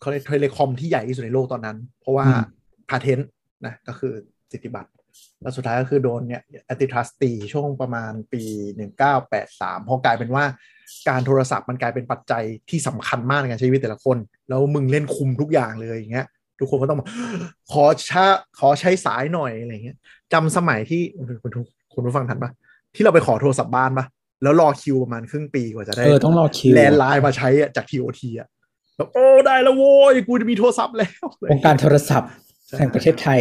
[0.00, 2.26] เขาเรียกเทเลคอมที่ใหญ่ที่สุดในโลกตอนนั้น เพราะว่า
[2.88, 3.28] พาเทนต์
[3.66, 4.12] นะก็คือ
[4.52, 4.90] สิทธิบัตร
[5.42, 8.42] แล้วสุดท้ายก็คือโดนเนี่ยแอติทรัสตีช่วงประมาณปี
[9.14, 10.44] 1983 พอกลายเป็นว่า
[11.08, 14.18] การโทรศัพท์มันกลายเป็นปัจจัยที่สำคัญมากในการใช้ชีวิตแต่ละคน
[14.48, 16.26] แล้วมึงเล่นคุมทุกอย่างเลยอย่างเงี้ย
[16.58, 17.08] ทุกคนก็ต้องบอก
[17.72, 18.24] ขอชา
[18.58, 19.96] ขอใช้สายหน่อยอะไรเงี้ย
[20.32, 21.02] จำสมัยที่
[21.42, 22.50] คุณทุกคุณผู้ฟังทันปะ
[22.94, 24.06] ที่เราไปขอโทรศัพท์บ้านปะ
[24.42, 28.48] แล้วรอคิวประมาณครึ่งปีกว่าจะได้เออต้องรอคิว landlineมาใช้อะจาก TOT อะ
[28.96, 32.30] แบบโอ้ได้แล้วโว้ยกูจะมีโทรศัพท์แล้วองค์การโทรศัพท์
[32.66, 33.40] ใช่แห่งประเทศไทย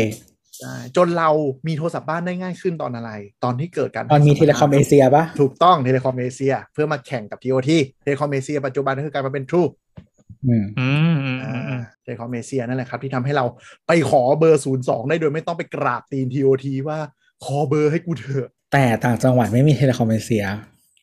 [0.57, 1.29] ใช่จนเรา
[1.67, 3.11] มีโทรศัพท์บ้านได้ง่ายขึ้นตอนอะไร
[3.43, 10.04] ตอนที่เกิดการตอนมี Telecom Asia ปะถูกต้อง Telecom Asia เพื่อมาแข่งกับ TOT Telecom Asia ปัจจุบันก็คือกลายมาเป็น True อืม
[10.47, 13.45] อืมอืมอืมอืม Telecom Asia นั่นแหละครับ ที่ทำให้เรา
[13.87, 16.99] ไปขอเบอร์02ได้โดยไม่ต้องไปกราบตีน TOT ว่า
[17.45, 20.45] ขอเบอร์ให้กูเถอะ แต่ต่างจังหวัดไม่มี Telecom Asia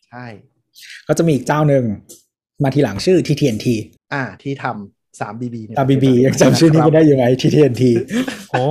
[0.08, 0.26] ใช่
[1.08, 1.84] ก็จะมีอีกเจ้าหนึ่ง
[2.62, 3.66] มาทีหลังชื่อ TT&T
[4.12, 7.82] อ่า ที่ทำ 3BB เนี่ย 3BB ยังจำชื่อนี้ไม่ได้ยังไง TT&T
[8.50, 8.64] โอ้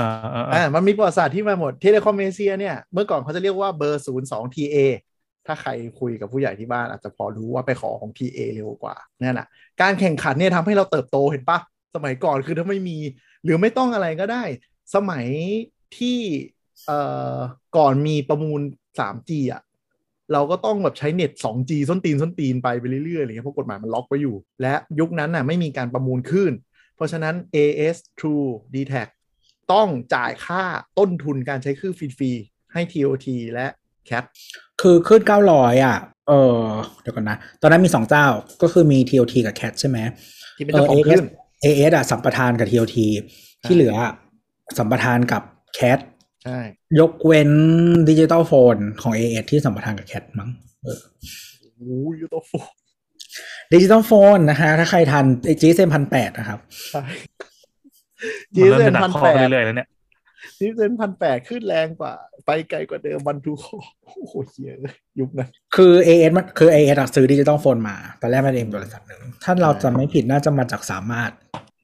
[0.00, 4.76] อ่าอ่าอ่าอ่ามันมีประวัติศาสตร์ที่มาหมด Telecom Asia เนี่ย เมื่อก่อนเขาจะเรียกว่าเบอร์02 TA
[5.50, 9.46] ถ้าใครคุยกับผู้ใหญ่ที่บ้านอาจจะพอรู้ว่าไปขอของ TA เร็วกว่านั่นแหละ
[9.82, 11.58] การแข่งขันเนี่ยทำให้เราเติบโตเห็นปะ
[11.94, 12.98] สมัยก่อนคือถ้าไม่มี
[13.44, 14.44] หรือไม่ต้องอะไรก็ได้
[14.94, 15.26] สมัย
[15.98, 16.18] ที่
[16.86, 17.00] เอ่
[17.34, 17.36] อ
[17.76, 18.60] ก่อนมีประมูล
[18.98, 19.62] 3G อะ
[20.32, 26.52] เราก็ต้องแบบใช้เน็ต 2G ส้นตีนส้นตีนไปไปเรื่อยๆอะไรเงี้ยเพราะกฎหมายมันล็อกไว้อยู่ และยุคนั้นน่ะไม่มีการประมูลคลื่น
[26.96, 29.08] เพราะฉะนั้น AS True d t a c
[29.72, 30.64] ต้องจ่ายค่า
[30.98, 33.66] ต้นทุนการใช้คลื่นฟรีๆให้ TOT และ
[34.08, 34.24] CAT
[34.80, 35.22] คือคลื่น
[35.52, 35.98] 900อะ
[36.28, 36.60] เออ
[37.02, 38.26] เดี๋ยวก่อนนะ ตอนนั้นมีสองเจ้า
[38.62, 39.98] ก็คือมี TOT กับ CAT ใช่ไหม
[40.56, 41.24] ที่เป็นเจ้าของคลื่น
[41.64, 42.96] AS อะสัมปทานกับ TOT
[43.64, 43.94] ที่เหลือ
[44.78, 45.42] สัมปทานกับ
[45.78, 45.98] CAT
[46.44, 46.58] ใช่
[47.00, 47.50] ยกเว้น
[48.08, 50.48] Digital Phone ของ AIS ที่สัมปทานกับ CAT มั้ง
[50.84, 51.00] เออ
[51.76, 52.52] โอ้ยยูโตโฟ
[53.72, 55.24] ดิจิตอลโฟนนะฮะ ถ้าใครทัน
[55.60, 56.58] g s m พันแปดนะครับ
[56.92, 57.02] ใช่
[58.60, 59.88] มันเริ่ม GSM จะหนักพันข้อแปไปดเรื่อยๆแล้วเนี่ย
[60.58, 62.12] GSM พันแปดขึ้นแรงกว่า
[62.46, 63.64] ไปไกลกว่าเดิมวันทูโค
[64.04, 71.30] โอ้โหเฮียเลยยุคนั้นคือ AS มันคือ AS อะซื้อดิจิตอลโฟนมาตอนแรกมันเองบริษัทหนึ่งถ้าเราจำไม่ผิดน่าจะมาจากสามารถ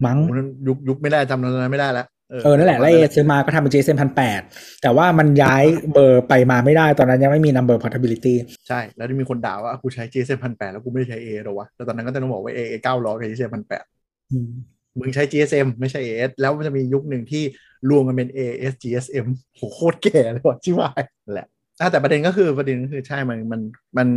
[0.06, 2.06] มั้งโอ้นั้นยุคยุคไม่ได้จำนั้นไม่ได้แล้ว
[2.42, 4.40] เออ นั่นแหละแล้ว AS ซื้อมาก็ทำเป็น GSM พันแปด
[4.82, 8.34] แต่ว่ามันย้ายเบอร์ไปมาไม่ได้ตอนนั้นยังไม่มี number portability
[8.68, 13.84] ใช่ แล้วที่มีคนด่าว่ากูใช้ GSM พันแปดแล้วกูไม่ได้ใช้ AIS หรอวะ แล้วตอนนั้นก็ต้องบอกว่า A เก้าร้อยกับ GSM พันแปด
[14.32, 14.50] อืม
[14.98, 17.42] มึงใช้ GSM ไม่ใช่ AIS แล้วมันจะมียุคหนึ่งที่
[17.90, 19.26] รวมกันเป็น AS GSM
[19.56, 21.00] โหโคตรแก่เลยว่ะชิบหาย
[21.34, 21.48] แหละ
[21.80, 23.60] อะแต่ประเด็นก็คือประเด็นก็คือใช่มันมัน
[23.98, 24.08] มัน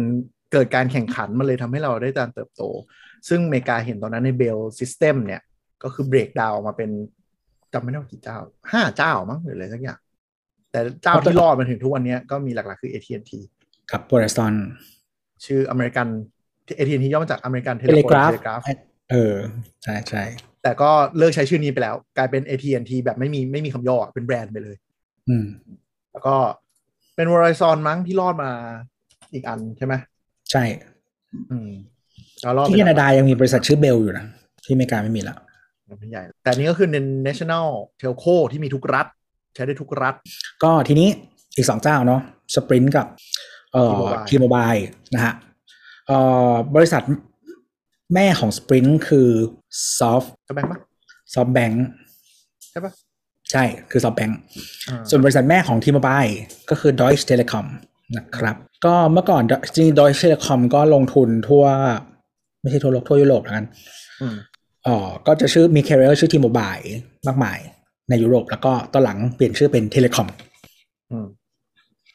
[0.52, 2.62] เกิดการแข่งขันมันเลยทำให้เราได้การเติบโต
[3.28, 5.42] ซึ่งอเมริกาเห็นตอนนั้นใน Bell System เนี่ย
[5.84, 6.90] ก็คือเบรกดาวมาเป็น
[7.74, 8.38] จำไม่ได้ว่ากี่เจ้า
[8.72, 10.00] ห้าเจ้ามั้งหรืออะไรสักอย่าง
[10.72, 13.32] แต่เจ้าที่รอดมาถึงทุกวันนี้ก็มีหลักๆคือ AT&T
[13.92, 14.54] กับ Verizon
[15.46, 16.08] ชื่ออเมริกัน
[16.78, 18.62] AT&T ย่อมาจากอเมริกันเทเล Telegraph กราฟ
[19.12, 19.36] เออ
[19.84, 20.24] ใช่ใช่
[20.64, 24.76] แต่ก็เลิกใช้ชื่อนี้ไปแล้ว กลายเป็น AT&T แบบไม่มีไม่มีคำย่ออะเป็นแบรนด์ไปเลย
[25.30, 25.46] อืม
[26.12, 26.36] แล้วก็
[27.16, 28.52] เป็น Verizon มั้งที่รอดมา
[29.34, 29.94] อีกอันใช่ไหม
[30.52, 30.64] ใช่
[31.52, 31.70] อืม
[32.42, 34.26] แล้วรอดที่ไปแคแล้วนาดายังมีบริษัทชื่อเบลอยู่นะ
[34.66, 35.38] ที่อเมริกาไม่มีแล้ว
[36.00, 36.98] ไม่ใหญ่ แต่อันนี้ก็คือใน
[37.28, 37.68] national
[38.02, 39.06] telco ที่มีทุกรัฐ
[39.56, 40.14] ใช้ได้ทุกรัฐ
[40.64, 41.08] ก็ทีนี้
[41.56, 42.22] อีกสองเจ้าเนาะ
[42.56, 43.08] สปรินกับ
[43.74, 44.72] เอ่อ T-Mobile ทีโมบาย
[45.14, 45.34] นะฮะ
[46.08, 46.18] เอ่
[46.50, 47.02] อบริษัท
[48.14, 49.30] แม่ของ Sprint คือ
[49.98, 50.80] Soft จะแบ่งปะ
[51.34, 51.76] SoftBank
[52.72, 52.92] ใช่ปะ
[53.52, 54.34] ใช่คือ SoftBank
[54.88, 56.34] อ่าส่วนบริษัทแม่ของ T-Mobile
[56.70, 57.66] ก็คือ Deutsche Telekom
[58.18, 58.56] นะครับ
[58.86, 59.44] ก็เมื่อก่อน
[59.76, 61.66] จริงๆ Deutsche Telekom ก็ลงทุนทั่ว
[62.62, 63.66] ไม่ใช่ทั่วโลกทั่วยุโรปแล้วกัน
[64.22, 64.36] อืม
[64.84, 66.86] เอ่อก็จะชื่อมี carrier ชื่อ T-Mobile
[67.28, 67.60] มากมาย
[68.10, 70.28] ในยุโรป แล้วก็ตอนหลังเปลี่ยนชื่อเป็น Telecom
[71.12, 71.26] อืม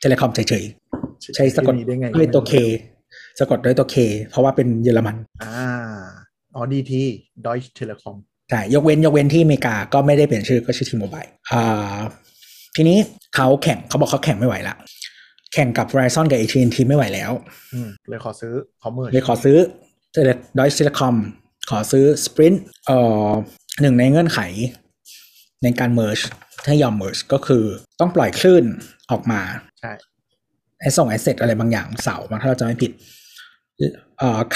[0.02, 2.52] Telecom เฉยๆ ใช้สะกดชื่อนี้ได้ไงด้วยตัว K
[3.38, 3.96] สะกดด้วยตัว K
[4.30, 5.54] เพราะว่าเป็นเยอรมัน อ่า
[6.54, 6.92] อ๋อ DT
[7.46, 8.16] Deutsche Telekom
[8.50, 11.98] ใช่ยกเว้นยกเว้นที่อเมริกาก็ไม่ได้เปลี่ยนชื่อก็ชื่อ T-Mobile อ่า
[12.76, 12.98] ทีนี้
[13.34, 14.76] เขาแข่งเขาบอกเขาแข่งไม่ไหวละ
[15.52, 17.32] แข่งกับ Verizon กับ AT&T ไม่ไหวแล้ว
[17.74, 19.56] อืมเลยขอซื้อคอมเมอร์เลยขอซื้อ
[20.58, 21.14] Deutsche Telekom
[21.70, 23.30] ขอซื้อ Sprint เอ่อ
[23.80, 24.40] หนึ่งในเงื่อนไข
[25.62, 26.24] ในการ merge
[26.66, 27.64] ถ้ายอม merge ก็คือ
[28.00, 28.64] ต้องปล่อยคลื่น
[29.10, 29.40] ออกมา
[29.80, 29.92] ใช่
[30.80, 33.23] ไอ้ส่ง asset อะไรบางอย่างเสาร์มาถ้าเราจะไม่ผิดเอ่อ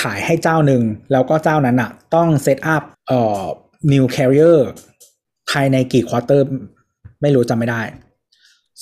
[0.02, 3.42] ขายให้เจ้าหนึ่ง แล้วก็เจ้านั้นอะต้อง set upเอ่อ
[3.92, 4.58] new carrier
[5.50, 6.46] ภายในกี่ quarter
[7.22, 7.82] ไม่รู้จำไม่ได้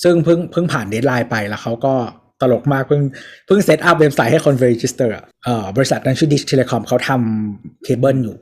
[0.03, 1.95] ซึ่งเพิ่งเพิ่งผ่าน deadline ไปแล้วเขาก็
[2.41, 3.01] ตลกมากเพิ่ง
[3.45, 8.37] เพิ่ง set up เว็บไซต์ให้คน register อะเอ่อบริษัทนั้นชื่อ Dish Telecom เขาทำเคเบิลอยู่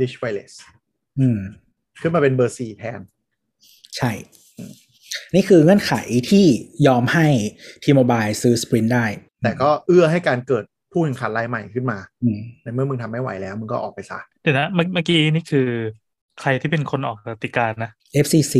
[0.00, 0.52] Dish Wireless
[1.18, 1.38] อืม
[2.00, 3.00] ขึ้นมาเป็นเบอร์สี่แทน
[3.96, 4.10] ใช่
[5.34, 5.92] นี่คือเงื่อนไข
[6.30, 6.46] ที่
[6.86, 7.26] ยอมให้
[7.84, 9.06] T-Mobile ซื้อ Sprint ได้
[9.42, 15.68] แต่ก็เอื้อให้การเกิด ผู้แข่งขันรายใหม่ขึ้นมาอืมในเมื่อมึงทำไม่ไหวแล้วมึงก็ออกไปซะเดี๋ยวนะเมื่อเมื่อกี้นี่คือ
[16.40, 17.90] ใครที่เป็นคนออกกติกานะ
[18.24, 18.54] FCC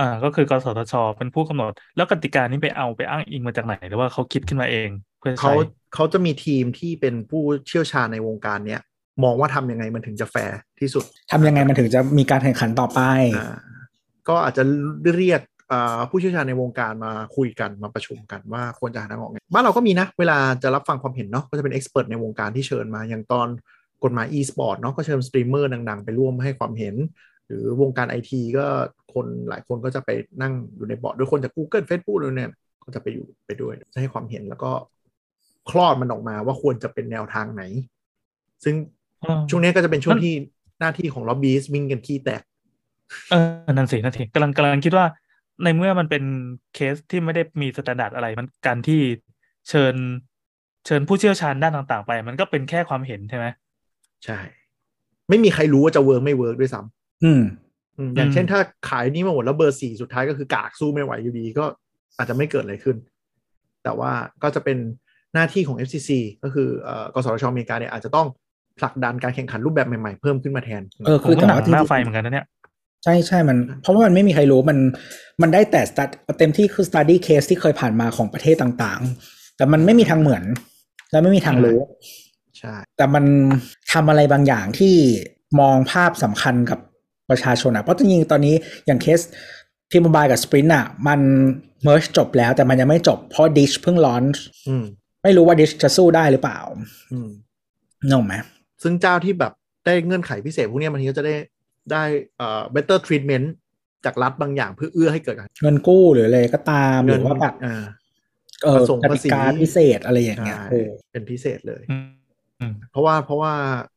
[0.00, 4.88] อ่าก็คือกสทช เป็นผู้กำหนด แล้วกติกานี้ไปเอาไปอ้างอิงมาจากไหนหรือว่าเขาคิดขึ้นมาเอง
[5.18, 5.54] เพื่อเขาใช้
[5.94, 8.80] เขาจะมีทีมที่เป็นผู้เชี่ยวชาญในวงการเนี้ย
[9.24, 13.00] มองว่าทำยังไงมันถึงจะแฟร์ที่สุดทำยังไงมันถึงจะมีการแข่งขันต่อไป
[13.36, 13.56] อ่า
[14.28, 14.62] ก็อาจจะ
[15.16, 15.49] เรียกอ่า
[16.10, 23.48] ผู้เชี่ยวชาญในวงการมาคุยกันมาประชุมกันว่าควรจะหาทางออกไงบ้านเราก็มีนะ เวลาจะรับฟังความเห็นเนาะก็จะเป็น expert ในวงการที่เชิญมาอย่างตอน
[24.04, 26.94] กฎหมาย e-sport เนาะก็เชิญสตรีมเมอร์ดัง ๆ ไปร่วมให้ความเห็น
[27.46, 28.66] หรือวงการไอทีก็
[29.14, 30.10] คนหลายคนก็จะไป
[30.40, 32.50] นั่งอยู่ในบอร์ดด้วยคนจาก Google Facebook เลยเนี่ย
[32.84, 34.70] ก็จะไปอยู่ไปด้วยจะให้ความเห็นแล้วก็
[35.70, 37.62] คลอดมันออกมาว่าควรจะเป็นแนวทางไหน
[38.64, 38.74] ซึ่ง
[39.22, 40.34] อ่าช่วงนี้ก็จะเป็นช่วงมันที่
[40.80, 42.42] หน้าที่ของล็อบบี้วิ่งกันขี้แตก
[43.30, 43.34] เอ
[43.66, 45.06] อนั่นสินั่นสิกำลังกำลังคิดว่า
[45.64, 46.24] ในเมื่อมันเป็น
[46.74, 49.00] เคสที่ไม่ได้มี standard อะไร มันการที่
[49.68, 49.94] เชิญ
[50.86, 53.46] เชิญผู้เชี่ยวชาญด้านต่าง ๆ ไป มันก็เป็นแค่ความเห็นใช่ไหม
[54.24, 54.38] ใช่
[55.28, 56.80] ไม่มีใครรู้ว่าจะ work ไม่ work ด้วยซ้ำ
[57.24, 61.64] อืมอืมอย่างอืมเช่นถ้าค่ายนี้มาหมดแล้วเบอร์สี่สุดท้ายก็คือกากสู้ไม่ไหวอยู่ดีก็
[62.16, 62.96] อาจจะไม่เกิดอะไรขึ้น
[63.84, 64.10] แต่ว่า
[64.42, 64.78] ก็จะเป็น
[65.34, 66.10] หน้าที่ของ FCC
[66.42, 68.26] ก็คือเอ่อกสทชอเมริกาเนี่ยอาจจะต้อง
[68.78, 72.46] ผลักดันการแข่งขันรูปแบบใหม่ๆ เพิ่มขึ้นมาแทน เออผมก็คือก็แต่หนักว่าที่หน้าไฟเหมือนกันนะเนี่ย
[73.04, 74.78] ใช่ใช่มัน เพราะว่ามันไม่มีใครรู้มัน
[75.42, 80.44] มันได้แต่ stud- เต็มที่คือ study case ที่เคยผ่านมาของประเทศต่างๆ แต่มันไม่มีทางเหมือน
[81.10, 81.78] และไม่มีทางรู้
[82.58, 83.24] ใช่แต่มัน
[83.92, 84.94] ทำอะไรบางอย่างที่
[85.60, 86.78] มองภาพสำคัญกับ
[87.30, 88.54] ประชาชนอะเพราะจริงๆตอนนี้
[88.86, 89.20] อย่างเคส
[89.90, 91.20] ทีมบายกับ Sprint อะมัน
[91.86, 94.38] merge จบแล้วแต่มันยังไม่จบเพราะ Dish เพิ่ง launch
[94.68, 94.84] อืม
[95.22, 96.58] ไม่รู้ว่า Dish จะสู้ได้หรือเปล่า
[97.12, 97.28] อืม
[98.06, 98.34] นึกออกไหม
[98.82, 99.52] ซึ่งเจ้าที่แบบ
[99.84, 101.34] ได้เงื่อนไขพิเศษพวกเนี้ยบางทีก็จะได้
[101.92, 102.02] ได้
[102.36, 103.46] เอ่อ better treatment
[104.04, 107.84] จากรัฐบางอย่างเพื่อเอื้อให้เกิดการเงินกู้หรืออะไรก็ตามหรือว่าแบบอ่า
[108.62, 112.06] เออประสงค์กภาติษีกาพิเศษอะไรอย่างเงี้ยใช่เออเป็นพิเศษเลยอืม
[112.60, 113.52] อืมเพราะว่าเพราะว่า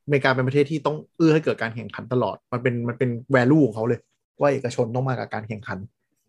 [0.06, 4.00] อเมริกาเป็นประเทศที่ต้องเอื้อให้เกิดการแข่งขันตลอด มันเป็นมันเป็น value ของเขาเลย
[4.42, 5.80] ว่าเอกชนต้องมากับการแข่งขัน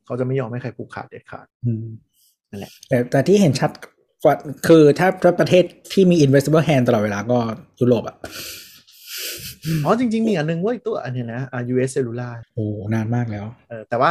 [0.06, 1.86] เขาจะไม่ยอมให้ใครผูกขาดเด็ดขาดอืม
[2.50, 3.70] นั่นแหละแต่แต่ที่เห็นชัด
[4.24, 4.34] กว่า
[4.68, 7.38] คือถ้าถ้าประเทศที่มี investable hand ตลอดเวลาก็
[7.80, 8.16] ยุโรปอะ
[9.84, 14.10] อ๋อจริง ๆ มีอันหนึงเว้ยตัวอันเนี้ยนะอ่า US Cellular โอ้นานมากแล้วเออแต่ว่า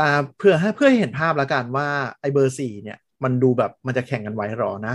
[0.00, 1.86] อ่าเพื่อให้เพื่อให้เห็นภาพแล้วกันว่า
[2.20, 4.94] ไอเบอร์สี่เนี่ย มันดูแบบมันจะแข่งกันไว้หรอนะ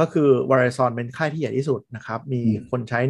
[0.00, 3.00] ก็คือ Verizon เป็นค่ายที่ใหญ่ที่สุดนะครับ มีอืมคนใช้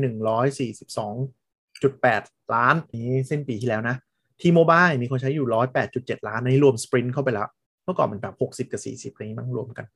[0.73, 2.75] 142.8 ล้าน
[3.07, 3.97] นี้สิ้นปีที่แล้วนะ
[4.41, 5.47] ทีโมบายมีคนใช้อยู่
[5.89, 7.49] 108.7 ล้านอันนี้รวม Sprint เข้าไปแล้ว
[7.85, 8.35] เมื่อก่อนมันแบบ
[8.69, 9.87] 60 กับ 40อะไรนี้มั้งรวมกัน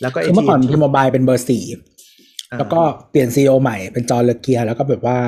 [0.00, 1.80] แล้วก็คือเมื่อก่อน AT&T ทีโมบายเป็นเบอร์สี่อ่า
[2.58, 2.80] แล้วก็
[3.10, 5.18] เปลี่ยน CEO ใหม่เป็น John Legere แล้วก็แบบว่า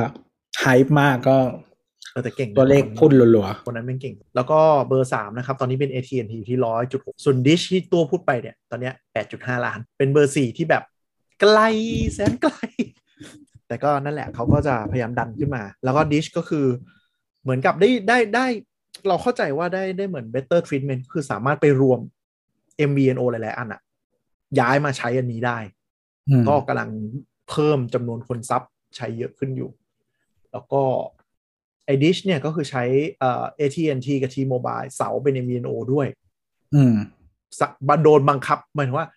[0.60, 1.36] hype มากก็
[2.12, 6.58] เออแต่เก่งนะตัวเลขพุ่งรัวคนนั้นเป็นเก่ง แล้วก็เบอร์3นะครับ ตอนนี้เป็น AT&T อยู่ที่
[6.90, 8.94] 100.6ส่วน Dish ที่ตัวพูดไปเนี่ย ตอนเนี้ย
[9.28, 10.82] 8.5ล้าน เป็นเบอร์4ที่แบบ
[11.40, 11.58] ไกล
[12.12, 12.54] แสนไกล
[13.66, 16.66] แต่ก็นั่นแหละเขาก็จะพยายามดันขึ้นมา แล้วก็ Dish ก็คือ
[17.42, 18.46] เหมือนกับได้ได้ได้
[19.08, 22.00] เราเข้าใจว่าได้ได้เหมือน better treatment คือสามารถไปรวม
[22.88, 23.80] MVNO หลายๆอันอะ
[24.60, 25.79] ย้ายมาใช้อันนี้ได้ๆอืม
[26.48, 26.90] ก็กำลัง
[27.50, 28.62] เพิ่มจำนวนคนซับ
[28.96, 29.70] ใช้เยอะขึ้นอยู่
[30.52, 30.82] แล้วก็
[31.84, 32.84] ไอดิชเนี่ยก็คือใช้
[33.18, 36.06] เอ่อ AT&T กับ T-Mobile เสาเป็น MVNO ด้วย
[36.74, 36.94] อืม
[37.58, 39.08] สะบันโดนบังคับหมายถึงว่า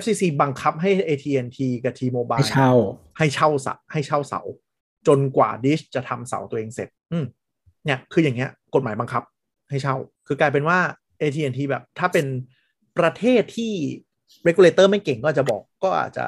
[0.00, 2.72] FCC บังคับให้ AT&T กับให้ T-Mobile เช่า
[3.18, 4.40] ให้เช่าเสาให้เช่าเสา
[5.08, 7.24] จนกว่าดิชจะทำเสาตัวเองเสร็จ อืม
[7.84, 9.22] เนี่ยคืออย่างเงี้ย กฎหมายบังคับ
[9.70, 9.96] ให้เช่า
[10.26, 10.78] คือกลายเป็นว่า
[11.20, 12.26] AT&T แบบถ้าเป็น
[12.98, 13.72] ประเทศที่
[14.48, 16.26] regulator ไม่เก่งก็อาจจะบอกก็อาจจะ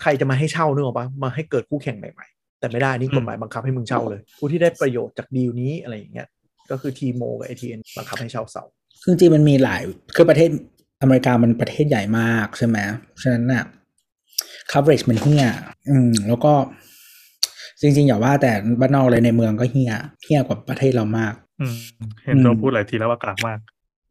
[0.00, 6.28] ใครจะมาให้เช่าเนกอะปะมาให้เกิดคู่แข่งใหม่ๆ แต่ไม่ได้นี่กฎหมายบังคับให้มึงเช่าเลย ผู้ที่ได้ประโยชน์จากดีลนี้อะไรอย่างเงี้ย
[6.70, 8.64] ก็คือ T-Mo กับ AT&T บังคับให้เช่าเสา
[9.02, 9.82] คือจริงๆมันมีหลาย
[10.16, 10.50] คือประเทศ
[11.00, 12.78] อเมริกามันประเทศใหญ่มากใช่ไหม
[13.22, 13.64] ฉะนั้นน่ะ
[14.72, 15.46] coverage มันเฮี้ย
[15.90, 16.52] อืม แล้วก็
[17.80, 19.92] จริง ๆ อย่าว่าแต่บ้านนอกเลยในเมืองก็เฮี้ย
[20.22, 21.76] เฮี้ยกว่าประเทศเรามาก อืม
[22.24, 23.58] เห็นอืมเราพูดหลายทีแล้วว่ากลางมาก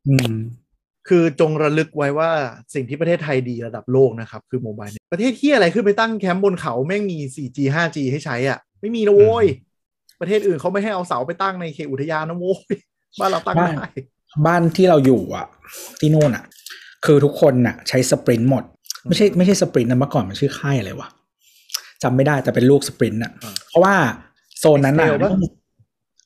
[0.07, 0.33] อืม
[1.07, 2.31] คือจงระลึกไว้ว่า
[2.73, 9.45] สิ่งที่ประเทศไทยดีระดับโลกนะครับ คือโมบายประเทศที่อะไรขึ้นไปตั้งแคมป์บนเขาแม่งมี 4G 5G ให้ใช้อะ ไม่มีนะโว้ย
[10.21, 12.73] ประเทศอื่นเขาไม่ให้เอาเสาไปตั้งในเขตอุทยานนะโว้ย
[13.19, 13.87] บ้านเราตั้งบ้านได้
[14.45, 15.45] บ้านที่เราอยู่อะ
[15.99, 16.43] ที่นู่นอะ
[17.05, 18.63] คือทุกคนน่ะ ใช้สปรินต์หมด
[19.07, 21.07] ไม่ใช่ไม่ใช่สปรินต์นะเมื่อก่อนมันชื่อค่ายอะไรวะ
[22.03, 23.95] จำไม่ได้แต่เป็นลูกสปรินต์อะอ่าเพราะว่า
[24.59, 25.31] โซนนั้นน่ะ Nextel ปะ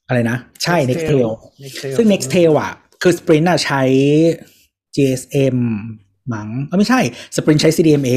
[0.07, 1.29] อะไรนะ ใช่ Nextel
[1.63, 2.71] Nextel ซึ่ง Nextel อะ
[3.01, 3.81] คือ Sprint อะใช้
[4.95, 5.57] GSM
[6.33, 6.99] มั้งเออไม่ใช่
[7.35, 8.15] Sprint ใช้ CDMA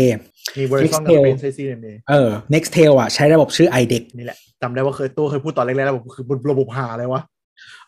[0.58, 7.22] มีบริษัท Nextel กับเป็นใช้ CDMA เออ Nextel อะใช้ระบบชื่อ iDeck นี่แหละจำได้ว่าเคยตัวเคยพูดตอนแรกๆแล้วบอกคือบนระบบหาอะไรวะ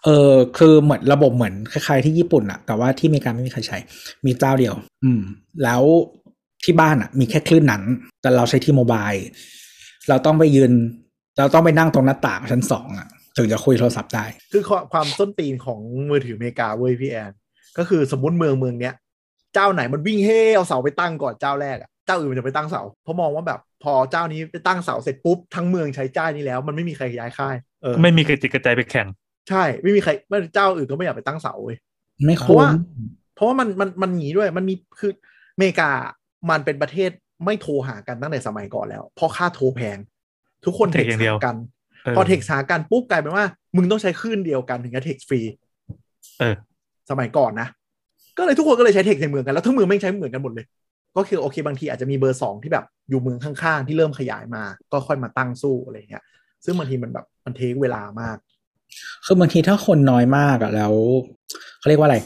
[0.04, 3.78] เออคือเหมือนระบบเหมือนคล้ายๆที่ญี่ปุ่นอะแต่ว่าที่อเมริกาไม่มีใครใช้
[4.26, 4.74] มีเจ้าเดียว
[5.04, 5.20] อืม
[5.62, 5.82] แล้ว
[6.64, 7.82] ที่บ้านอะมีแค่คลื่นนั้น
[8.22, 9.10] แต่เราใช้ที่โมบาย
[10.08, 10.72] เราต้องไปยืน
[11.38, 15.80] เราต้องไปนั่งตรงหน้าต่างชั้นสองอะถึงจะคุยโทรศัพท์ได้ คือความความส้นตีนของ
[16.10, 17.32] มือถืออเมริกาเว้ยพี่แอน
[17.78, 18.94] ก็คือสมมติเมืองเมืองเนี้ย
[19.54, 29.06] เจ้าไหนมันวิ่งเฮ่เอาเสาไปตั้งก่อนเจ้าแรกอะเจ้าอื่นมันจะไปตั้งเสาเพราะมองว่าแบบพอเจ้านี้ไปตั้งเสาเสร็จปุ๊บทั้งเมืองใช้เจ้านี้แล้ว มันไม่มีใครย้ายค่ายเออไม่มีกระจิกกระจายไปแข่ง
[29.48, 31.76] ใช่ไม่มีใครไม่เจ้าอื่นก็ไม่อยากไปตั้งเสาเว้ย
[32.26, 32.68] ไม่คุ้ราะว่า
[33.34, 35.12] เพราะว่ามันมันมันหนีด้วยมันมีคือ
[35.54, 35.90] อเมริกา
[36.50, 37.10] มันเป็นประเทศ
[37.44, 39.98] ไม่โทรหากันตั้งแต่สมัยก่อนแล้ว เพราะค่าโทรแพง
[40.64, 41.56] ทุกคน text อย่างเดียวกัน
[42.04, 43.44] เออพอเทคหากันปุ๊บกลายเป็นว่า
[43.76, 45.40] มึงต้องใช้คลื่นเดียวกันถึงจะเทคฟรี
[46.40, 46.54] เออ
[47.10, 47.68] สมัยก่อนนะ
[48.38, 50.66] ก็เลยทุกคนก็เลยใช้เทคในเมืองกัน แล้วทั้งเมืองแม่งใช้เหมือนกันหมดเลย
[51.16, 56.24] ก็คือโอเคบางทีอาจจะมีเบอร์สองที่แบบอยู่เมืองข้างๆ ที่เริ่มขยายมา ก็ค่อยมาตั้งสู้อะไรเงี้ย
[56.64, 58.36] ซึ่งบางทีมันแบบมันเทคเวลามาก
[59.26, 60.92] คือบางทีถ้าคนน้อยมากอะแล้ว
[61.78, 62.18] เขาเรียกว่าอะไร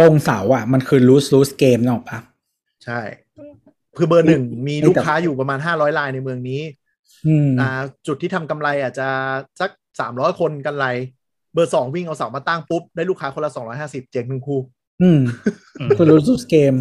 [0.00, 2.18] ลงเสาอะมันคือ lose lose game นึกออกปะ
[2.84, 3.00] ใช่
[3.96, 6.60] คือเบอร์หนึ่งมีเอ้ยลูกแต่ค้าอยู่ประมาณห้าร้อยรายในเมืองนี้
[7.26, 7.68] อืมอ่า
[8.06, 9.08] จุดที่ทำกำไรอาจจะ
[9.60, 9.70] สัก
[10.00, 10.88] สามร้อยคนกันไร
[11.52, 14.60] เบอร์สองวิ่งเอาเสามาตั้งปุ๊บ ได้ลูกค้าคนละสองร้อยห้าสิบเจ๊งทั้งคู่
[15.02, 15.20] อืม
[15.80, 16.78] อืมคือ lose lose game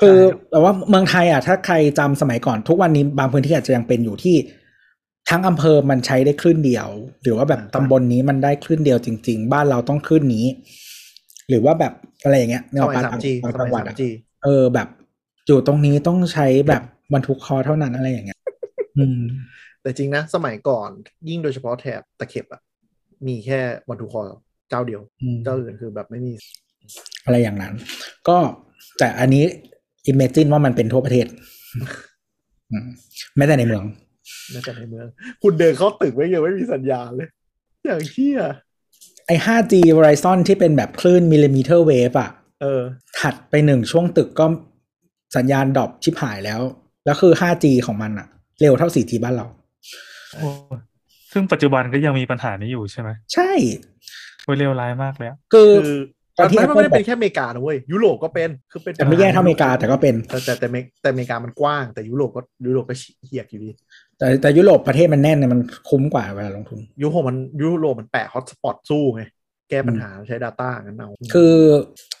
[0.00, 0.18] คือ
[0.50, 4.36] แต่ว่าเมืองไทยอะ ถ้าใครจำสมัยก่อน ทุกวันนี้บางพื้นที่อาจจะยังเป็นอยู่ที่
[5.30, 6.88] ทั้งอำเภอมันใช้ได้คลื่นเดียว
[7.22, 10.46] หรือว่าแบบตำบลนี้มันได้คลื่นเดียวจริง ๆ บ้านเราต้องคลื่นนี้
[11.48, 11.92] หรือว่าแบบ
[12.22, 14.08] อะไรอย่างเงี้ยสเนาะมัยปะสามจีบางสจัมังยหวัดสามอะจี
[14.44, 14.88] เออแบบ
[15.46, 16.82] อยู่ตรงนี้ต้องใช้แบบ
[17.12, 18.40] บรรทุกคอเท่านั้นอะไรอย่างเงี้ย
[18.98, 19.20] อืม
[19.82, 20.90] แต่จริงนะ สมัยก่อน
[21.28, 22.60] ยิ่งโดยเฉพาะแถบตะเข็บอะ
[23.26, 24.22] มีแค่วันทุกคอ
[24.70, 26.32] เจ้าเดียวอืมเจ้าอื่นคือแบบไม่มี
[27.24, 27.72] อะไรอย่างนั้น
[28.28, 28.36] ก็
[28.98, 29.44] แต่อันนี้
[30.10, 31.26] imagine ว่ามันเป็นทั่วประเทศ
[32.72, 32.88] อืม
[33.36, 33.84] แม้แต่ในเมือง
[34.54, 35.06] น่าจะในเมือง
[35.42, 37.28] คุณเดินเข้าตึกไม่ยังไม่มีสัญญาณเลย
[37.86, 38.40] อย่างเชี่ย
[39.26, 42.30] ไอ้ 5G Verizon ที่เป็นแบบคลื่น millimeter wave อะ
[42.62, 42.82] เออ
[43.20, 44.46] ถัดไปหนึ่งช่วงตึกก็
[45.36, 46.60] สัญญาณ drop ชิบหายแล้ว
[47.04, 48.26] แล้วคือ 5G ของมันอะ
[48.60, 49.46] เร็วเท่า 4G บ้านเรา
[50.34, 50.48] โอ้
[51.34, 53.50] ซึ่งปัจจุบันก็ยังมีปัญหานี้อยู่ใช่ไหมใช่
[54.44, 55.98] โอ้ยเลวร้ายมากเลยอะคือคือ
[56.38, 62.94] ตอนที่มันไม่ได้ Apple เป็นแค่อเมริกานะเว้ยยุโรปก็เป็นคือเป็นแต่ไม่แย่เท่าอเมริกาแต่ก็เป็น แต่แต่แต่เมกแต่อเมริกามันกว้าง แต่ยุโรปก็ยุโรปก็
[63.26, 63.70] เหียกอยู่ดี
[64.18, 69.22] แต่แต่ยุโรปประเทศมันแน่นเนี่ยมันคุ้มกว่าเวลาลงทุน ยุโรปมันยุโรปมันแปะฮอตสปอตสู้ไง
[69.70, 71.54] แก้ปัญหาใช้ Data งั้นเอาคือ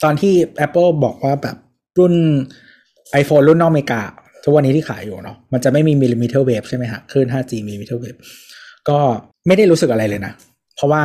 [0.02, 0.34] ตอนที่
[0.64, 1.56] Apple บอกว่าแบบ
[1.98, 2.14] รุ่น
[3.20, 4.02] iPhone รุ่นนอกอเมริกา
[4.44, 8.16] ทุกวันนี้ที่ขายอยู่เนาะมันจะไม่มี millimeter wave ใช่ไหมฮะคลื่น 5G millimeter wave
[8.88, 8.98] ก็
[9.46, 10.32] ไม่ได้รู้สึกอะไรเลยนะ
[10.76, 11.02] เพราะว่า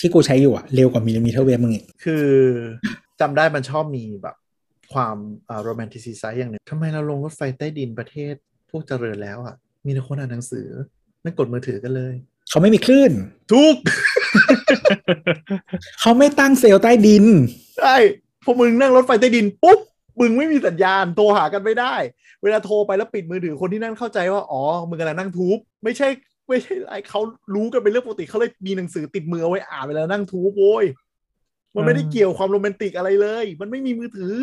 [0.00, 2.26] ที่กูใช้อยู่อะเร็วกว่า millimeter wave มึงอีก คือ
[3.20, 4.36] จำได้มันชอบมีแบบ
[4.92, 5.16] ความ
[5.48, 8.34] อ่า romanticize อย่างหนึ่งทำไมเราลงรถไฟใต้ดินประเทศ
[8.70, 9.54] พวกเจริญแล้วอะ
[9.84, 10.68] มีแต่คนอ่านหนังสือ
[11.22, 12.14] ไม่กดมือถือกันเลย
[12.50, 13.12] เขาไม่มีคลื่น
[13.52, 13.74] ทุก
[16.00, 17.24] เขาไม่ตั้งเซลล์ใต้ดิน
[17.78, 17.96] ใช่
[18.44, 19.78] พอมึงนั่งรถไฟใต้ดินปุ๊บ
[20.20, 21.94] มึงไม่มีสัญญาณโทรหากันไม่ได้
[22.42, 26.08] เวลาโทรไปแล้วปิดมือถือคนที่นั่นเข้าใจว่า อ๋อ มึงกำลังนั่ง tube ไม่ใช่
[26.48, 27.20] ไม่ใช่อะไรเขา
[27.54, 30.84] รู้กันเป็นเรื่องปกติเขาเลยมีหนังสือติดมือเอาไว้อ่านเวลานั่ง tube โว้ย
[31.74, 34.34] มันไม่ได้เกี่ยวความโรแมนติกอะไรเลย มันไม่มีมือถือ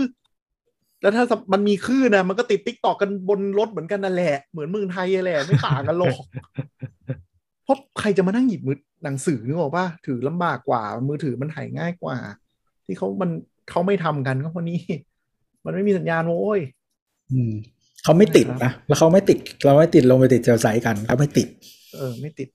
[1.01, 6.18] แล้วถ้ามันมีคลื่นนะมันก็ติด TikTok กันบนรถเหมือนกันนั่นแหละ เหมือนเมืองไทยแหละไม่ต่างกันหรอก
[7.64, 12.16] เพราะใครจะมานั่งหยิบมือหนังสือนึกออกป่ะถือลำบากกว่า มือถือมันถ่ายง่ายกว่า
[12.86, 13.30] ที่เขามัน
[13.70, 14.80] เขาไม่ทำกันก็เพราะนี้
[15.66, 16.59] มันไม่มีสัญญาณโว้ย
[17.32, 17.54] อืม
[18.04, 21.47] เขาไม่ติดนะแล้วเขาไม่ติด เราไม่ติดลงไปติดเจลไซกันเขาไม่ติด
[21.97, 22.49] เออ ไม่ติด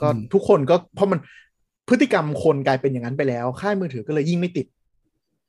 [0.00, 1.18] ก็อืมทุกคนก็เพราะมัน
[1.88, 4.66] พฤติกรรมคนกลายเป็นอย่างนั้นไปแล้ว ค่ายมือถือก็เลยยิ่งไม่ติด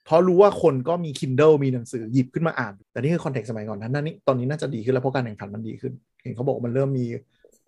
[0.05, 7.05] เพราะรู้ว่าคนก็มี Kindle มีหนังสือหยิบขึ้นมาอ่าน แต่นี่คือคอนเทกต์สมัยก่อนนั้นนั่นนี่ตอนนี้น่าจะดีขึ้นแล้วเพราะการแข่งขันมันดีขึ้น เห็นเขาบอกว่ามันเริ่มมี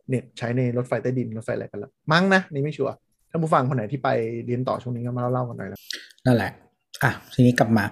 [0.08, 2.96] เน็ตใช้ในรถไฟใต้ดินรถไฟอะไรกันแล้วมั้งนะนี่ไม่ชัวร์
[3.30, 4.10] ถ้าผู้ฟังคนไหนที่ไป
[4.46, 5.80] เรียนต่อช่วงนี้ก็มาเล่าๆกันหน่อยแล้ว
[6.26, 6.52] นั่นแหละ
[7.04, 7.84] อะทีนี้กลับมา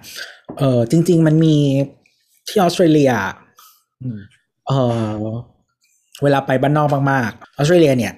[0.58, 1.56] เออจริง ๆ มันมี
[2.48, 3.12] ที่ออสเตรเลีย
[4.02, 4.18] อืม
[4.66, 4.72] เอ
[5.08, 5.28] อ
[6.22, 8.12] เวลาไปบ้านนอกมากๆออสเตรเลียเนี่ย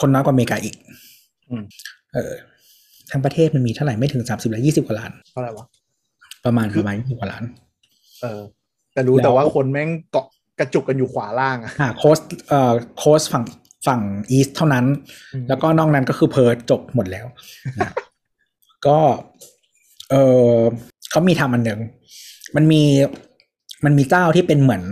[0.00, 0.74] คนน้อยกว่าอเมริกาอีก
[1.50, 1.62] อืม
[2.14, 2.32] เออ
[3.10, 5.66] ทั้งประเทศมันมีเท่าไหร่ไม่ถึงสามสิบหรือยี่สิบกว่าล้านเท่าไหร่วะ
[6.44, 7.44] ประมาณคือประมาณยี่สิบกว่าล้าน
[8.22, 8.40] เออ
[8.92, 10.26] แต่รู้แล้วแต่ว่าคนแม่งเกาะ
[10.58, 12.18] กระจุกกันอยู่ขวาล่างอะอ่า coast
[12.48, 13.44] เอ่อ coast ฝั่ง
[13.86, 14.84] ฝั่ง east เท่านั้น
[15.32, 17.26] อืมแล้วก็นอกนั้นก็คือ Perth จบหมดแล้ว
[17.80, 17.90] นะ
[18.86, 18.98] ก็
[20.10, 20.14] เอ
[20.50, 20.56] อ
[21.10, 21.80] เขามีทำอันหนึ่ง
[22.56, 22.82] มันมี
[23.84, 24.84] มันมีเจ้าที่เป็นเหมือน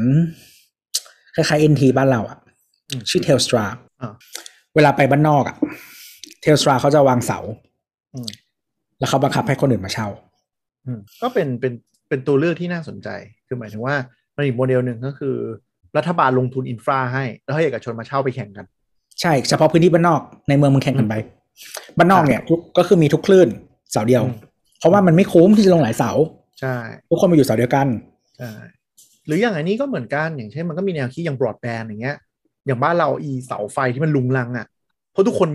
[1.34, 2.38] คล้ายๆ NT บ้านเราอะ
[2.90, 3.64] อืมชื่อ Telstra
[4.00, 4.12] อ่า
[4.74, 5.56] เวลาไปบ้านนอกอะ
[6.42, 7.38] Telstra เขาจะวางเสา
[8.14, 8.28] อืม
[8.98, 10.08] แล้วเขาบังคับให้คนอื่นมาเช่า
[10.86, 11.72] อืมก็เป็นเป็น
[12.08, 13.08] เป็นตัวเลือกที่น่าสนใจ
[13.46, 13.94] คือหมายถึงว่า
[14.36, 15.36] มันอีกโมเดลหนึ่งก็คือ
[15.96, 18.66] รัฐบาลลงทุนอินฟราให้ แล้วให้เอกชนมาเช่าไปแข่งกัน
[19.20, 21.14] ใช่ เฉพาะพื้นที่บ้านนอกในเมืองมึงแข่งกันไป
[21.98, 23.48] บ้านนอกเนี่ยทุกก็คือมีทุกคลื่น
[23.92, 24.36] เสาเดียวอืม
[24.78, 26.10] เพราะว่ามันไม่คุ้มที่จะลงหลายเสา
[26.60, 26.76] ใช่
[27.10, 27.86] ทุกคนมาอยู่เสาเดียวกัน
[28.38, 28.50] ใช่
[29.26, 32.16] หรืออย่างอันนี้ก็เหมือนกันอย่างเช่นมันก็มีแนวคิดอย่างบรอดแบนอย่างเงี้ย
[32.66, 34.66] อย่างบ้านเราอีเสาไฟที่มันลุงลังอะ่ะ
[35.12, 35.48] เพราะทุกคน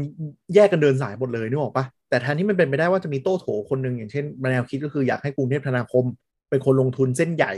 [0.56, 6.04] แยกกันเดินสายหมดเลยนึกออกปะแต่แทนที่มันเป็นไปได้ว่าจะมีโต้โถคนหนึ่งอย่างเช่นแนวคิดก็คืออยากให้กรุงเทพธนาคม
[6.50, 7.54] เป็นคนลงทุนเส้นใหญ่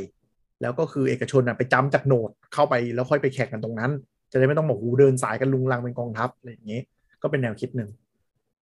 [0.61, 3.91] แล้วก็คือเอกชนอะไปจ้ำจากโหนดเข้าไปแล้วค่อยไปแข่งกันตรงนั้น
[4.31, 6.83] จะได้ไม่ต้องบอกหูเดินสายกันลุงลังเป็นกองทัพอะไรอย่างเงี้ย
[7.21, 7.89] ก็เป็นแนวคิดหนึ่ง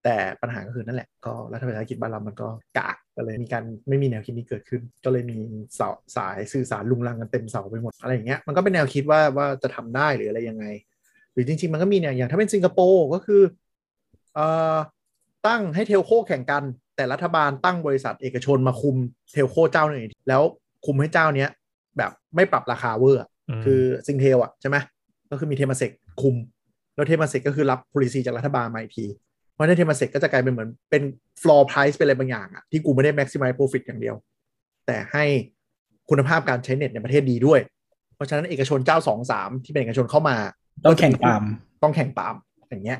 [0.04, 5.38] แต่ปัญหาก็คือนั่นแหละ ก็รัฐบาลกิจบ้านเรามันก็กากก็เลยมีการไม่มีแนวคิดนี้เกิดขึ้น ก็เลยมี
[5.76, 10.66] เสาสายสื่อสารลุงลังกันเต็มเสาไปหมดอะไรอย่างเงี้ยมันก็เป็นแนวคิดว่าว่าจะทำได้หรืออะไรยังไง
[11.34, 13.42] หรือจริง ๆ มันก็มีเนี่ยอย่างถ้าเป็นสิงคโปร์ก็คือ
[14.36, 14.46] เอ่
[14.76, 14.78] อ
[15.48, 16.64] ตั้งให้ telco แข่งกัน
[16.96, 18.96] แต่รัฐบาลตั้งบริษัทเอกชนมาคุม
[19.32, 20.42] telco เจ้าหนึ่งแล้ว
[20.86, 21.50] คุมให้เจ้าเนี้ย
[21.98, 24.78] แบบไม่ปรับราคาเวอร์อะมคือ Singtel อะใช่ไหม
[25.32, 26.36] ก็คือมีเทมาเซกคุม
[26.96, 29.29] แล้วเทมาเซกก็คือรับ policy จากรัฐบาลมาอีกทีเพ
[29.60, 31.04] ราะฉะนั้นเทมาเซกก็จะกลายเป็นเหมือนเป็น
[31.42, 34.16] floor price เป็นอะไรบางอย่างอะที่กูไม่ได้ maximize profit อย่างเดียว
[34.86, 35.26] แต่ให้
[36.10, 37.60] คุณภาพการใช้เน็ตในประเทศดีด้วย
[38.16, 40.38] เพราะฉะนั้นเอกชนเจ้าสองสามที่เป็นเอกชนเข้ามา
[40.86, 41.42] ต้องแข่งตาม
[41.84, 42.36] ต้องแข่งตาม
[42.70, 43.00] อย่างเงี้ย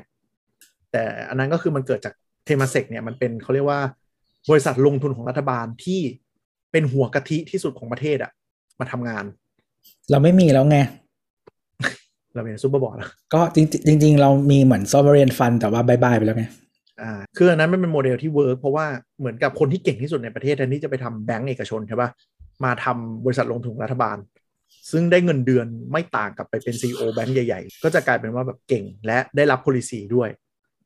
[0.92, 2.14] แต่อันนั้นก็คือมันเกิดจาก
[2.44, 3.80] เทมาเซกเนี่ยมันเป็นเขาเรียกว่า
[4.50, 6.00] บริษัทลงทุนของรัฐบาลที่
[6.72, 8.30] เป็นหัวกะทิที่สุดของประเทศอะ
[8.80, 9.24] มาทำงาน
[10.10, 10.78] เราไม่มีแล้วไง
[12.34, 12.96] เราเป็นซูเปอร์บอร์ด
[13.34, 16.46] ก็จริงๆจริงๆเรามีเหมือน sovereign fund แต่ว่า bye bye ไปแล้วไง
[17.00, 18.86] อ่าคืออันนั้นมันเป็นโมเดลที่ work เพราะว่า
[19.18, 22.10] เหมือนกับคนที่เก่งที่สุดในประเทศแทนที่จะไปทำแบงก์เอกชนใช่ปะ
[22.64, 24.16] มาทำบริษัทลงทุนรัฐบาล
[24.90, 30.28] ซึ่งได้เงินเดือนไม่ต่างกับไปเป็น CEO แบงก์ใหญ่ๆ ก็จะกลายเป็นว่าแบบเก่งและได้รับ policy ด้วย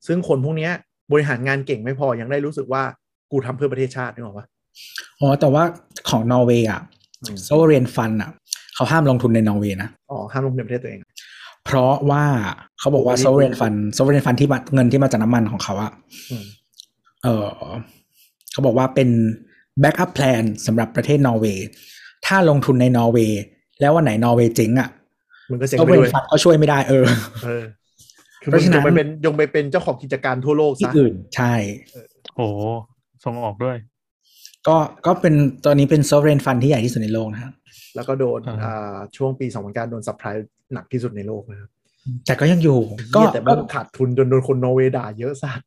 [0.07, 0.73] ซึ่งคนพวกเนี้ย
[1.13, 2.83] บริหารงานเก่งไม่พอยังได้รู้สึกว่า
[3.31, 4.47] กูทำเพื่อประเทศชาตินึกออกปะ
[5.21, 5.63] อ๋อแต่ว่า
[6.11, 6.81] ของนอร์เวย์อะ
[7.23, 8.31] อืม sovereign fund อะ
[8.75, 11.01] เขาห้ามลงทุนในนอร์เวย์นะอ๋อห้ามลงทุนในประเทศตัวเอง
[11.65, 12.25] เพราะว่า
[12.79, 15.93] เขาบอกว่า sovereign fund sovereign fund ที่มาเงินที่มาจากน้ำมันของเขาอะ
[16.31, 16.45] อืม
[17.23, 17.49] เออ
[18.53, 19.09] เขาบอกว่าเป็น
[19.83, 21.67] backup plan สำหรับประเทศนอร์เวย์
[22.27, 23.43] ถ้าลงทุนในนอร์เวย์
[23.81, 24.89] แล้ววันไหนนอร์เวย์เจ๊งอะ
[25.51, 27.05] มันก็เจ๊งไป sovereign ด้วย fund ก็ช่วยไม่ได้เออ
[27.45, 27.63] เออ
[28.43, 31.55] คือเพมึราะฉะนั้จนงไปเป็นจงไปเป็นเจ้าของกิจการทั่วโลกที่ซะอื่น ใช่
[32.37, 32.47] โอ้
[33.25, 33.77] ส่งออกด้วย
[34.69, 34.77] ก็
[35.07, 35.35] ก็เป็น
[35.67, 37.53] ตอนนี้เป็น sovereign fund ที่ใหญ่ที่สุดในโลกนะครับ
[37.97, 40.35] แล้วก็โดนอ่าอ่าช่วงปี 2009 โดน subprime
[40.73, 41.71] หนักที่สุดในโลกนะครับ
[42.27, 42.81] แต่ก็ยังอยู่
[43.17, 45.61] ก็เหี้ยแต่มันขาดทุนจนโดนคนนอร์เวย์ด่าเยอะสัส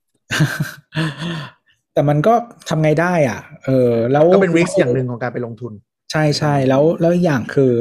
[1.93, 2.33] แต่มันก็
[2.69, 5.73] ทำไงได้อะ เออ แล้วก็เป็น risk อย่างหนึ่งของการไปลงทุน
[6.11, 7.71] ใช่ใช่แล้วแล้วอีกอย่างคือ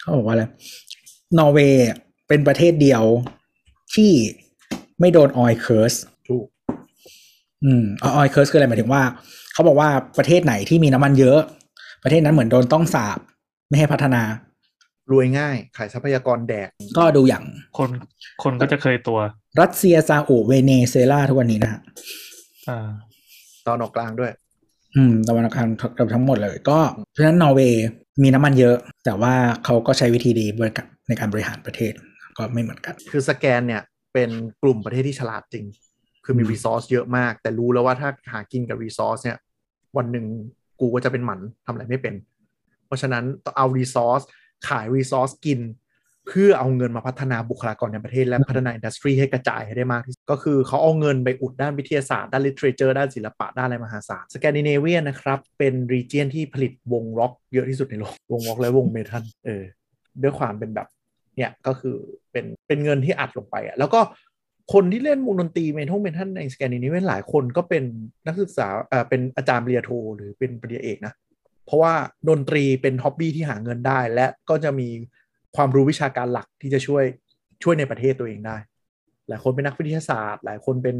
[0.00, 0.44] เขาบอกว่าอะไร
[1.38, 1.86] นอร์เวย์
[2.28, 3.02] เป็นประเทศเดียว
[3.94, 4.12] ที่
[5.00, 5.94] ไม่โดน oil curse
[6.28, 6.46] ถูก
[7.64, 9.02] อืม oil curse คืออะไรหมายถึงว่า
[9.56, 11.38] เขาบอกว่าประเทศไหนที่มีน้ำมันเยอะ
[12.04, 13.18] ประเทศนั้นเหมือนโดนต้องสาป
[13.68, 14.22] ไม่ให้พัฒนา
[15.12, 16.68] รวยง่ายขายทรัพยากรแดก
[16.98, 17.44] ก็ดูอย่าง
[17.78, 17.90] คน
[18.42, 19.18] คนก็จะเคยตัว
[19.60, 21.80] รัสเซียซาอุเวเนซุเอลาทุกวันนี้นะฮะ
[22.68, 22.88] อ่า
[23.66, 24.32] ตะวันออกกลางด้วย
[24.96, 26.78] อืมตะวันออกกลางเกือบทั้งหมดเลย ก็
[27.12, 27.84] เพราะฉะนั้นนอร์เวย์
[28.22, 29.34] มีน้ำมันเยอะ แต่ว่า
[29.64, 31.92] เขาก็ใช้วิธีดีบริการในการบริหารประเทศ
[32.36, 33.82] ก็ไม่เหมือนกัน คือสแกนเนี่ย
[34.14, 34.30] เป็น
[34.62, 35.64] กลุ่มประเทศที่ฉลาดจริง
[36.24, 39.38] คือมีอืม resource เยอะมาก แต่รู้แล้วว่าถ้าหากินกับ resource เนี่ย
[39.96, 40.26] วันหนึ่ง
[40.80, 42.14] กูก็จะเป็นหมันทำอะไรไม่เป็น
[42.86, 44.22] เพราะฉะนั้นต้องเอา resource
[44.68, 45.60] ขาย resource กิน
[46.26, 59.62] เพื่อเอาเงินมาพัฒนาบุคลากรในประเทศ และพัฒนา industry ให้กระจายให้ได้มากที่สุดก็คือเขาเอาเงินไปอัดด้านวิทยาศาสตร์ ด้าน literature ด้านศิลปะ ด้านอะไรมหาศาลสแกนดิเนเวียนะครับเป็น region ที่ผลิตวงร็อกเยอะที่สุดในโลกวงร็อกและวง metal เออ
[60.22, 60.88] ด้วยความเป็นแบบ
[61.36, 61.96] เนี่ยก็คือ
[62.30, 64.00] เป็นเป็นเงินที่อัดลงไปอะแล้วก็
[64.72, 67.84] คนที่เล่นวงดนตรี metal metal ในสแกนดิเนเวียหลายคนก็เป็น
[68.26, 71.12] นักศึกษาเอ่อเป็นอาจารย์ปริญญาโทหรือเป็นปริญญาเอกนะ
[71.66, 71.94] เพราะว่า
[72.28, 74.88] ดนตรีเป็นฮ็อบบี้ที่หาเงินได้ และก็จะมี
[75.56, 77.04] ความรู้วิชาการหลักที่จะช่วย
[77.62, 78.56] ช่วยในประเทศตัวเองได้
[79.28, 80.96] หลายคนเป็นนักวิทยาศาสตร์ หลายคนเป็น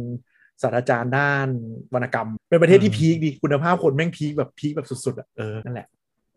[0.62, 1.48] ศาสตราจารย์ด้าน
[1.94, 5.86] วรรณกรรม เป็นประเทศที่อืมพีคดีคุณภาพคนแม่งพีคแบบพีคแบบสุดๆอะเออนั่นแหละ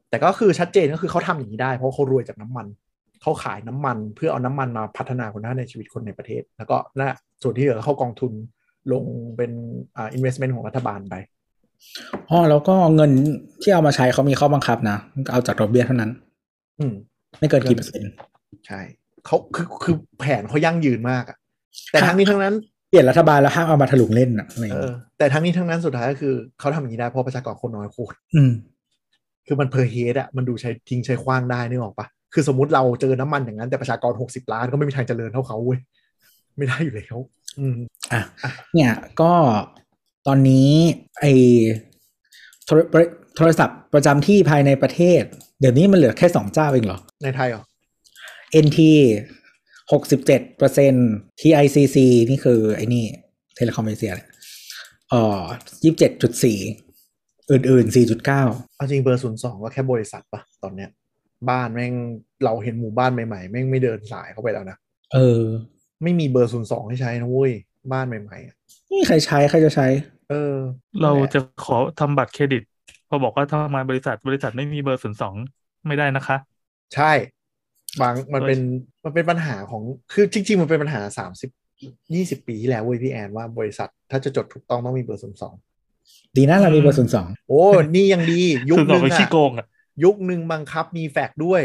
[0.10, 2.68] แต่ก็คือชัดเจนก็คือเขาทำอย่างนี้ได้เพราะเขารวยจากน้ำมัน
[3.22, 8.32] เขาขายน้ำมันเพื่อเอาน้ำมันมาพัฒนาคุณภาพในชีวิตคนในประเทศ แล้วก็น่ะส่วนที่เหลือเข้ากองทุน
[8.94, 9.04] ลง
[9.38, 9.52] เป็น
[9.96, 11.16] อ่า investment ของรัฐบาลไป
[12.30, 13.12] อ๋อแล้วก็เงิน
[13.62, 14.98] ที่เอามาใช้เขามีข้อบังคับนะ
[15.32, 16.12] เอาจากดอกเบี้ยเท่านั้น
[16.80, 16.94] อืม
[17.40, 18.12] ไม่เกินกี่เปอร์เซ็นต์
[18.68, 18.80] ใช่
[19.26, 21.38] เขาคือคือแผนเขายั่งยืนมากอะ
[21.92, 22.54] แต่ทั้งนี้ทั้งนั้น
[22.90, 28.52] เปลี่ยนรัฐบาลแล้วห้ามเอามาถลุงเล่นอะอะไรอย่างเออเงี้ยแต่ทั้งนี้ทั้งนั้นสุดท้ายก็คือเขาทำอย่างนี้ได้เพราะประชากรคนน้อยโคตรอืม
[29.48, 35.80] คือมัน per head อะมันดูใช้ทิ้งใช้ขว้างได้นึกออกปะ คือสมมติเราเจอน้ำมันอย่างนั้นแต่ประชากรหกสิบล้านก็ไม่มีทางเจริญเท่าเขาเว้ย
[36.58, 37.18] ไม่ได้อยู่แล้ว
[37.60, 37.78] อืม
[38.14, 39.34] อะอะเนี่ยก็
[40.28, 40.72] ตอนนี้
[41.20, 41.26] ไอ
[42.66, 42.80] โทร
[43.38, 45.24] โทรศัพท์ประจำที่ภายในประเทศ
[45.60, 47.64] เดี๋ยวนี้มันเหลือแค่สองเจ้าเองเหรอ ในไทยเหรอ
[48.66, 48.80] NT
[49.92, 50.94] หกสิบเจ็ดเปอร์เซ็น
[51.42, 51.98] TICC
[52.30, 53.04] นี่คือไอ้นี่
[53.56, 54.28] เทเลคอมเอเชียแหละ
[55.10, 55.42] เอ่อ
[55.84, 56.58] ยี่สิบเจ็ดจุดสี่
[57.52, 58.44] อื่นๆสี่จุดเก้า
[58.76, 60.90] เอาจริงเบอร์ศูนย์สองก็แค่บริษัทปะตอนเนี้ย
[61.50, 61.94] บ้านแม่ง
[62.44, 64.78] เราเห็นหมู่บ้านใหม่ๆแม่งไม่เดินสายเข้าไปแล้วนะ
[65.14, 65.44] เออ
[66.04, 67.52] ไม่มีเบอร์ศูนย์สองให้ใช้นะเว้ย
[67.92, 68.56] บ้านใหม่ๆอะ
[68.86, 69.88] ไม่มีใครใช้ใครจะใช้
[70.30, 70.56] เออ
[71.02, 72.64] เรานั่นแหลจะขอทำบัตรเครดิต
[73.10, 75.36] พอบอกว่าทำงานบริษัทบริษัทไม่มีเบอร์ศูนย์สอง
[75.88, 76.38] ไม่ได้นะคะ
[76.96, 77.12] ใช่
[78.02, 78.60] บางมันเป็น
[79.04, 79.82] มันเป็นปัญหาของ
[80.14, 81.50] คือจริง ๆ มันเป็นปัญหาสามสิบ
[82.14, 85.54] ยี่สิบปีที่แล้วเว้ยพี่แอนว่าบริษัทถ้าจะจดถูกต้องต้องมีเบอร์ศูนย์สอง
[86.38, 87.62] ดีนะเรามีเบอร์ศูนย์สองโอ้
[87.96, 89.68] นี่ยังดี ยุคคือหเรานึ่งไปขี้อะโกงอะ
[90.04, 91.62] ยุคหนึ่งบังคับมีแฟกซ์ด้วย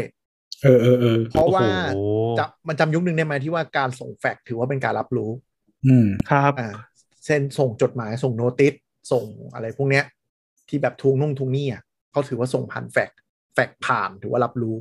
[0.63, 1.61] เออเออเออเพราะว่า
[1.93, 1.99] โอ้โห
[2.39, 5.31] จะมันจำยุคหนึ่งได้ไหมที่ว่าการส่งแฟกซ์ถือว่าเป็นการรับรู้
[5.87, 6.69] อืมครับอ่า
[7.25, 8.73] เช่นส่งจดหมายส่งโนติส
[9.11, 10.03] ส่งอะไรพวกเนี้ย
[10.69, 11.81] ที่แบบทวงนุ่งทวงหนี่อะ
[12.11, 13.17] เขาถือว่าส่งผ่านแฟกซ์
[13.53, 14.75] แฟกซ์ผ่านถือว่ารับรู้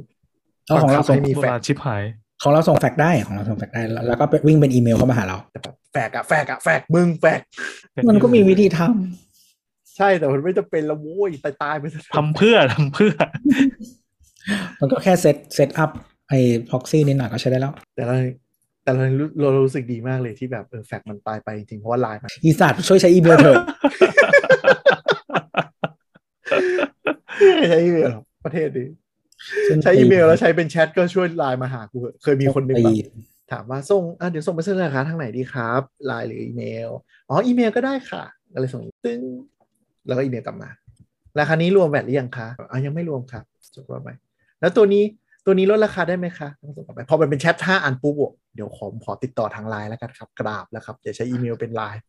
[0.67, 2.03] เอาของเราบังคับส่งให้มีโบแฟกราณซ์ชิบหาย
[2.43, 7.47] ของเราส่งแฟกซ์ได้ของเราส่งแฟกซ์ได้ แล้วแล้วก็ไปวิ่งเป็นอีเมลเข้ามาหาเราแต่แบบแฟกซ์อะแฟกซ์อะแฟกซ์มึงแฟกซ์
[8.09, 9.24] มันก็มีวิธีทำ
[9.97, 13.13] ใช่แต่มันไม่จำเป็นละโว้ยตายตายๆไปซะเถอะทำเพื่อทำเพื่อ
[14.81, 15.91] มันก็แค่ set setup
[16.29, 16.39] ไอ้
[16.71, 18.17] proxy นิดหน่อยก็ใช้ได้แล้ว แต่เรา
[18.83, 23.57] แต่เรารู้เรารู้สึกดีมากเลยที่แบบเออแฟกซ์มันตายไปจริงเพราะว่าไลน์มันอีสัตว์ช่วยใช้อีเมลเถอะ
[27.71, 28.89] ใช้อีเมลหรอประเทศนี้
[29.83, 32.97] ใช้อีเมลแล้วใช้เป็นแชทก็ช่วยไลน์มาหากูเถอะเคยมีคนหนึ่งแบบ
[33.53, 36.89] ถามว่าส่งอะเดี๋ยวส่งไปเสนอราคาทางไหนดีครับไลน์หรืออีเมล
[37.29, 39.21] อ๋ออีเมลก็ได้ค่ะก็เลยส่งตึ้ง
[40.07, 40.71] แล้วก็อีเมลกลับมา
[41.39, 43.45] ราคานี้รวม VAT หรือยังคะอะยังไม่รวมครับ
[43.75, 44.09] จบว่าไป
[44.61, 45.05] แล้วตัวนี้
[45.47, 52.03] ตัวนี้ลดราคาได้ไหมคะต้องส่งกลับไปพอมันเป็นแชทห้าอันปุ๊บบอกเดี๋ยวขอขอติดต่อทางไลน์แล้วกันครับ กราบแล้วครับอย่าใช้อีเมลเป็นไลน์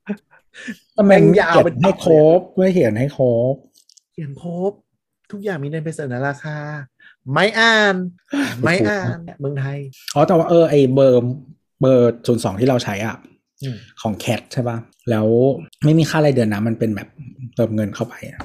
[0.98, 3.56] ทำไมแม่งไม่ยาวเขียเป็นนให้ครบไม่เขียนให้ครบ
[4.14, 4.72] เขียนครบ
[5.32, 6.58] ทุกอย่างมีในใบเสนอราคา
[7.34, 7.96] ไม่อ่าน
[8.64, 9.80] ไม่อ่านเมืองไทย
[10.16, 11.22] อ๋อแต่ว่าเออไอเบอร์
[11.82, 13.35] เบอร์ศูนย์สองที่เราใช้อะอืม
[14.02, 14.78] ของแคทใช่ป่ะ
[15.10, 15.28] แล้ว
[15.84, 17.08] ไม่มีค่ารายเดือนนะ มันเป็นแบบ
[17.56, 18.40] เติมเงินเข้าไปอะ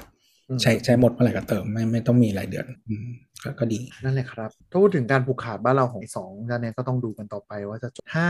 [0.49, 3.07] อืมใช้ใช้หมดเมื่อไหร่ก็เติมไม่ไม่ต้องมีรายเดือนอืม
[3.43, 8.29] ก็ก็ดี นั่นแหละครับถ้าพูดถึงการผูกขาดบ้านเราของสองด้านเนี้ยก็ต้องดูกันต่อไปว่าจะจบถ้า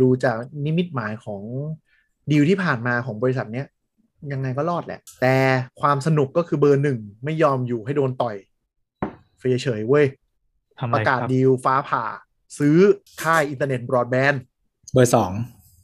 [0.00, 1.42] ดูจากนิมิตหมายของ
[2.30, 3.66] ดีลที่ผ่านมาของบริษัทเนี้ย
[4.32, 5.36] ยังไงก็รอดแหละ แต่
[5.80, 8.36] ความสนุกก็คือเบอร์หนึ่งไม่ยอมอยู่ให้โดนต่อย
[9.40, 10.06] เฉยๆเว้ย
[10.78, 12.04] ทำปอะไรประกาศรับดีลฟ้าผ่า
[12.58, 12.76] ซื้อ
[13.22, 14.40] ค่ายอินเทอร์เน็ตบรอดแบนด์
[14.92, 15.30] เบอร์สอง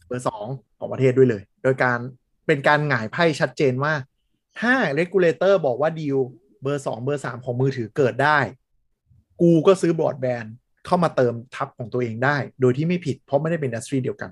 [0.09, 0.47] เบอร์สอง
[0.78, 1.98] ของประเทศด้วยเลย โดยการ
[2.47, 3.93] เป็นการหงายไพ่ชัดเจนว่า
[4.60, 6.18] ถ้าเ e กูเลเตอร์บอกว่าดีล
[6.62, 8.39] เบอร์สองเบอร์สามของมือถือเกิดได้
[9.40, 10.55] กูก็ซื้อบรอดแบนด์
[10.86, 14.30] เข้ามาเติมทับของตัวเองได้ โดยที่ไม่ผิดเพราะไม่ได้เป็น industry เดียวกัน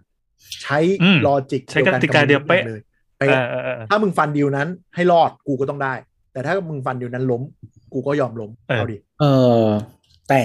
[0.62, 2.80] ใช้อืม logic ใช้กติกาเดียวเป๊ะเลย
[3.18, 5.94] เอเป๊ะอเออเออถ้ามึงฟันดีลนั้นให้รอดกูก็ต้องได้
[6.32, 7.42] แต่ถ้ามึงฟันดีลนั้นล้ม
[7.92, 9.24] กูก็ยอมล้มเออเอาดิเอ
[9.62, 9.64] อ
[10.28, 10.42] แต่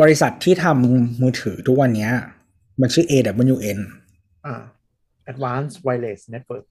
[0.00, 2.12] บริษัทที่ทำมือถือทุกวันเนี้ย
[2.80, 3.78] มันชื่อ AWN
[4.46, 4.62] อ่า
[5.32, 6.64] Advanced Wireless Network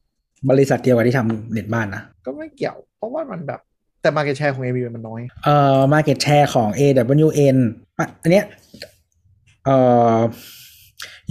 [0.49, 3.59] บริษัทเดียวกับที่ทำเน็ตบ้านนะ ก็ไม่เกี่ยว เพราะว่ามันแบบ
[4.01, 7.57] แต่ market share ของ AV มันน้อย เอ่อ market share ของ AWN
[7.99, 8.45] อะอันเนี้ย
[9.65, 9.77] เอ่
[10.17, 10.19] อ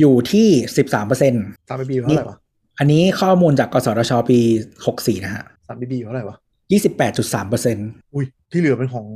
[0.01, 1.35] อยู่ที่สิบสามเปอร์เซ็น
[1.69, 2.39] สามบีเท่าไหร่วะ
[2.79, 4.39] อันนี้ข้อมูลจากกสทชปี
[4.87, 6.37] หกสี่นะฮะสามบีเท่าไหร่วะ
[6.73, 7.77] ยี่สิบแปดจุดสามเปอร์เซ็น
[8.15, 9.07] อุ้ย ที่เหลือเป็นของ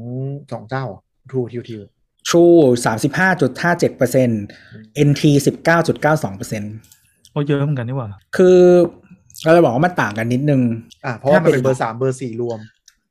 [0.53, 0.85] สองเจ้า
[1.31, 1.83] ทูทิวทิว
[2.29, 4.29] True สามสิบห้าจุดห้าเจ็ดเปอร์เซ็น
[5.09, 6.63] NT สิบเก้าจุดเก้าสองเปอร์เซ็น
[7.39, 8.59] โอ้เยอะเหมือนกันนี่หว่า คือ
[9.45, 10.61] เราจะบอกว่ามันต่างกันนิดนึง
[11.07, 12.59] อ่าเพราะว่ามันถ้าเป็เป็นนเบอร์สามเบอร์สี่รวม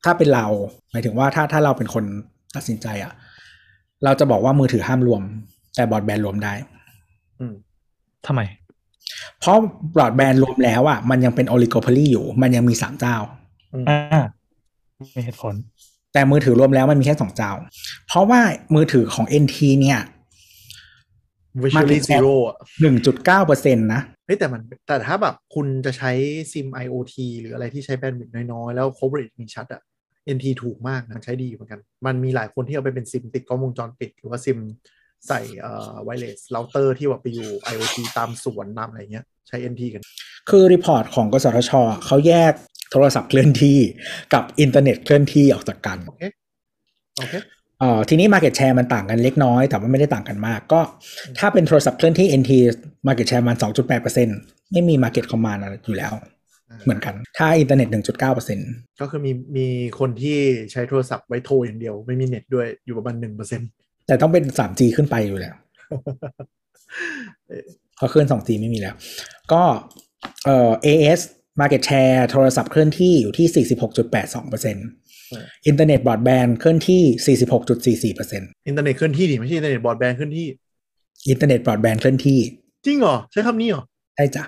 [0.03, 0.45] ถ้าเป็นเรา
[0.91, 2.03] หมายถึงว่าถ้าถ้าเราเป็นคน
[2.55, 3.13] ตัดสินใจอะ
[4.03, 5.21] เราจะบอกว่ามือถือห้ามรวม
[5.75, 6.53] แต่บรอดแบนด์รวมได้
[7.39, 7.53] อืม
[8.25, 8.41] ทำไม
[9.39, 9.57] เพราะ
[9.95, 13.15] บรอดแบนด์รวมแล้วอะมันยังเป็นโอลิโก p o ลีอยู่ มันยังมีสามเจ้า
[13.73, 14.23] อืมอ่า
[15.15, 15.53] มีเหตุผล
[16.13, 17.51] แต่มือถือรวมแล้วมันมีแค่สองเจ้า
[18.07, 18.39] เพราะว่า
[18.75, 19.99] มือถือของ NT เนี่ย
[21.63, 26.11] วิชวล Market ซีโร่อะหนึ่งจุดเก้าเปอร์เซ็นตนะ เฮ้ยแต่มันแต่ถ้าแบบคุณจะใช้
[26.51, 29.81] ซิม IoT หรืออะไรที่ใช้ bandwidth น้อยๆ แล้ว coverage มีชัดอะ
[30.35, 34.59] NT ถูกมากนะมันใช้ดีอยู่เหมือนกัน มันมีหลายคนที่เอาไปเป็นซิมติดกล้องวงจรปิด หรือว่าซิม
[35.27, 40.03] ใส่เอ่อ wireless router ที่ว่าไปอยู่ IoT ตามสวนตามอะไรเงี้ยใช้ NT กัน
[40.49, 41.71] คือ report ของกสทช
[42.05, 42.53] เขาแยก
[42.91, 43.79] โทรศัพท์เคลื่อนที่
[44.33, 46.23] กับอินเทอร์เน็ตเคลื่อนที่ออกจากกัน โอเค
[47.17, 47.35] โอเค
[47.79, 50.81] เอ่อทีนี้ Market Share มันต่างกันเล็กน้อย แต่ว่าไม่ได้ต่างกันมาก ก็
[51.39, 52.51] ถ้าเป็นโทรศัพท์เคลื่อนที่ NT
[53.07, 53.57] Market Share มัน
[54.15, 56.13] 2.8%ไม่มี Market Command อะไรอยู่แล้ว
[56.83, 59.67] เหมือนกัน ถ้าอินเทอร์เน็ต 1.9%ก็คือมีมี
[59.99, 60.37] คนที่
[60.71, 63.69] ใช้โทรศัพท์ไว้โทรอย่างเดียว ไม่มีเน็ตด้วยอยู่ประมาณหนึ่งเปอร์เซ็นต์
[64.07, 65.55] แต่ต้องเป็น 3G ขึ้นไปอยู่แล้ว
[67.97, 68.95] เพราะเคลื่อน 2G ไม่มีแล้ว
[69.53, 69.63] ก็
[70.45, 71.21] เอ่อ AIS
[71.61, 74.11] Market Share โทรศัพท์เคลื่อนที่อยู่ที่ 46.82%
[74.51, 80.47] เอออินเทอร์เน็ตบรอดแบนด์เคลื่อนที่ 46.44%อินเทอร์เน็ตเคลื่อนที่ดิไม่ใช่อินเทอร์เน็ตบรอดแบนด์เคลื่อนที่
[81.29, 82.39] อินเทอร์เน็ตบรอดแบนด์เคลื่อนที่
[82.85, 83.83] จริงเหรอ ใช้คำนี้เหรอ
[84.15, 84.43] ได้จ้ะ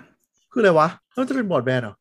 [0.51, 1.95] คืออะไรวะแล้วจะเป็นบรอดแบนด์เหรอ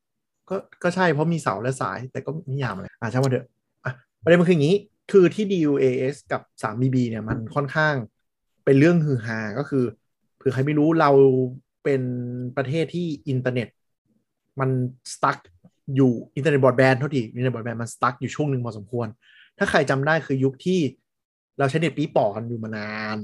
[0.51, 3.47] ก็ก็ใช่เพราะมีเสาและสายแต่ก็นิยามอะไรอะช่างมันเถอะ
[3.85, 3.93] อะ
[4.23, 4.77] ประเด็นมันคืออย่างนี้
[5.13, 7.95] คือที่ DUAS กับ 3BB เนี่ยมันค่อนข้าง
[8.65, 9.85] เป็นเรื่องฮือฮาก็คือ
[10.37, 11.11] เผื่อใครไม่รู้เรา
[11.85, 12.03] เป็น
[12.57, 13.69] ประเทศที่อินเทอร์เน็ต
[14.61, 14.71] มัน
[15.13, 15.39] stuck
[15.97, 19.07] อยู่อินเทอร์เน็ตบรอดแบนด์เท่าที่อินเทอร์เน็ตบรอดแบนด์มัน stuck อยู่ช่วงหนึ่งพอสมควร
[19.59, 20.81] ถ้าใครจำได้คือยุคที่
[21.59, 23.19] เราใช้เน็ตปีป่อกันอยู่มานาน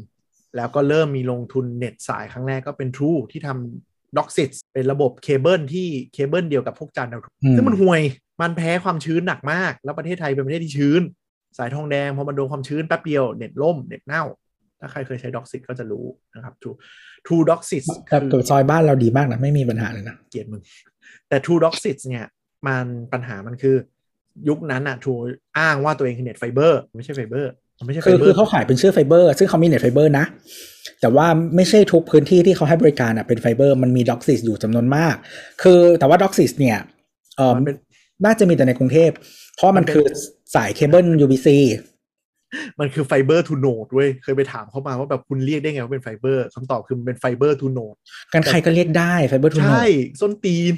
[0.57, 8.03] แล้วก็เริ่มมีลงทุนเน็ตสายครั้งแรกก็เป็น True ที่ทำ d o c s i s เป็นระบบเคเบิลที่เคเบิลเดียวกับพวกจานดาวเทียมอืมซึ่งมันห่วย
[8.41, 11.03] มันแพ้ความชื้นหนักมาก แล้วประเทศไทยเป็นประเทศที่ชื้น
[11.59, 14.23] สายทองแดงพอมันโดนความชื้นแป๊บเดียวเน็ตล่มเน็ตเน่า
[14.81, 16.77] ถ้าใครเคยใช้ d o c s i s ก็จะรู้นะครับ True
[17.27, 20.63] True d o c s i s แต่แต่ซอยบ้านเราดีมากนะไม่มีปัญหาเลยนะเกลียดมึง
[21.29, 22.27] แต่ True d o c s i s เนี่ย
[22.67, 23.77] มันปัญหามันคือ
[24.49, 25.21] ยุคนั้นอะ True
[25.59, 30.25] อ้างว่าตัวเองคือเน็ตไฟเบอร์ไม่ใช่ไฟเบอร์มันไม่ใช่ไฟคือเบอคือร์เขาขายเป็นชื่อไฟเบอร์ซึ่งเขามีเน็ตไฟเบอร์นะ
[31.01, 31.27] แต่ว่า
[31.57, 35.15] ไม่ใช่ทุกพื้นที่ที่เขาให้บริการอะเป็นไฟเบอร์มันมี DOCSIS อยู่จำนวนมาก
[35.63, 36.79] คือแต่ว่า DOCSIS เนี่ย
[37.37, 37.77] เออมันเป็น
[38.25, 39.11] น่าจะมีแต่ในกรุงเทพ
[39.57, 40.07] เพราะมันมันเป็นคือ
[40.55, 41.49] สายเคเบิล UBC
[42.81, 47.95] มันคือ fiber to node เว้ย เคยไปถามเขามาว่าแบบคุณเรียกได้ไงว่าเป็นไฟเบอร์คำตอบคือมันเป็น fiber to node
[48.33, 49.89] กันใครก็เรียกได้ fiber to node ใช่
[50.21, 50.75] ส้นตีน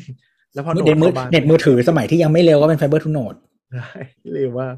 [0.57, 3.35] แล้วพอ node เน็ตมือเข้าบ้านเน็ตมือถือสมัยที่ยังไม่เร็วก็เป็น fiber to node
[3.75, 4.01] ใช่
[4.33, 4.69] เรียกว่า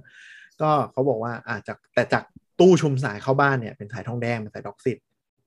[0.62, 2.22] ก็เขาบอกว่าอาจจะแต่จาก
[2.60, 4.98] ตู้ชุมสายเข้าบ้านเนี่ยเป็นสายทองแดงเป็นสาย DOCSIS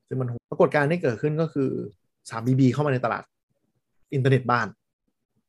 [0.07, 1.69] ซึ่งมันปรากฏการณ์ที่เกิดขึ้นก็คือ
[2.29, 3.23] 3BB เข้ามาในตลาด
[4.13, 4.67] อินเทอร์เน็ตบ้าน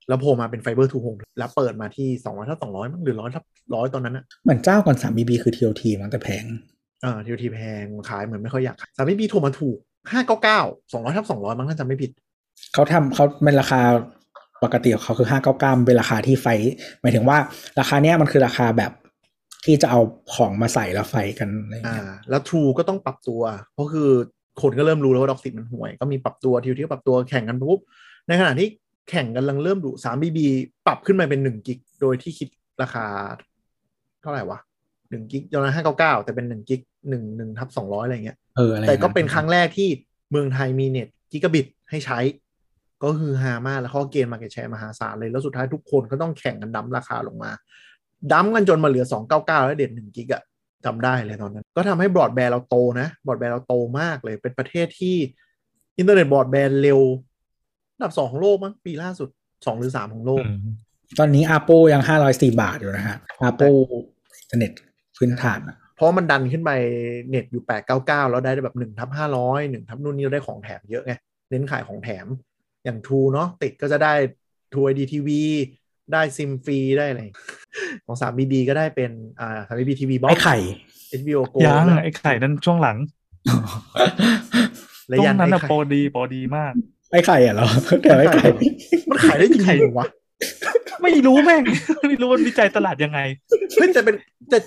[0.09, 6.45] แล้วโผล่มาเป็น fiber to home แล้วเปิดมาที่200ทับ200มั้งหรือ100ทับ100ตอนนั้นอะเหมือนเจ้าก่อน 3BB คือ TOT มั้งแต่แพง
[7.05, 9.79] อ่าทีทีแพงขายเหมือนไม่ค่อยอยากขายสามพี่บีโทรมาถูก
[10.13, 10.61] ห้าเก้าเก้า
[10.93, 12.11] สองร้อยทับสองร้อยมั้งถ้าจำไม่ผิด
[12.75, 13.81] เขาทำเขาเป็นราคา
[14.65, 16.47] ปกติของเขาคือห้าเก้าเก้าเป็นราคาที่ไฟ
[17.01, 17.39] หมายถึงว่า
[17.81, 18.93] ราคาเนี้ยมันคือราคาแบบ
[19.65, 20.01] ที่จะเอา
[20.35, 23.43] ของมาใส่แล้วไฟกันอะไรอย่างอ่าเงี้ยแล้ว True ก็ต้องปรับตัว
[23.75, 24.11] เพราะคือ
[24.63, 27.79] คนก็เริ่มรู้แล้วว่าดอกซิตมันห่วย ก็มีปรับตัวทีทีก็ปรับตัวแข่งกันปุ๊บ
[28.29, 28.69] ในขณะที่
[29.11, 30.47] แข่งกันกำลังเริ่มดุสามบีบี
[30.87, 32.49] ปรับขึ้นมาเป็นหนึ่งกิก โดยที่คิด
[32.83, 33.07] ราคา
[34.23, 34.59] เท่าไหร่วะ
[35.11, 39.89] หนึ่ง gig ตอนนั้นห้าเก้าเก้าแต่เป็นหนึ่ง gig หนึ่งหนึ่งทับสองร้อยอะไรเงี้ยเอออะไรแต่ก็เป็นครั้งแรกที่
[40.31, 42.19] เมืองไทยมีเน็ตกิกะบิตให้ใช้
[43.05, 47.51] ก็คือฮามากแล้วเขา gain market share มหาศาลเลย แล้วสุดท้ายทุกคนก็ต้องแข่งกัน dump ราคาลงมา
[48.33, 49.05] dump กันจนมาเหลือ
[49.35, 50.43] 299 แล้วเน็ต 1 gig อะ
[50.85, 55.17] จำได้เลยตอนนั้น ก็ทำให้บรอดแบนด์เราโตนะบรอดแบนด์เราโตมากเลย เป็นประเทศที่
[55.99, 57.01] อินเทอร์เน็ตบรอดแบนด์เร็ว
[57.95, 59.29] อันดับสองของโลกมั้งปีล่าสุด
[59.67, 60.59] สองหรือสามของโลกอืม
[61.19, 63.63] ตอนนี้ ARPU ยังห้าร้อยสี่บาทอยู่นะฮะ ARPU
[64.41, 64.73] อินเทอร์เน็ต
[65.17, 66.71] พื้นฐานอะเพราะมันดันขึ้นไป
[67.29, 71.13] เน็ตอยู่แปดเก้าเก้าแล้วได้แบบหนึ่งทับห้าร้อยหนึ่งทับนู่นนี่เราได้ของแถมเยอะไง
[71.51, 72.27] เน้นขายของแถม
[72.85, 74.15] อย่าง True เนาะติดก็จะได้
[74.73, 75.43] ทูไอดีทีวี
[76.13, 77.21] ได้ซิมฟรีได้อะไร
[78.05, 79.11] ของ3BB ก็ได้เป็น
[79.41, 80.57] อ่า3BB TV box ไอ้ไข่
[81.21, 82.97] HBO Go ยังไอ้ไข่นั่นช่วงหลัง
[85.09, 86.73] และช่วยังนนั้นไอ้อะไข่โปรดีโปรดีมาก
[87.13, 87.69] ไอ้ไข่อะเหรอ
[88.03, 88.47] แต่ไอ้ไข่
[89.09, 90.07] มันขายได้จริงเหรอวะ
[91.03, 91.63] ไม่รู้แม่ง
[92.09, 93.21] ไม่รู้มันวิจัยตลาดยังไง
[93.77, 94.17] เฮ้ยแต่เป็น
[94.51, 94.59] แต่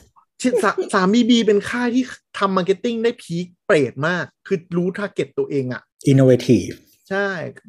[0.96, 2.04] สาม BB เป็นค่ายที่
[2.40, 6.68] ทำ marketing ได้ peak เปรตมาก คือรู้ target ตัวเองอะ innovative
[7.10, 7.28] ใช่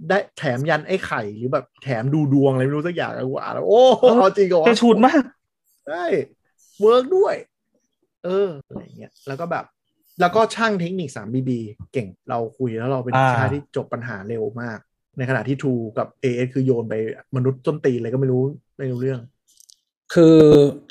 [0.09, 5.23] ได้แถมยันไอ้ไข่หรือแบบแถมดูดวงอะไรไม่รู้สักอย่างอะกูอ่านแล้วโอ้โหเอาจริงเหรอวะกระชูดมาก
[5.89, 6.05] ใช่
[6.81, 7.35] work ด้วย
[8.25, 9.65] เอออะไรเงี้ยแล้วก็แบบ
[10.21, 11.51] แล้วก็ช่างเทคนิค 3BB
[11.93, 14.79] เก่งเราคุยแล้วเราเป็นอ่าค่ายที่จบปัญหาเร็วมาก
[15.19, 16.95] ในขณะที่ True กับ AS คือโยนไป
[17.37, 18.43] มนุษย์ต้นตีนเลยก็ไม่รู้
[18.79, 19.21] ไม่รู้เรื่อง
[20.15, 20.39] คือ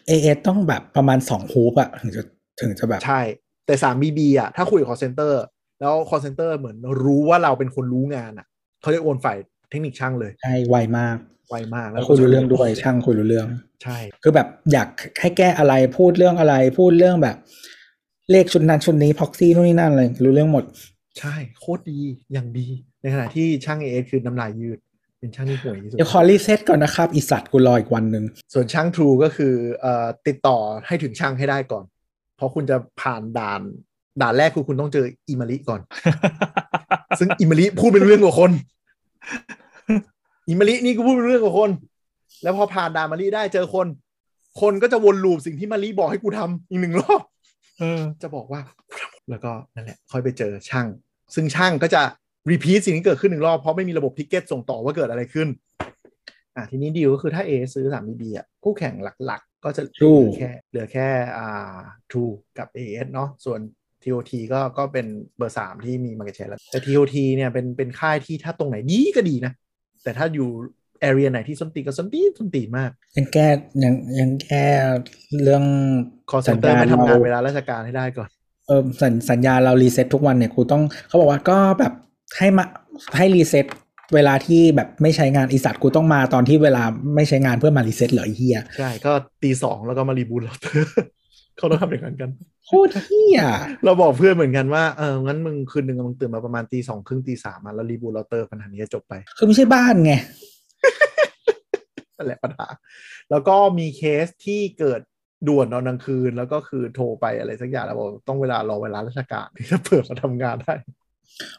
[0.09, 2.23] AS ต้องแบบประมาณสองฮูปอะถึงจะ
[2.59, 3.21] ถึงจะแบบใช่
[3.65, 5.33] แต่ 3BB อะถ้าคุยกับ call center
[5.79, 8.47] แล้ว call center เหมือนรู้ว่าเราเป็นคนรู้งานอะ
[8.81, 9.37] เขาจะโอนฝ่าย
[9.69, 11.17] เทคนิคช่างเลย ใช่ไวมาก
[11.49, 13.47] ไวมากแล้วคุยรู้เรื่องด้วยช่างคุยรู้เรื่อง
[13.83, 14.89] ใช่ คือแบบอยาก
[15.21, 17.35] ให้แก้อะไรพูดเรื่องอะไรพูดเรื่องแบบ
[18.31, 20.63] เลขชุดนั้นชุดนี้ proxy นู่นนี่นั่นอะไรรู้เรื่องหมด
[21.19, 21.99] ใช่โคตรดี
[22.33, 22.67] อย่างดี
[23.01, 24.79] ในขณะที่ช่าง AIS คือน้ำลายยืด
[25.19, 30.57] เป็นช่างที่ห่วยที่สุดเดี๋ยวขอ reset ก่อนนะครับอีสัตว์กูรออีกวันหนึ่งส่วนช่าง True ก็คือเอ่อติดต่อ
[30.87, 31.85] ให้ถึงช่างให้ได้ก่อน
[32.37, 33.61] เพราะคุณจะผ่านด่าน
[34.21, 35.81] ด่านแรกคือคุณต้องเจออีมาริก่อน
[37.19, 38.51] ซึ่งอีมาริพูดเป็นเรื่องกว่าคน
[40.49, 41.69] อีมารินี่ก็พูดเป็นเรื่องกว่าคน
[42.43, 43.87] แล้วพอผ่านด่านมาริได้เจอคน
[44.61, 47.21] คนก็จะวน loop สิ่งที่มาริบอกให้กูทำอีกหนึ่งรอบ
[47.79, 48.61] เออจะบอกว่า
[49.29, 50.87] แล้วก็นั่นแหละ ค่อยไปเจอช่าง
[51.35, 52.01] ซึ่งช่างก็จะ
[52.51, 55.47] repeat สิ่งที่เกิดขึ้นหนึ่งรอบ เพราะไม่มีระบบ ticket ส่งต่อว่าเกิดอะไรขึ้น
[56.55, 58.93] อะทีนี้ดีลก็คือถ้า A ซื้อ 3BB อะคู่แข่ง
[59.25, 61.77] หลักๆ ก็จะเหลือแค่เหลือแค่อ่า
[62.11, 63.59] True กับ AIS เนาะส่วน
[64.05, 65.05] TOT ก็ก็เป็น
[65.37, 69.53] เบอร์3ที่มี market share แล้วแต่ TOT เนี่ยเป็นเป็นค่ายที่ถ้าตรงไหนดีก็ดีนะ
[70.03, 70.49] แต่ถ้าอยู่
[71.01, 73.47] area ไหนที่ส้นตีนก็ส้นตีนส้นตีนมาก ยังแก้
[73.83, 74.65] ยังยังแก้
[75.43, 75.63] เรื่อง
[76.29, 78.29] call center ไม่ทำงานเวลาราชการให้ได้ก่อน
[78.67, 81.93] เออสัญสัญญาเรา reset ทุกวันเนี่ยกูต้องเขาบอกว่าก็แบบ
[82.37, 82.65] ให้มา
[83.17, 83.65] ให้ reset
[84.15, 86.83] เวลาที่แบบไม่ใช้งานอีสัตว์กูต้องมาตอนที่เวลา
[87.15, 89.11] ไม่ใช้งานเพื่อมา reset เหรอไอ้เหี้ยใช่ ก็
[89.43, 92.29] ตีสองแล้วก็มา reboot router เขาต้องทำอย่างนั้นกัน
[92.65, 93.39] โคตรเหี้ย
[93.85, 100.13] เราบอกเพื่อนเหมือนกันว่าเอองั้นมึงคืนหนึ่งมึงตื่นมาประมาณตีสองครึ่งตีสามมาแล้ว reboot router ปัญหานี้จะจบไป คือไม่ใช่บ้านไง
[102.17, 102.67] นั่นแหละปัญหา
[103.31, 105.01] แล้วก็มีเคสที่เกิด
[105.47, 110.73] ด่วนตอนกลางคืนแล้วก็คือโทรไปอะไรสักอย่างแล้วบอกต้องเวลารอเวลาราชการที่จะเปิดมาทำงานได้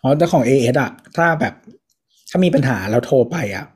[0.02, 1.54] อ๋อแต่ของ AIS อะถ้าแบบ
[2.30, 3.66] ถ้ามีปัญหาเราโทรไปอะ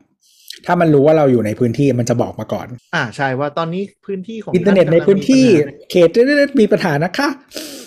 [0.67, 6.09] ถ้ามันรู้ว่าเราอยู่ในพื้นที่มันจะบอกมาก่อน อ่าใช่ว่าตอนนี้พื้นที่ของอินเทอร์เน็ตในพื้นที่ท่ากำลังมีปัญหาเขต
[6.61, 7.29] มีปัญหานะคะ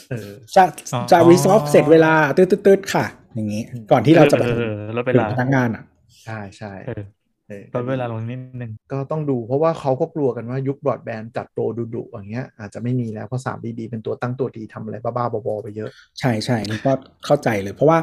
[0.09, 0.63] เออจะ
[0.93, 3.05] อ๋อจะ resolve เสร็จเวลาตืดตืดๆๆค่ะ
[3.35, 5.83] อย่างนี้ ก่อนที่เราจะแบบเออลดเวลาถึงพนักงานอะ
[6.25, 7.03] ใช่ใช่เออ
[7.47, 11.61] เออลดเวลาลงนิดนึงก็ต้องดูเพราะว่าเขาก็กลัวกันว่ายุคบรอดแบนด์จัดโปร
[11.95, 15.89] ดุๆอย่างเงี้ยอาจจะไม่มีแล้ว เพราะ 3BB เป็นตัวตั้งตัวดีทำอะไรบ้าๆบอๆไปเยอะ
[16.19, 16.91] ใช่ใช่นี่ก็
[17.25, 17.97] เข้าใจเลย เพราะว่า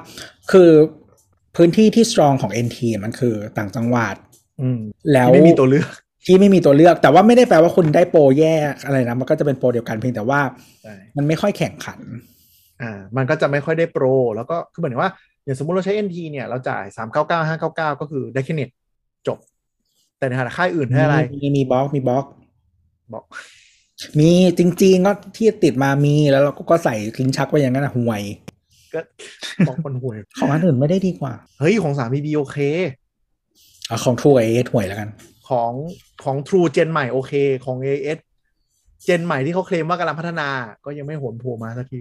[0.52, 0.70] คือ
[1.56, 4.29] พื้นที่ที่ strong ของ NT มันคือต่างจังหวัดอืม
[5.12, 5.88] แล้วที่ไม่มีตัวเลือก
[6.26, 8.54] ที่ไม่มีตัวเลือก แต่ว่าไม่ได้แปลว่าคุณได้โปรแย่
[8.84, 10.40] อะไรนะมันก็จะเป็นโปรเดียวกันเพียงแต่ว่า
[10.82, 12.00] ใช่มันไม่ค่อยแข่งขัน
[12.82, 14.04] อ่า มันก็จะไม่ค่อยได้โปร
[14.36, 15.12] แล้วก็คือเหมือนว่า
[15.44, 18.70] อย่างสมมุติเราใช้ NT เนี่ยเราจ่าย 399 599 ก็คือได้แค่เน็ต
[19.26, 19.38] จบ
[20.18, 22.24] แต่ในขณะค่ายอื่นให้อะไร มีมีบล็อกมีบล็อก
[23.12, 23.24] บอก
[24.18, 28.22] มีจริงๆก็ที่ติดมามีแล้วเราก็ใส่ลิ้นชักไว้อย่างนั้นนะห่วย
[28.94, 29.00] ก็
[29.66, 32.58] บอกคนห่วย ของอันอื่นไม่ได้ดีกว่า เฮ้ยของ 3BB โอเค
[32.99, 35.08] เอาของ True AIS ห่วยแล้วกัน
[35.48, 35.72] ของ
[36.24, 37.32] ของ True Gen ใหม่โอเค
[37.64, 38.18] ของ AS
[39.04, 40.48] เจนใหม่ที่เขาเคลมว่ากำลังพัฒนา
[40.84, 42.00] ก็ยังไม่โหนโผล่มาสักที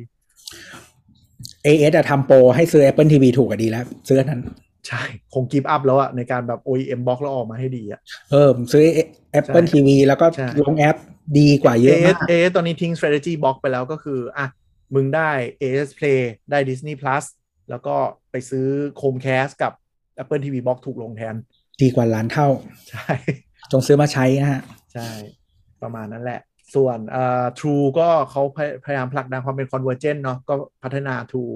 [1.65, 4.41] AS อะทำโปรให้ซื้อ Apple TV ถูกกว่าดีแล้ว ซื้ออันนั้น
[4.87, 5.03] ใช่
[5.33, 7.99] คงกิฟต์อัพแล้วอะในการแบบ OEM box แล้วออกมาให้ดีอะ
[8.31, 8.83] เออผมซื้อ
[9.39, 10.97] Apple ใช่ TV แล้วก็ใช่ลงแอป
[11.39, 14.47] ดีกว่าเยอะ AS มาก AS ตอนนี้ทิ้ง strategy box ไปแล้วก็คืออะ
[14.95, 15.29] มึงได้
[15.61, 16.21] AS Play
[16.51, 17.23] ได้ Disney Plus
[17.69, 17.95] แล้วก็
[18.31, 18.67] ไปซื้อ
[18.99, 19.73] Chromecast กับ
[20.21, 21.35] Apple TV box ถูกลงแทน
[21.81, 22.47] ดีกว่าล้านเท่า
[22.89, 23.13] ใช่
[23.71, 24.61] จงซื้อมาใช้นะฮะ
[24.93, 25.07] ใช่
[25.81, 26.39] ประมาณนั้นแหละ
[26.75, 30.53] ส่วนเอ่อ True ก็เขาพยพยายามผลักดันความเป็น Convergent เนาะก็
[30.83, 31.53] พัฒนา True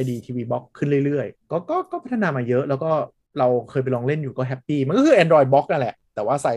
[0.00, 2.90] ID TV Box ขึ้นเรื่อยๆ ก็ก็ก็พัฒนามาเยอะ แล้วก็
[3.38, 6.54] เราเคยไปลองเล่นอยู่ก็แฮปปี้ มันก็คือ Android Box นั่นแหละ แต่ว่าใส่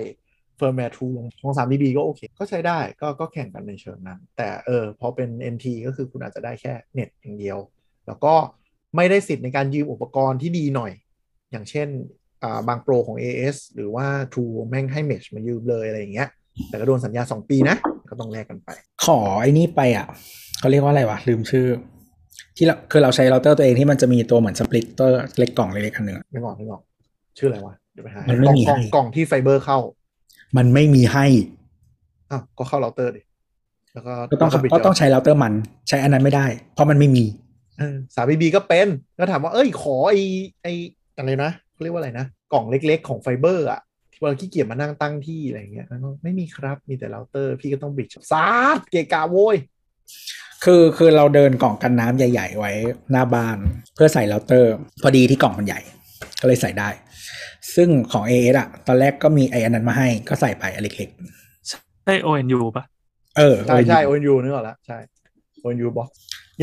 [0.60, 7.58] firmware True ลงของ 3dB ก็โอเค ก็ใช้ได้ก็ก็แข่งกันในเชิงนั้น แต่เออพอเป็น NT ก็คือคุณอาจจะได้แค่เน็ตอย่างเดียว
[8.08, 8.34] แล้วก็
[8.96, 10.92] ไม่ได้สิทธิ์ในการยืมอุปกรณ์ที่ดีหน่อย
[11.52, 12.19] อย่างเช่นอ่า
[12.68, 16.30] บางโปรของ AS หรือว่า True แม่งให้ Mesh มายืมเลยอะไรอย่างเงี้ย
[16.70, 17.76] แต่ก็โดนสัญญา 2 ปีนะ
[18.10, 18.70] ก็ต้องแลกกันไป
[19.06, 20.06] ขอไอ้นี่ไปอะ
[20.60, 21.68] เขาเรียกว่าอะไรวะ ลืมชื่อ
[22.58, 26.82] ที่เราคือเราใช้เราเตอร์ตัวเองที่มันจะมีตัวเหมือน splitter เล็กกล่องเล็กๆอันหนึ่งอะไม่บอกไม่บอก
[27.38, 29.78] ชื่ออะไรวะเดี๋ยวไปหามันไม่กล่องมีกล่องให้กล่องที่ไฟเบอร์เข้า
[30.58, 31.26] มันไม่มีให้
[32.32, 33.22] อ้าวก็เข้าเราเตอร์ดิ
[33.94, 35.54] แล้วก็ก็ต้องแล้ว bridge ก็ต้องจใช้เราเตอร์มัน
[35.90, 37.26] ใช้อันนั้นไม่ได้ เพราะมันไม่มี
[38.16, 38.88] สาม BB ก็เป็น
[39.18, 40.16] แล้วถามว่าเอ้ยขอไอ
[40.64, 40.68] ไอ
[41.18, 43.82] อะไรนะ เขาเรียกว่าอะไรนะ กล่องเล็ก ๆ ของไฟเบอร์อะ
[44.12, 48.48] ที่เราขี้เกียจมานั่งตั้งที่อะไรอย่างเงี้ยแล้วก็ไม่มีครับมีแต่เราเตอร์ พี่ก็ต้อง bridge ซา
[48.78, 49.58] ดเกะกะโว้ย
[50.64, 52.72] คือคือเราเดินกล่องกันน้ำใหญ่ ๆ ไว้
[53.12, 53.58] หน้าบ้าน
[53.96, 55.80] เพื่อใส่เราเตอร์ พอดีที่กล่องมันใหญ่
[56.42, 56.90] ก็เลยใส่ได้
[57.76, 61.10] ซึ่งของ AS อะตอนแรกก็มีไอ้อันนั้นมาให้ก็ใส่ไปอันเล็ก
[61.70, 64.98] ใช่ ONU ปะๆเออใช่ใช่เอ O NU นึกออกแล้วใช่
[65.62, 66.10] ONU box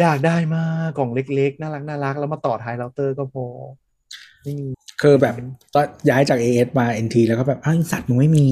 [0.00, 3.85] อยากได้มากกล่องเล็กๆ น่ารักน่ารักแล้วมาต่อท้ายเราเตอร์ก็พอไม่มี
[5.02, 5.34] คือแบบ
[5.74, 8.46] ตอนย้ายจาก AS มา NT แล้วก็แบบอ้าวไอ้สัตว์มึงไม่มี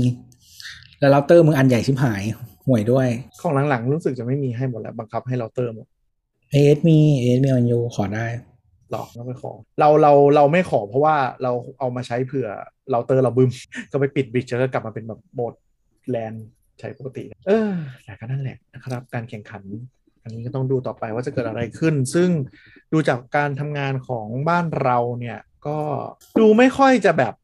[1.01, 2.23] แล้วเราเตอร์มึงอันใหญ่ชิบหาย
[2.67, 3.09] ห่วยด้วย
[3.41, 5.87] ของหลังๆ รู้สึกจะไม่มีให้หมดแล้ว บังคับให้เราเตอร์หมด
[6.53, 8.27] AIS มี AIS มี ONU ขอได้
[8.91, 12.49] หรอกก็ไปขอ เราเราเราไม่ขอเพราะว่าเราเอามาใช้เผื่อ
[12.91, 13.51] เราเตอร์เราบึม
[13.93, 15.55] ก็ไปปิดบริดจ์แล้วก็กลับมาเป็นแบบโหมด
[16.11, 16.35] แลน
[16.81, 17.73] ใช้ปกติ เออ
[18.05, 19.63] แต่ก็นั่นแหละนะครับ การแข่งขัน
[20.23, 22.29] อันนี้ก็ต้องดูต่อไปว่าจะเกิดอะไรขึ้น ซึ่ง
[22.93, 25.79] ดูจากการทำงานของบ้านเราเนี่ย ก็
[26.41, 27.35] ดูไม่ค่อยจะแบบ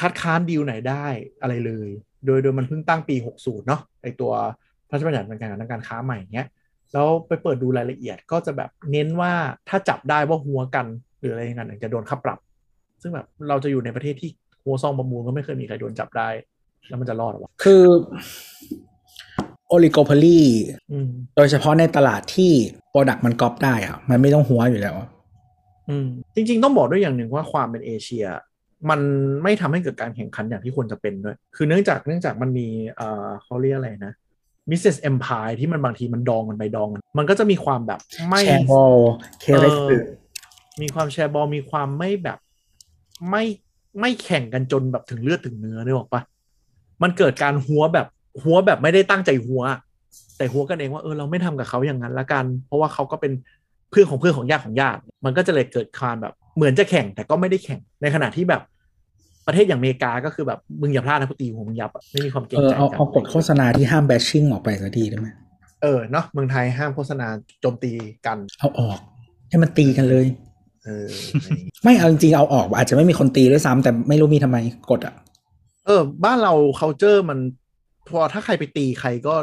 [0.00, 1.06] คัดค้านดีลไหนได้
[1.42, 1.88] อะไรเลย
[2.26, 4.32] โดยโดยมันเพิ่งตั้งปี 60 เนาะไอตัว
[4.88, 6.48] พระราชบัญญัติการทางการค้าใหม่เนี้ย
[6.92, 9.32] แล้วไปเปิดดูรายละเอียดก็จะแบบเน้นว่า
[9.68, 10.86] ถ้าจับได้ว่าหัวกัน
[11.20, 12.38] หรืออะไรอย่างเงี้ยจะโดนค่าปรับ
[13.02, 14.30] ซึ่งแบบเราจะอยู่ในประเทศที่
[14.64, 16.28] ฮั้วซองประมูลก็ไม่เคยมีใครโดนจับได้
[16.88, 17.82] แล้วมันจะรอดหรอวะคือ
[19.68, 20.40] โอลิโกพ o ลี
[20.92, 22.50] อืมโดยเฉพาะในตลาดที่
[22.90, 24.96] product มันก๊อปได้อะมันไม่ต้องฮั้วอยู่แล้ว
[25.88, 28.26] อืมจริง ๆ ต้องบอกด้วยอย่างหนึ่งว่าความเป็นเอเชีย
[28.90, 29.00] มัน
[29.42, 34.12] ไม่ทำให้เกิดการแข่งขันอย่างที่ควรจะเป็นด้วย คือเนื่องจากเนื่องจากมันมีเอ่อเขาเรียกอะไรนะ
[34.70, 38.92] business empire ที่มันบางทีมันดองกันไปดองกันมันก็จะมีความแบบไม่แชร์บอล
[39.40, 40.04] เคเรสเออ
[40.82, 42.38] มีความแชร์บอลมีความไม่แบบ
[43.30, 43.44] ไม่
[44.00, 46.22] ไม่แข่งกันจนแบบถึงเลือดถึงเนื้อนึกออกปะ
[47.02, 48.06] มันเกิดการหัวแบบ
[48.42, 49.62] หัวแบบไม่ได้ตั้งใจหัว
[50.36, 53.32] แต่หัวกันเองว่าเออเราไม่ทำกับเขาอย่างนั้นละกัน เพราะว่าเขาก็เป็น
[53.92, 58.62] เพื่อนของเพื่อนของญาติของญาติ มันก็จะเลยเกิดความแบบเหมือนจะแข่งแต่ก็ไม่ได้แข่งในขณะที่แบบ
[59.46, 65.28] ประเทศอย่างอเมริกาก็คือแบบมึงอย่าพลาดนะกูตีหัวมึงยับอะไม่มีความเกรเองอใจเอากันเอากฎโฆษณาที่ห้ามแบชชิ่งออกไปสักทีได้ไหม
[65.82, 67.26] เออเนาะเมืองไทยห้ามโฆษณา
[67.60, 67.90] โจมตี
[68.26, 68.98] กัน เอาออก
[69.48, 70.26] ให้มันตีกันเลย
[70.84, 71.06] เออ
[71.84, 74.58] ไม่เอาจริงๆเอาออก อาจจะไม่มีคนตีด้วยซ้ำแต่ไม่รู้มีทำไม
[74.90, 75.14] กดอะ
[75.86, 77.38] เออ บ้านเรา culture มัน
[78.08, 79.34] พอถ้าใครไปตีใครก็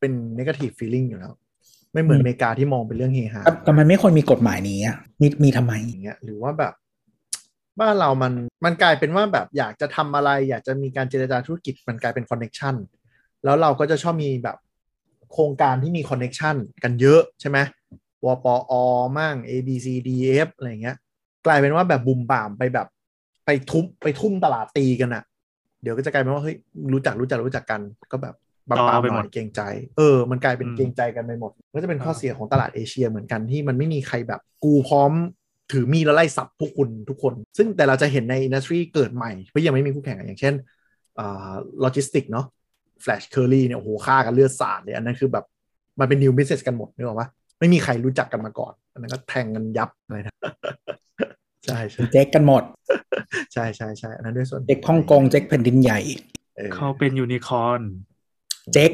[0.00, 1.32] เป็น negative feeling อยู่แล้ว
[1.94, 6.74] ไม่เหมือนอืมอเมริกาที่มองเป็นเรื่องเฮฮาแต่แต่มันไม่ควรมีกฎหมายนี้อะมีมีทำไมอย่างเงี้ยหรือว่าแบบ
[7.80, 8.32] บ้านเรามัน
[8.64, 12.74] มันกลายเป็นว่าแบบอยากจะทำอะไร อยากจะมีการเจรจาธุรกิจมันกลายเป็น connection
[13.44, 14.56] แล้วเราก็จะชอบมีแบบ
[15.32, 17.58] โครงการที่มี connection กันเยอะใช่ไหม
[18.24, 18.74] วปอ
[19.18, 20.08] มั่ง A B C D
[20.46, 20.96] F อะไรอย่างเงี้ย
[21.46, 22.88] กลายเป็นว่าแบบบุมบ่ามไปแบบ
[23.46, 25.24] ไปทุบไปทุ่มตลาดตีกันอะ
[25.82, 26.56] เดี๋ยวก็จะกลายเป็นว่าเฮ้ย
[26.92, 27.80] รู้จักรู้จักรู้จักกัน
[28.12, 28.34] ก็แบบ
[28.70, 29.60] บางต่อปามไปหหมน่ดอยเกรงใจ
[29.98, 35.12] เออ มันกลายเป็นอืมเกรงใจกันไปหมด ก็จะเป็นข้ออ่าเสียของตลาดเอเชียเหมือนกันที่มันไม่มีใครแบบกูพร้อม
[35.72, 40.54] ถือมีดแล้วไล่สับพวกคุณทุกคน ซึ่งแต่เราจะเห็นในอินดัสทรีเกิดใหม่เพราะยังไม่มีคู่แข่งอะอย่างเช่น
[41.18, 42.46] อ่าโลจิสติกเนาะ
[43.02, 45.44] Flash Kerry เนี่ยโอ้โหฆ่ากันเลือดสาดเลยอันนั้นคือแบบ
[46.00, 47.28] มันเป็น new business กันหมดนึกออกปะ
[47.58, 50.34] ไม่มีใครรู้จักกันมาก่อน อันนั้นก็แทงกันยับอะไรนะ
[51.64, 52.62] ใช่ใช่เจ๊กกันหมด
[53.52, 56.00] ใช่ใช่ใช่อันนั้นด้วยส่วนเจ๊กฮ่องกงเจ๊กแผ่นดินใหญ่
[56.58, 57.80] ออเขาเป็นยูนิคอร์น
[58.72, 58.90] เจ๊ก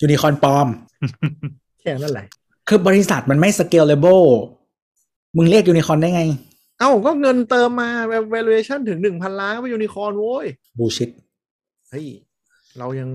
[0.00, 0.68] ยูนิคอนปลอม
[1.80, 2.26] แค่นั้นแหละ
[2.68, 4.26] คือบริษัทมันไม่ scalable
[5.36, 6.22] มึงเรียกยูนิคอนได้ไง
[6.80, 7.90] เอ้าก็เงินเติมมา
[8.34, 10.46] valuation ถึงหนึ่งพันล้านก็เป็นยูนิคอร์นโว้ย
[10.78, 11.10] bullshit
[11.90, 12.06] เฮ้ย
[12.78, 13.10] เรายัง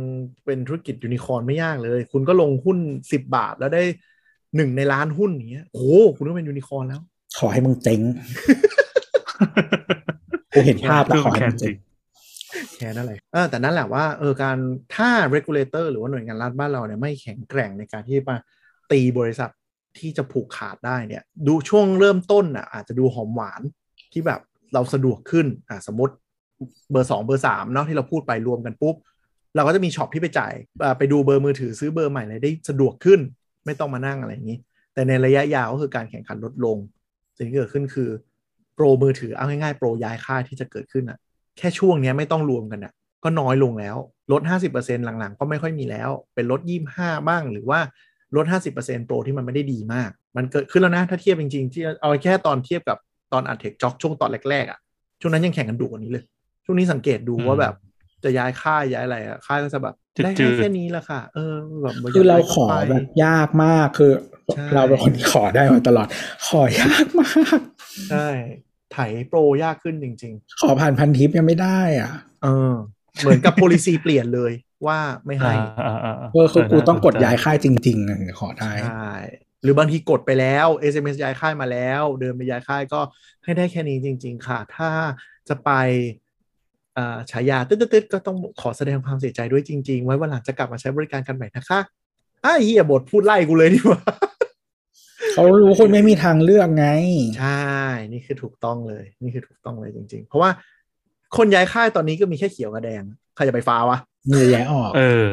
[0.45, 2.77] เป็นธุรกิจยูนิคอร์นไม่ยากเลย คุณก็ลงหุ้น
[3.11, 3.83] สิบบาทแล้วได้
[4.55, 5.85] หนึ่งในล้านหุ้นอย่างเงี้ยโอ้โห
[6.17, 7.01] คุณก็เป็นยูนิคอร์นแล้ว
[7.39, 8.01] ขอให้มึงเจ๊ง
[10.53, 11.90] กูเห็นภาพแล้วขอให้แข่มึงงจริเจ๊งง
[12.77, 14.57] แค่นั้นแหละเออแต่นั่นแหละว่าเออการ
[14.95, 18.37] ถ้า regulator หรือว่าหน่วยงานรัฐบ้านเราเนี่ยไม่แข็งแกร่งในการที่มา
[18.91, 19.49] ตีบริษัท
[19.99, 23.61] ที่จะผูกขาดได้เนี่ยดูช่วงเริ่มต้นอะอาจจะดูหอมหวาน
[24.13, 24.39] ที่แบบ
[24.73, 26.13] เราสะดวกขึ้นอะสมมติ
[26.91, 28.95] เบอร์สองเบอร์สามเนาะที่เราพูดไปรวมกันปุ๊บ
[29.55, 30.53] เราก็จะมีช็อปที่ไปจ่าย
[30.97, 33.19] ไปดูเบอร์มือถือซื้อเบอร์ใหม่เลยได้สะดวกขึ้น
[33.65, 34.57] ไม่ต้องมานั่งอะไรอย่างนี้
[34.93, 36.77] แต่ในระยะยาวก็คือการแข่งขันลดลง
[37.37, 38.09] สิ่งที่เกิดขึ้นคือ
[38.75, 41.19] โปรมือถือเอาง่ายๆโปรย้ายค่ายที่จะเกิดขึ้นอะ
[41.57, 43.97] แค่ช่วงเนี้ยไม่ต้องรวมกันอะก็น้อยลงแล้ว
[44.31, 44.41] ลด
[44.73, 46.61] 50%หลังๆ ก็ไม่ค่อยมีแล้ว เป็นลด
[46.93, 47.79] 25 บ้างหรือว่า
[48.35, 48.45] ลด
[48.75, 52.97] 50%โปรที่มันไม่ได้ดีมาก มันเกิดขึ้นแล้วนะ ถ้าเทียบจริงๆที่เอาแค่ตอนเทียบกับ
[53.33, 54.79] ตอนอัดเทคจ็อกช่วงตอนแรกๆอะ
[55.21, 56.23] ช่วงนั้นยังแข่งกันดุกว่านี้เลย
[56.65, 57.75] ช่วงนี้สังเกตดูว่าแบบ
[58.23, 61.53] จะย้ายค่ายย้ายอะไรอะค่ายก็จะแบบได้จืแค่ดๆแค่นี้ละค่ะ เออ
[61.83, 64.11] แบบคือเราขอไปแบบยากมากคือ
[64.55, 66.07] ใช่เราเป็นคนที่ขอได้มาตลอด
[66.47, 67.59] ขอยากมาก
[68.09, 68.27] ใช่
[68.91, 68.97] ไถ
[69.27, 72.11] โปรยากขึ้นจริง ๆ ขอผ่านพันทิปยังไม่ได้อะ
[72.43, 72.73] เออ
[73.19, 74.51] เหมือนกับ policy เปลี่ยนเลย
[74.87, 75.53] ว่าไม่ให้
[75.85, 79.11] อ่าอ่าาเออคือกูต้องกดน่สนใจย้ายค่ายจริงๆอะถึงจะขอได้ใช่
[79.63, 82.99] หรือบางทีกดไปแล้ว SMS ย้ายค่ายมาแล้ว เดินไปย้ายค่ายก็
[83.43, 84.89] ให้ได้แค่นี้จริง ๆ ค่ะ ถ้า
[85.49, 85.71] จะไป
[86.97, 91.79] อ่าฉายาตึ๊ดๆๆก็ต้องขอแสดงความเสียใจด้วยจริง ๆ ไว้วันหลังจะกลับมาใช้บริการกันใหม่นะคะ
[92.45, 93.99] อ้าวเฮียบทพูดไล่กูเลยดีกว่า
[95.33, 96.87] เขารู้คุณไม่มีทางเลือกไง
[97.39, 97.69] ใช่
[98.11, 100.49] นี่คือถูกต้องเลย นี่คือถูกต้องเลยจริง ๆ เพราะว่า
[101.37, 103.03] คนย้ายค่ายตอนนี้ก็มีแค่เขียวกับแดง
[103.35, 103.97] ใครจะไปฟ้าวะ
[104.31, 105.29] มือแย้ออก เออ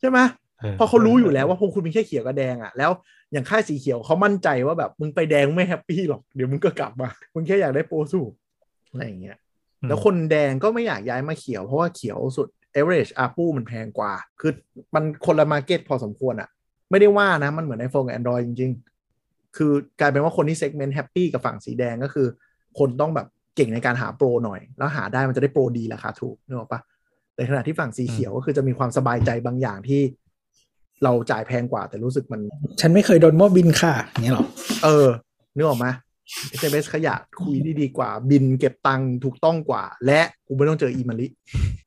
[0.00, 0.18] ใช่ไหม
[0.62, 2.90] ออเพราะเขารู้อยู่แล้วว่าพวกคุณมีแค่เขียวกับแดงอะ แล้ว
[3.32, 8.32] อย่างค่ายสีเขียวเขามั่นใจว่าแบบมึงไปแดงไม่แฮปปี้หรอก เดี๋ยวมึงก็กลับมา มึงแค่อยากได้โปรสูบ
[8.90, 9.36] อะไรอย่างเงี้ย
[9.80, 14.52] อืมแล้วคนแดงก็ไม่อยากย้ายมาเขียวเพราะว่าเขียวสุด average ARPU มันแพงกว่า คือ
[14.94, 16.48] มันคนละมาเก็ตพอสมควรอะ
[16.90, 18.97] ไม่ได้ว่านะ มันเหมือน iPhone กับ Android จริงๆ
[19.56, 22.26] คือกลายเป็นว่าคนที่ segment happy กับฝั่งสีแดงก็คือ
[22.78, 23.26] คนต้องแบบ
[23.56, 26.80] เก่งในการหาโปรหน่อย แล้วหาได้มันจะได้โปรดีราคาถูกนึกออกปะ
[27.34, 30.02] แต่ขณะที่ฝั่งสีเขียวก็คือจะมีความสบายใจบางอย่างที่
[31.04, 32.40] เราจ่ายแพงกว่าแต่รู้สึกมัน
[32.80, 34.46] ฉันไม่เคยโดนโมบินค่ะอย่างเงี้ยหรอ
[34.84, 35.06] เออ
[35.56, 35.86] นึกออกไหม
[36.58, 41.26] SMS ขยะคุยดีดีกว่า บินเก็บตังค์ถูกต้องกว่า และกูไม่ต้องเจออีมาลิ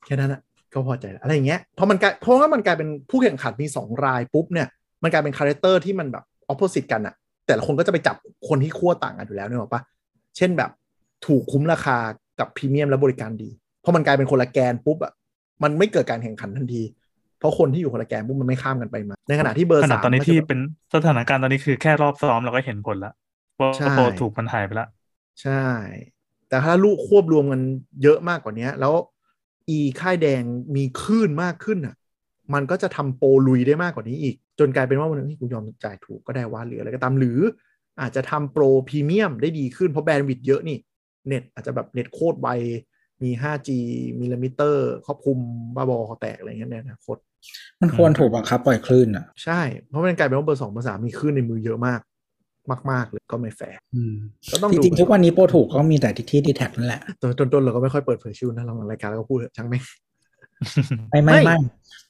[0.06, 0.42] แค่นั้นอะ
[0.74, 4.68] ก็พอใจแล้วอะไรอย่างเงี้ยเพราะมันกลายเพราะว่ามันกลายเป็นผู้แข่งขันมีสองรายปุ๊บเนี่ย
[5.04, 7.16] มันกลายเป็น character ที่มันแบบออ p o s i t e กันอะ
[7.52, 8.16] แต่ละคนก็จะไปจับ
[8.50, 9.82] คนที่ขั้วต่างกันอยู่แล้วนึกออกปะ
[10.38, 10.72] เช่นแบบ
[11.26, 11.98] ถูกคุ้มราคา
[12.40, 13.50] กับพรีเมียมและบริการดี
[13.82, 15.12] เพราะมันกลายเป็นคนละแกนปุ๊บอะ
[15.64, 16.82] มันไม่เกิดการแข่งขันทันที
[17.40, 20.60] เพราะคนที่อยู่คนละแกนปุ๊บมันไม่ข้ามกันไปมา ในขณะที่เบอร์ขนาดสามตอนนี้ก็จะที่แบบเป็น
[20.96, 23.14] สถานการณ์ตอนนี้คือแค่รอบซ้อมเราก็เห็นผลแล้ว
[23.60, 24.88] ว่าใช่โปรถูกมันหายไปแล้ว
[25.42, 25.64] ใช่
[26.50, 27.62] แต่ถ้าลูกควบรวมกัน
[28.04, 28.94] เยอะมากกว่านี้แล้ว
[29.70, 30.44] อีค่ายแดง
[30.76, 31.96] มีคลื่นมากขึ้นอะ
[32.54, 37.40] มันก็จะทำโปรลุยได้มากกว่านี้อีก จนกลายเป็นว่าวันนึงที่กูยอมจ่ายถูกก็ได้ว่าหรืออะไรก็ตามหรือ
[38.02, 40.78] อาจจะทำโปรพรีเมียมได้ดีขึ้นเพราะ bandwidth เยอะนี่
[41.28, 42.50] เน็ตอาจจะแบบเน็ตโคตรไว
[43.24, 43.70] มี 5G
[44.20, 45.38] millimeter ครอบคลุม
[45.76, 47.18] บ้าบอคอแตกอะไรเงี้ยในอนาคต
[47.82, 52.02] มันควรถูกบังคับปล่อยคลื่นอะ ใช่ เพราะมันกลายเป็นว่าเบอร์สองเบอร์สามมีคลื่นในมือเยอะมาก
[52.92, 54.16] มาก ๆ เลยก็ไม่แฟร์อืม
[54.52, 59.84] ก็ต้องจดูริงๆทุกวันนี้โปรถูกก็มีแต่ที่ที่ดีแท็นั่นแหละตอนต้นๆเราก็ไม่ค่อยเปิดเผยชื่อนะเรารายการเราก็พูดเถอะช่างแม่ง
[61.10, 61.58] ไม่ไม่ไม่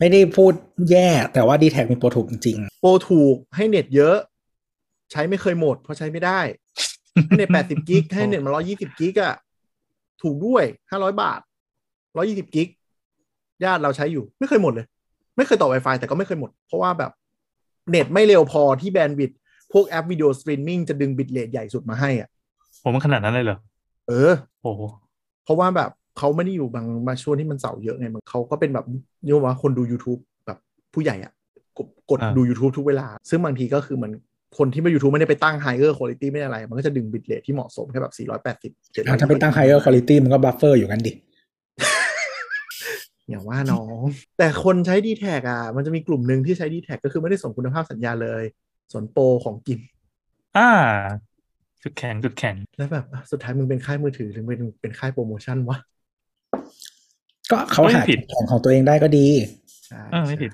[0.02, 0.54] ไม่ไม่ได้พูด
[0.92, 4.18] แย่ แต่ว่าดีแท็มีโปรถูกจริงโปรถูกให้เน็ตเยอะ
[5.12, 6.40] ใช้ไม่เคยหมด เพราะใช้ไม่ได้
[7.28, 9.36] ให้เน็ตแปดสิบกิกให้เน็ตมาร้อยี่สิบกิกอะ
[10.22, 11.40] ถูกด้วยห้าร้อยบาท
[12.18, 12.68] ร้อยี่สิบกิก
[13.64, 14.86] ญาติเราใช้อยู่ ไม่เคยหมดเลย
[15.38, 17.12] ไม่เคยต่อ Wi-Fi แต่ก็ไม่เคยหมด เพราะว่าแบบ
[17.90, 19.38] เน็ตไม่เร็วพอที่ bandwidth
[19.72, 22.30] พวกแอป video streaming จะดึง bitrate ใหญ่สุดมาให้อะ
[22.84, 23.58] ผมมันขนาดนั้นเลยเหรอ
[24.08, 24.82] เออ โอ้โห
[25.44, 28.86] เพราะว่าแบบ เขาไม่ได้อยู่บางมาช่วงที่มันเสาเยอะไงมันเขาก็เป็นแบบ
[29.26, 30.58] เรียกว่าคนดู YouTube แบบ
[30.94, 31.32] ผู้ใหญ่อะ
[31.78, 34.14] กดกดอ่าดู YouTube ทุกเวลา ซึ่งบางทีก็คือเหมือน
[34.58, 41.14] คนที่มา YouTube ไม่ได้ไปตั้ง higher quality ไม่ได้อะไร มันก็จะดึง bitrate ที่เหมาะสมแค่แบบ 480ๆถ้าไปตั้ง higher quality มันก็ buffer อยู่กันดิ
[43.30, 44.04] อย่าว่าน้อง
[44.38, 48.44] แต่คนใช้ d t แทอะ มันจะมีกลุ่มหนึ่งที่ใช้ d t แทก็คือไม่ได้ส่งคุณภาพสัญญาณเลย
[48.92, 49.80] ส่วนโปรของกิน
[50.58, 50.70] อ่า
[51.84, 55.78] จุดแข็งจุดแข็งแล้วแบบอะสุดท้ายมึงเป็นค่ายมือถือหรือเป็นเป็นค่ายโปรโมชั่นวะ
[57.52, 59.28] ก็เขาไม่หาผิดจุดแข็งของตัวเองได้ก็ดี
[59.88, 60.52] ใช่เออไม่ผิด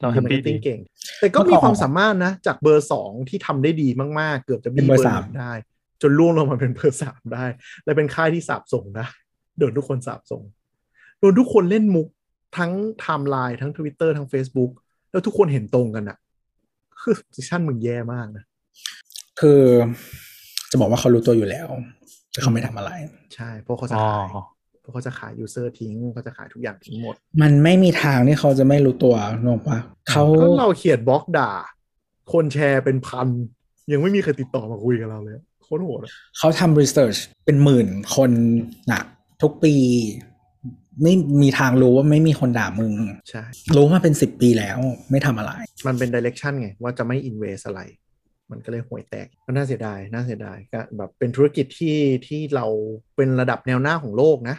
[0.00, 0.80] เราเราแฮปปี้แฮปปี้ดีเก่ง
[1.20, 3.88] แต่ก็มีความสามารถนะ จากเบอร์สองที่ทำได้ดี
[4.20, 5.52] มากๆ เกือบจะบี้เป็นเบเบออร์ร์สามหนึ่งได้
[6.02, 7.44] จนล่วงลงมาเป็นเบอร์สามได้
[7.84, 9.06] และเป็นค่ายที่สาบส่งได้
[9.58, 10.42] โดนทุกคนสาบส่ง
[11.20, 12.08] โดนทุกคนเล่นมุก
[12.58, 14.70] ทั้งไทม์ไลน์ทั้ง Twitter ทั้ง Facebook
[15.10, 16.18] แล้วทุกคนเห็นตรงกันอะ
[17.00, 18.44] คือซิชั่นมึงแย่มากนะ
[19.40, 19.60] คือ
[20.70, 21.66] จะบอกว่าเขารู้ตัวอยู่แล้ว
[22.32, 22.90] แต่เขาไม่ทำอะไร
[23.34, 24.46] ใช่ เพราะเขาจะอ๋อขาย
[24.82, 29.78] เพราะเขาจะขาย user ทิ้งเขาจะขายทุกอย่างทิ้งหมด มันไม่มีทางที่เขาจะไม่รู้ตัวนึกออกปะ
[30.10, 31.50] เขาก็เราเขียนบล็อกด่า
[32.32, 33.28] คนแชร์เป็นพัน
[33.92, 38.30] ยังไม่มีใครติดต่อมาคุยกับเราเลยโคตรโหดอะเขาทำ research เป็นหมื่นคน
[38.92, 39.02] นะ
[39.42, 39.74] ทุกปี
[41.02, 42.92] ไม่มีทางรู้ว่าไม่มีคนด่ามึง
[43.30, 43.42] ใช่
[43.76, 44.78] รู้มาเป็นสิบปีแล้ว
[45.10, 45.52] ไม่ทำอะไร
[45.86, 47.80] มันเป็น direction ไงว่าจะไม่ invest อะไร
[48.50, 51.96] มันก็เลยห่วยแตกก็น่าเสียดาย น่าเสียดายก็แบบเป็นธุรกิจที่
[52.26, 52.66] ที่เรา
[53.16, 54.56] เป็นระดับแนวหน้าของโลกนะ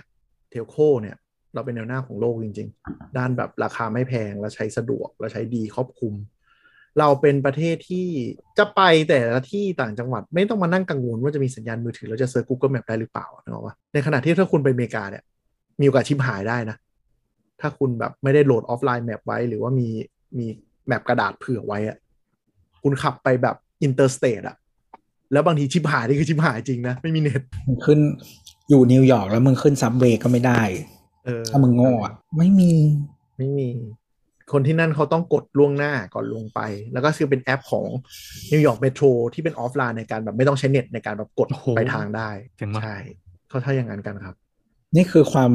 [0.53, 1.15] telco เนี่ย
[1.53, 6.13] เราเป็นแนวหน้าของโลกจริง ๆ ด้านแบบราคาไม่แพงและใช้สะดวกและใช้ดีครอบคลุม
[6.99, 8.07] เราเป็นประเทศที่
[8.57, 15.23] จะไปแต่ละที่ต่างจังหวัด ไม่ต้องมานั่งกังวลว่าจะมีสัญญาณมือถือแล้วจะ search Google Map ได้หรือเปล่านึกออกปะในขณะที่ถ้าคุณไปอเมริกาเนี่ย
[15.79, 16.77] มีโอกาสชิบหายได้นะ
[17.61, 19.87] ถ้าคุณแบบไม่ได้โหลด offline map ไว้ หรือว่ามี
[20.37, 20.45] มี
[20.87, 21.97] map กระดาษเผื่อไว้อะ
[22.83, 24.55] คุณขับไปแบบ interstate อะ
[25.33, 27.99] แล้วบางทีชิบหายนี่คือชิบหายจริงนะ ไม่มีเน็ตมึงขึ้น
[28.69, 30.61] อยู่นิวยอร์กแล้วมึงขึ้น subway ก็ไม่ได้
[31.25, 32.71] เออถ้ามึงโง่อะไม่มี
[33.37, 33.69] ไม่มี
[34.51, 36.59] คนที่นั่นเขาต้องกดล่วงหน้าก่อนลงไป
[36.93, 37.85] แล้วก็คือเป็นแอปของ
[38.51, 42.97] นิวยอร์ก Metro ที่เป็นออฟไลน์ในการแบบไม่ต้องใช้เน็ตในการแบบกดโอ้โหไปทางได้เจ๋งมากใช่
[43.49, 44.35] เขาถ้าอย่างนั้นกันครับ
[44.95, 45.51] นี่คือความ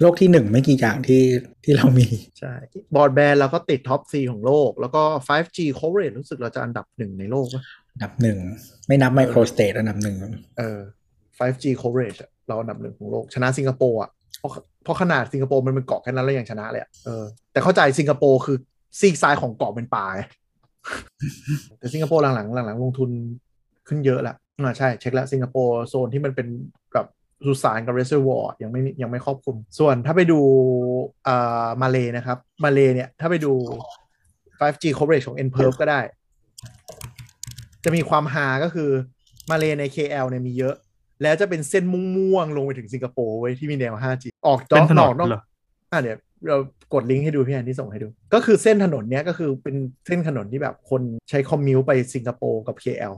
[0.00, 1.22] โลกที่หนึ่งไม่กี่อย่างที่
[1.64, 2.06] ที่เรามี
[2.40, 2.54] ใช่
[2.94, 7.62] บอร์ดแบนด์เราก็ติด top 4ของโลก แล้วก็ 5G coverage รู้สึกเราจะอันดับหนึ่งในโลกปะ
[7.92, 8.38] อันดับหนึ่ง
[8.86, 10.16] ไม่นับ microstate อันดับหนึ่ง
[10.58, 10.78] เออ
[11.38, 14.50] 5G coverage เราอันดับหนึ่งของโลกชนะสิงคโปร์อะเพราะ
[14.84, 18.56] เพราะขนาดสิงคโปร์มันเป็นเกาะแค่นั้นแล้วยังชนะเลยอะเออแต่เข้าใจสิงคโปร์คือ
[19.00, 20.22] ซีกซ้ายของเกาะเป็นป่าไง
[21.78, 23.10] แต่สิงคโปร์หลังๆหลังๆลงทุน
[23.88, 26.48] ขึ้นเยอะละอ่าใช่เช็คแล้วสิงคโปร์โซนที่มันเป็น
[26.92, 27.06] แบบ
[27.46, 30.40] สุสานกับ reservoir ยังไม่ยังไม่ครอบคลุม ส่วนถ้าไปดู
[31.28, 33.52] อ่ามาเลนะครับมาเลเนี่ย ถ้าไปดู
[34.60, 36.00] 5G coverage ของ n p e r f ก็ได้
[37.84, 38.90] จะมีความฮาก็คือ
[39.50, 40.74] มาเลใน KL เนี่ยมีเยอะ
[41.22, 41.84] แล้วจะเป็นเส้น
[42.16, 45.42] ม่วงๆลงไปถึงสิงคโปร์ไว้ยที่มีแนว 5G ออกจอเป็นถนอนอกนอกเหรอ
[45.92, 46.18] อะเดี๋ยว
[46.48, 46.56] เรา
[46.94, 49.76] กดลิงก์ให้ดูพี่แอนที่ส่งให้ดู ก็คือเส้นถนนเนี้ยก็คือเป็น
[50.06, 53.14] เส้นถนนที่แบบคนใช้คอมมิวไปสิงคโปร์กับ KL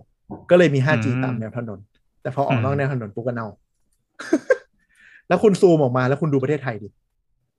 [0.50, 1.78] ก็เลยมี 5G อืมตามแนวถนน
[2.22, 3.48] แต่พอออกนอกอืมแนวถนนปุ๊บก็เน่า
[5.28, 6.88] แล้วคุณซูมออกมาแล้วคุณดูประเทศไทยดิ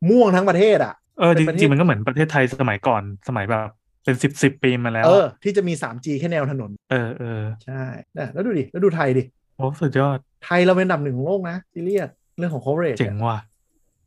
[0.09, 3.69] ม่วงทั้งประเทศอะเออเป็จนประเทศริงๆมันก็เหมือนประเทศไทยสมัยก่อนสมัยแบบ
[4.03, 7.83] เป็นสิบสิบปีมาแล้ว เอออะที่จะมี 3G แค่แนวถนน เออเออใช่
[8.17, 9.23] นะแล้วดูดิ แล้วดูไทยดิ
[9.55, 13.37] โอ้ สุดยอด ไทยเราเป็นอันดับหนึ่งของโลกนะซีเรียสเรื่องของ coverage เจ๋งว่ะ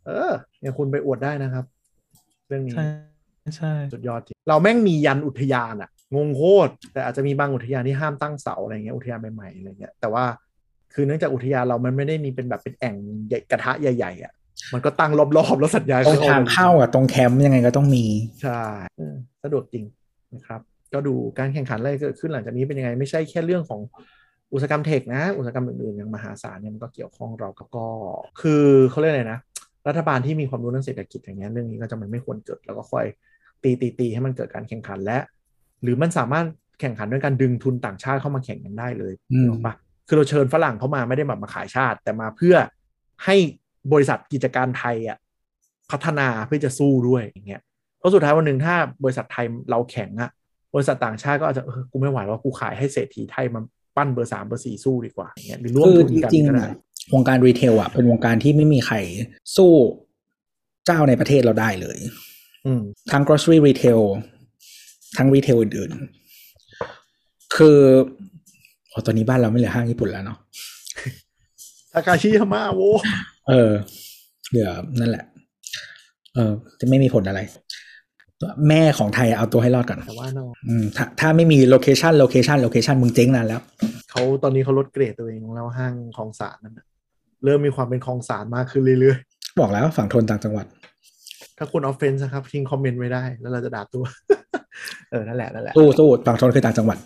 [0.07, 1.65] เออเนี่ยคุณไปอวดได้นะครับ
[2.49, 2.87] เรื่องนี้ใช่
[3.57, 10.25] ใช่สุดยอดจริงเราแม่งมียันอุทยานอะงงโคตรแต่อาจจะมีบางอุทยานที่ห้ามตั้งเสาอะไรเงี้ยอุทยานใหม่ๆอะไรเงี้ยแต่ว่า
[10.95, 12.95] คือเนื่องจากอุทยานเรามันไม่ได้มีเป็นแบบเป็นแอ่ง
[13.29, 14.33] ใหญ่กระทะใหญ่ๆอะ
[14.75, 18.05] มันก็ตั้งรอบๆแล้วสัญญาณตรงทางเข้าอะตรงแคมป์ยังไงก็ต้องมี
[18.43, 18.63] ใช่
[18.97, 19.85] เออสะดวกจริง
[20.35, 20.61] นะครับ
[20.95, 23.81] ก็ดูการแข่งขันอะไรเกิดขึ้นหลังจากนี้เป็นยังไง ไม่ใช่แค่เรื่องของ
[24.55, 27.87] อุตสาหกรรมเทคนะ อุตสาหกรรมอื่นๆอย่างมหาศาลเนี่ยมันก็เกี่ยวข้องเรากับก็
[28.41, 29.41] คือเขาเรียกอะไรนะ
[29.89, 33.07] รัฐบาลที่มีความรู้เรื่องเศรษฐกิจอย่างเงี้ยเรื่องนี้ก็จะมันไม่ควรเกิด แล้วก็ค่อย
[33.63, 35.19] ตีตีตีให้มันเกิดการแข่งขันและ
[35.83, 36.47] หรือมันสามารถ
[36.81, 39.75] แข่งขันด้วยการดึงทุนต่างชาติเข้ามาแข่งกันได้เลยอืมถูกปะ
[40.07, 42.57] คือเราเชิญฝรั่งเข้ามาไม่ได้แบบมาขายชาติ แต่มาเพื่อ
[43.25, 43.37] ให้
[43.93, 45.19] บริษัทกิจการไทยอะ
[45.91, 47.63] พัฒนาเพื่อจะสู้ด้วยอย่างเงี้ย
[47.99, 48.75] เพราะสุดท้ายวันหนึ่งถ้า
[49.05, 50.31] บริษัทไทยเราแข็งอะ
[50.75, 53.61] บริษัทต่างชาติก็อาจจะเออกูไม่ไหวว่ากูขายให้เศรษฐีไทยมา
[53.97, 56.79] ปั้นเบอร์สามเบอร์สี่สู้ดีกว่าอย่างเงี้ยหรือร่วมคือทุนจกันริงก็ๆได้อะ
[57.15, 58.97] วงการ retail อะเป็นวงการที่ไม่มีใคร
[59.57, 59.73] สู้
[60.87, 61.99] เจ้าในประเทศเราได้เลย
[62.67, 64.03] อืมทั้ง grocery retail
[65.17, 67.79] ทั้ง retail อื่นๆ คือ
[68.89, 70.39] โอ้ตอนนี้บ้านเราไม่เหลือห้างญี่ปุ่นแล้วเนาะ
[71.93, 72.81] ทาคาชิยาม่าโว
[73.49, 73.73] เออ
[74.51, 74.69] เหลือ
[75.01, 75.25] นั่นแหละ
[76.35, 77.41] เออ จะไม่มีผลอะไร
[78.69, 83.61] แม่ของไทยเอาตัวให้รอดก่อนแต่ว่าเนาะอืมถ้าถ้าไม่มีโลเคชันโลเคชันโลเคชันมึงเจ๊งนานแล้ว
[84.11, 86.87] เขาตอนนี้เขาลดเกรดตัวเองแล้วห้างคลองสารนั่นนะ
[87.45, 89.19] เริ่มมีความเป็นคลองสารมากขึ้นเรื่อย
[89.61, 94.05] บอกแล้วฝั่งทนต่างจังหวัดๆถ้าคุณออฟเฟนส์นะครับทิ้งคอมเมนต์ไว้ได้แล้วเราจะด่าตัว
[95.11, 96.99] เออนั่นแหละนั่นแหละสู้สู้ฝั่งธนคือต่างจังหวัด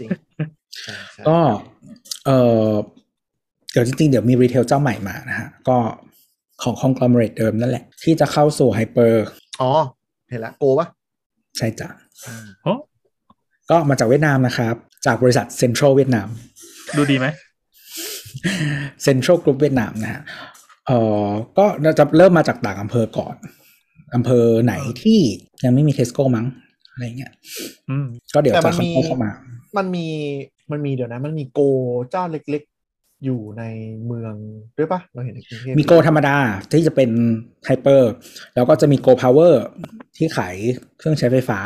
[0.00, 0.08] จริง
[0.82, 1.38] ใช่ใช่ก็
[2.26, 2.30] เอ
[2.66, 2.68] อ
[3.72, 5.76] เดี๋ยวจริงๆ เดี๋ยวมี retail เจ้าใหม่มานะฮะ ก็
[6.62, 9.26] ของ conglomerate เดิมนั่นแหละ ที่จะเข้าสู่ hyper
[9.60, 9.72] อ๋อ
[10.28, 10.88] เห็นละ GO ปะ
[11.56, 11.88] ใช่จ้ะ
[12.26, 12.72] อ่าโอ้
[13.70, 14.74] ก็มาจากเวียดนามนะครับ
[15.06, 16.28] จากบริษัทเซ็นทรัลเวียดนาม
[16.96, 17.26] ดูดีไหม
[19.02, 20.22] เซ็นทรัลกรุ๊ปเวียดนามนะฮะ
[20.86, 21.28] เอ่อ
[21.58, 21.66] ก็
[21.98, 23.36] จะเริ่มมาจากต่างอำเภอก่อน
[24.14, 25.20] อำเภอไหนที่
[25.64, 26.46] ยังไม่มีเทสโก้มั้ง
[26.92, 27.32] อะไรเงี้ย
[27.90, 29.30] อืมก็เดี๋ยวแต่จะมันค่มีอยๆเข้ามา
[29.76, 30.06] มันมี
[30.70, 31.60] มันมีเดี๋ยวนะ มันมี GO
[32.10, 32.77] เจ้าเล็กๆ
[33.24, 33.64] อยู่ใน
[34.06, 34.34] เมือง
[34.78, 36.36] ด้วยปะเราเห็นในกรุงเทพมีโกธรรมดา
[36.72, 37.10] ที่จะเป็น
[37.64, 38.12] hyper
[38.54, 39.62] แล้วก็จะมี GO Power
[40.16, 40.56] ที่ขาย
[40.98, 41.60] เครื่องใช้ไฟฟ้า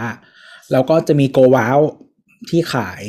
[0.72, 1.78] แล้วก็จะมี GO Wow
[2.50, 3.04] ที่ขาย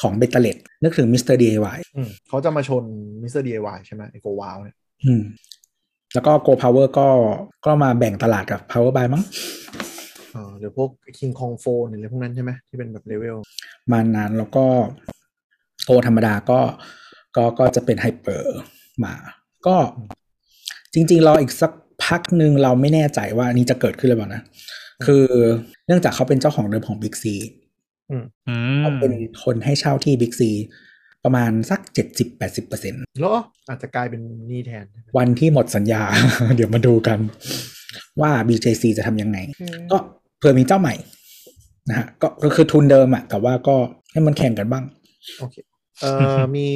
[0.00, 1.36] ของเบ็ดเตล็ดนึกถึง Mr.
[1.36, 2.84] DIYอืมเขาจะมาชน
[3.22, 3.42] Mr.
[3.42, 5.22] DIY ใช่ไหมไอ้ GO Wow เนี่ยอืม
[6.14, 7.08] แล้วก็ GO Power ก็
[7.66, 9.22] ก็มาแบ่งตลาดกับ Power Buy มั้ง
[10.34, 13.36] อ่าหรือพวก Kingkong Phone หรืออะไรพวกนั้นใช่ไหมที่เป็นแบบเลเวล
[13.92, 14.64] มานานแล้วก็
[15.84, 16.60] GO ธรรมดาก็
[17.36, 19.14] ก็ก็จะเป็น hypermart
[19.66, 19.76] ก็
[20.94, 21.72] จริงๆรออีกสัก
[22.04, 24.42] พักหนึ่งเราไม่แน่ใจว่าอันนี้จะเกิดขึ้นหรือเปล่านะ
[25.06, 25.24] คือ
[25.86, 27.24] เนื่องจากเขาเป็นเจ้าของเดิมของ Big C
[28.10, 28.16] อื
[28.78, 29.12] เขามเป็น
[29.44, 30.42] คนให้เช่าที่ Big C
[31.24, 31.80] ประมาณสัก
[32.28, 33.32] 70-80%เปอร์เซ็นแล้ว
[33.68, 34.84] อาจจะกลายเป็นหนี่แทน
[35.18, 36.02] วันที่หมดสัญญา
[36.56, 37.18] เดี๋ยวมาดูกัน
[38.20, 39.38] ว่า BJC จะทำยังไง
[39.90, 39.96] ก็
[40.38, 40.94] เผื่อมีเจ้าใหม่
[41.88, 43.76] นะฮะก็ก็คือทุนเดิมอะแต่ว่าก็
[44.12, 44.84] ให้มันแข่งกันบ้าง
[45.38, 45.56] โอเค
[46.00, 46.68] เอ่อมี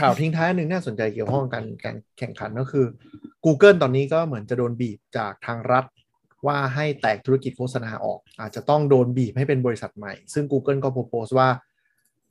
[0.00, 2.86] ข่าวทิ้งท้ายหนึ่งน่าสนใจเกี่ยวข้องกับการการแข่งขันก็คือ
[3.44, 5.84] Google ตอนนี้ก็เหมือนจะโดนบีบจากทางรัฐ
[6.46, 11.48] ว่าให้แตกธุรกิจโฆษณาออก อาจจะต้องโดนบีบให้เป็นบริษัทใหม่ ซึ่ง Google ก็ propose ว่า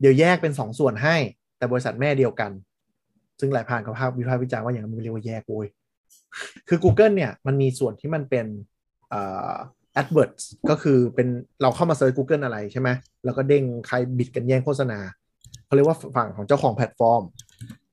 [0.02, 1.16] เดี๋ยวแยกเป็นสองส่วนให้
[1.58, 2.52] แต่บริษัทแม่เดียวกัน
[3.40, 5.68] ซึ่งหลายผ่านกับภาพวิพากษ์วิจารณ์ว่าอย่างนั้นมันเรียกว่าแยกโวย
[6.68, 8.46] คือ Google เนี่ยมันมีส่วนที่มันเป็น
[9.10, 9.22] เอ่
[9.52, 9.56] อ
[10.00, 11.28] AdWords ก็คือเป็น
[11.62, 12.90] เราเข้ามา search Google อะไรใช่ไหม
[13.26, 15.00] แล้วก็เด้งใคร bid กันแย่งโฆษณา
[15.68, 17.24] เขาเรียกว่าฝั่งของเจ้าของแพลตฟอร์ม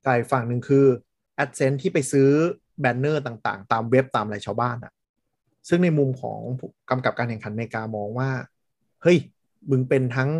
[0.07, 0.87] อีกฝั่งหนึ่งคือ
[1.43, 2.29] AdSense ที่ไปซื้อ
[2.81, 4.93] แบนเนอร์ต่างๆ ตามเว็บตามอะไรชาวบ้านอะ
[5.69, 6.41] ซึ่งในมุมของ
[6.91, 8.31] กำกับการแข่งขันอเมริกามองว่า
[9.03, 9.19] เฮ้ย
[9.71, 10.31] มึงเป็นทั้ง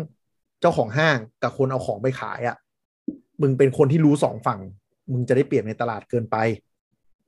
[0.61, 2.57] เจ้าของห้างกับคนเอาของไปขายอะ
[3.41, 4.59] มึงเป็นคนที่รู้สองฝั่ง
[5.11, 6.37] มึงจะได้เปรียบในตลาดเกินไป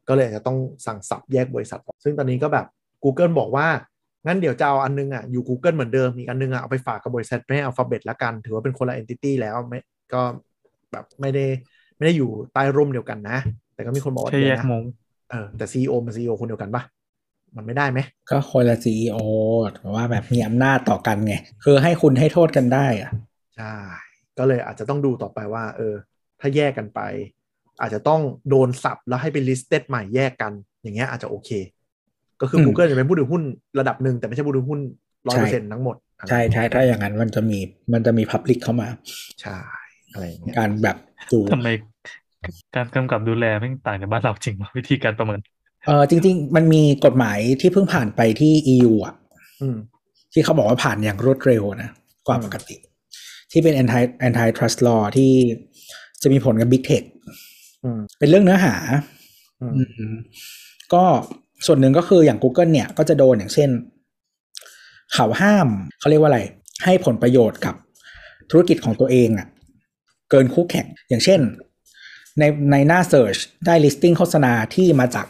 [0.08, 2.66] ก็เลยจะต้องสั่งสับแยกบริษัท ซึ่งตอนนี้ก็แบบ
[3.04, 3.68] Google บอกว่า
[4.26, 9.80] งั้นเดี๋ยวจะเอาอันนึงอะอยู่ Google เหมือนเดิม อีกอันนึงอะเอาไปฝากกับบริษัทแม่อัลฟาเบตละกัน ถือว่าเป็นคนละ entity แล้วไม่
[10.14, 10.22] ก็
[10.92, 11.46] แบบไม่ได้
[11.98, 13.38] ไม่ได้อยู่ใต้ร่มเดียวกันนะ
[13.74, 14.84] แต่ก็มีคนบอกว่าใช่แยเดี๋ยกวนะมุม
[15.32, 16.84] เออแต่ CEO มัน CEO คนเดียวกันปะ
[17.56, 19.18] มันไม่ได้ไหม ก็คนละซีอ
[19.74, 23.12] แต่ว่าแบบมีอำนาจต่อกันไง คือให้คุณให้โทษกันได้อะ
[23.58, 23.74] ใช่
[24.38, 25.94] ก็เลยอาจจะต้องดูต่อไปว่า เออ
[26.40, 27.00] ถ้าแยกกันไป
[27.82, 31.50] อาจจะต้องโดนสับแล้วให้เป็น listed ใหม่แยกกัน อย่างเงี้ยอาจจะโอเค
[32.42, 33.44] ก็คือ Google จะเป็นผู้ถือหุ้น
[33.80, 34.80] ระดับหนึ่งแต่ไม่ใช่ผู้ถือหุ้น
[35.28, 35.96] ร้อยเปอร์เซ็นต์ทั้งหมด
[36.30, 37.60] ใช่ใช่ถ้าอย่างนั้นมันจะมี
[37.94, 38.88] มันจะมีพับลิกเข้ามา
[39.42, 39.58] ใช่
[40.12, 40.98] อะไรอย่างเงี้ยการแบบ
[41.32, 41.70] ดูทำไม
[42.76, 45.40] การกำกับดูแลไม่ต่างจากบ้านเราจริงวะวิธีการประเมิน
[45.86, 49.16] เออจริง ๆ มันมีกฎหมายที่เพิ่งผ่านไปที่ EU อะ
[49.62, 49.78] อืม
[50.34, 51.90] ที่เขาบอกว่าผ่านอย่างรวดเร็วนะ
[52.28, 52.76] กว่าปกติ
[53.52, 55.32] ที่เป็น anti anti trust law ที่
[56.22, 57.04] จะมีผลกับ big tech
[57.84, 58.76] อืมเป็นเรื่องเนื้อหา
[59.62, 60.16] อืมอืม
[60.94, 61.04] ก็
[61.66, 63.70] ส่วนหนึ่งก็คืออย่าง Google เนี่ย ก็จะโดนอย่างเช่น
[65.14, 65.68] เขาห้าม
[66.00, 66.42] เขาเรียกว่าอะไร
[66.84, 67.76] ให้ผลประโยชน์กับ
[68.52, 69.48] ธุรกิจของตัวเองอะ่ะ
[70.32, 71.40] เกินคู่แข่ง อย่างเช่น
[72.40, 75.28] ในในหน้า Search ได้ listing โฆษณาที่มาจาก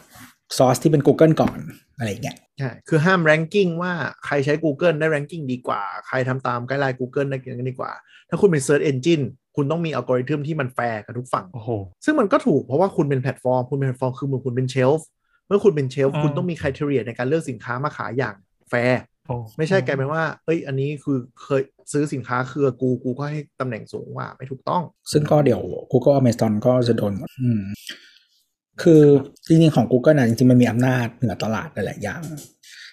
[0.57, 1.59] ซอสที่เป็น Google ก่อน
[1.97, 3.93] อะไรอย่างเงี้ยใช่คือห้าม ranking ว่า
[4.25, 7.91] ใครใช้ Google ได้ ranking ดีกว่า ใครทำตาม guideline Google ได้กันดีกว่า
[8.29, 9.23] ถ้าคุณเป็น search engine
[9.55, 11.69] คุณต้องมีอัลกอริทึมที่มันแฟร์กับทุกฝั่ง โอ้โห
[12.05, 15.07] ซึ่งมันก็ถูกเพราะว่าคุณเป็นแพลตฟอร์ม คุณเป็นแพลตฟอร์มคือเหมือนคุณเป็น shelf
[15.47, 18.35] เมื่อคุณเป็น shelf อืมคุณต้องมี criteria ในการเลือกสินค้ามาขายอย่าง
[18.69, 19.16] แฟร์โอ้
[19.57, 27.61] ไม่ใช่กลายเป็นว่า เอ้ย อันนี้คือเคยซื้อสินค้าเครือกูกูก็ให้ตำแหน่งสูงกว่าไม่ถูกต้อง ซึ่งก็เดี๋ยว Google Amazon ก็จะโดนหมดอืม
[28.81, 29.01] คือ
[29.47, 32.21] จริงๆของ Google นะจริงๆ มันมีอำนาจเหนือตลาดหลายๆอย่าง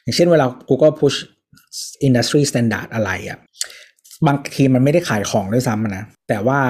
[0.02, 1.16] อย่างเช่นเวลา Google push
[2.06, 3.38] industry standard อะไรอะ
[4.26, 6.60] บางทีมันไม่ได้ขายของด้วยซ้ำนะ แต่ว่า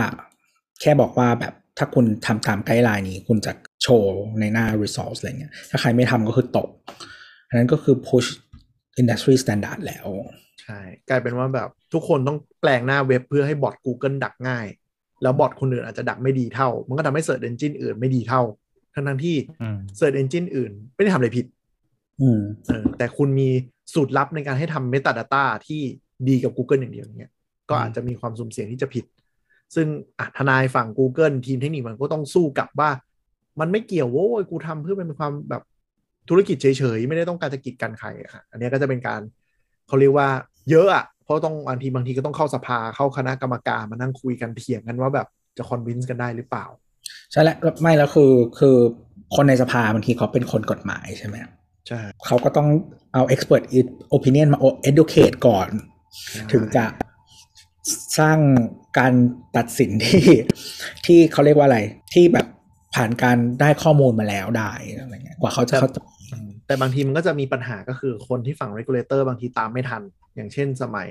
[0.81, 6.69] แค่บอกว่าแบบถ้าคุณทำตามไกด์ไลน์นี้ คุณจะโชว์ในหน้า resource อะไรเงี้ย ถ้าใครไม่ทำก็คือตก
[7.49, 8.29] อันนั้นก็คือ push
[9.01, 10.07] industry standard แล้ว
[10.63, 14.67] ใช่ กลายเป็นว่าแบบทุกคนต้องแปลงหน้าเว็บเพื่อให้บอท Google ดักง่าย
[15.23, 18.43] แล้วบอทคนอื่นอาจจะดักไม่ดีเท่า มันก็ทำให้ Search Engine อื่นไม่ดีเท่า
[18.95, 21.47] ทั้งทั้งๆที่อืม Search Engine อื่น ไม่ได้ทำอะไรผิด
[22.21, 23.49] อืมเออแต่คุณมี
[23.95, 25.83] สูตรลับในการให้ทำ Metadata ที่
[26.29, 27.33] ดีกับ Google อย่างเดียวอย่างเงี้ย
[27.71, 29.05] ก็อาจจะมีความสุ่มเสี่ยงที่จะผิด
[29.75, 29.87] ซึ่ง
[30.19, 32.91] อะทนายฝั่ง Google ทีมเทคนิคมันก็ต้องสู้กลับว่า
[33.61, 35.63] มันไม่เกี่ยวโว้ยกูทำเพื่อเป็นความแบบ
[36.29, 39.21] ธุรกิจเฉยๆ ไม่ได้ต้องการจะกีดกันใครอะค่ะอันเนี้ยก็จะเป็นการ
[39.89, 40.29] เขาเรียกว่า
[40.71, 45.27] เยอะอะเพราะต้องบางทีบางทีก็ต้องเข้าสภาเข้าคณะกรรมการมานั่งคุยกันเถียงกันว่าแบบ
[45.57, 46.67] จะคอนวินส์กันได้หรือเปล่า
[47.31, 48.77] ใช่แล้วไม่แล้วคือคือ
[49.37, 51.37] คนในสภาบางทีเขาเป็นคนกฎหมายใช่ไหม
[51.89, 52.69] ใช่เขาก็ต้อง
[53.15, 53.65] เอา expert
[54.17, 54.59] opinion มา
[54.91, 55.69] educate ก่อน
[56.53, 56.85] ถึงจะ
[58.19, 58.39] สร้าง
[58.99, 59.13] การ
[59.57, 60.25] ตัดสินที่
[61.07, 61.79] ที่เขาเรียกว่าอะไร
[62.15, 62.47] ที่แบบ
[62.95, 65.99] ผ่านการได้ข้อมูลมาแล้วได้อะไรเงี้ยกว่าเขาจะเข้าใจ
[66.33, 70.03] อืมแต่บางทีมันก็จะมีปัญหาก็คือคนที่ฝั่ง regulator บางทีตามไม่ทัน
[70.37, 71.11] อย่างเช่นสมัย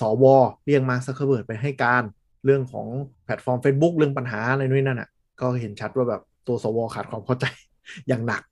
[0.00, 0.24] สว
[0.66, 2.02] เรียกมาซักเคอร์เบิร์ดไปให้การ
[2.44, 2.86] เรื่องของ
[3.24, 5.08] แพลตฟอร์ม Facebook เรื่องปัญหาอะไรนู่นนั่นอะ
[5.40, 6.78] ก็เห็นชัดว่าแบบตัวสว.
[6.94, 7.46] ขาดความเข้าใจ
[8.08, 8.42] อย่างหนัก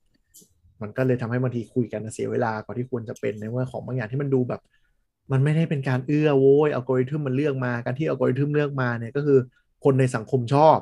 [0.81, 4.61] มันก็เลยทำให้บางทีคุยกันเสียเวลากว่าที่ควรจะเป็นในเมื่อของบางอย่างที่มันดูแบบ
[5.31, 9.39] มันไม่ได้เป็นการเอื้อโว้ยอัลกอริทึมมันเลือกมา การที่อัลกอริทึมเลือกมาเนี่ยก็คือ
[9.83, 10.77] คนในสังคมชอบ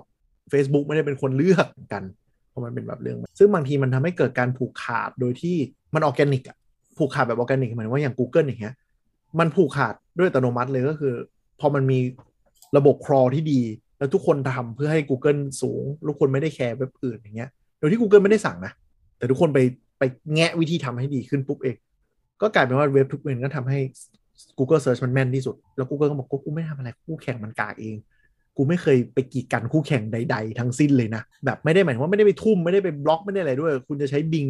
[0.52, 2.04] Facebook ไม่ได้เป็นคนเลือกกัน
[2.50, 5.56] เพราะมันเป็นแบบเรื่อง ซึ่งบางทีมันทำให้เกิดการผูกขาดโดยที่
[5.96, 6.58] มันออแกนิกอะ
[6.98, 8.76] ผูกขาดแบบออแกนิกเหมายถึงว่าอย่าง Google อย่างเงี้ย
[9.40, 11.14] มันผูกขาดด้วยอัตโนมัติเลยก็คือ
[11.60, 12.00] พอมันมี
[12.78, 13.62] ระบบครอที่ดี
[13.98, 17.50] แล้วทุกคนทำเพื่อให้ Google สูงทุกคนไม่ได้แคร์เว็บอื่นอย่างเงี้ย
[17.80, 18.74] โดยที่ Google ไม่ได้สั่งนะ
[19.18, 19.60] แต่ทุกคนไป
[20.00, 20.04] ไป
[20.34, 21.76] แงะวิธีทำให้ดีขึ้นปุ๊บเอง
[22.42, 23.80] ก็กลายเป็นว่าเว็บทุกเว็บก็ทำให้
[24.58, 27.96] Google Search มันแม่นที่สุด แล้ว Google ก็บอกกูไม่ทำอะไรคู่แข่งมันกากเอง
[28.58, 34.48] กูไม่เคยไปกีดกันคู่แข่งใด ๆ ทั้งสิ้นเลยนะ แบบไม่ได้หมายถึงว่าไม่ได้ไปทุ่มไม่ได้ไปบล็อกไม่ได้อะไรด้วย คุณจะใช้บิง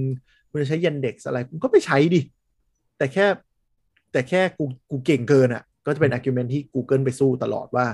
[0.50, 2.22] คุณจะใช้ยันเด็กอะไรคุณก็ไปใช้ดิ
[2.98, 3.26] แต่แค่
[4.12, 7.86] แต่แค่กูกูเก่งเกินอะ่ะ ก็จะเป็น argument ที่ Google ไปสู้ตลอดว่า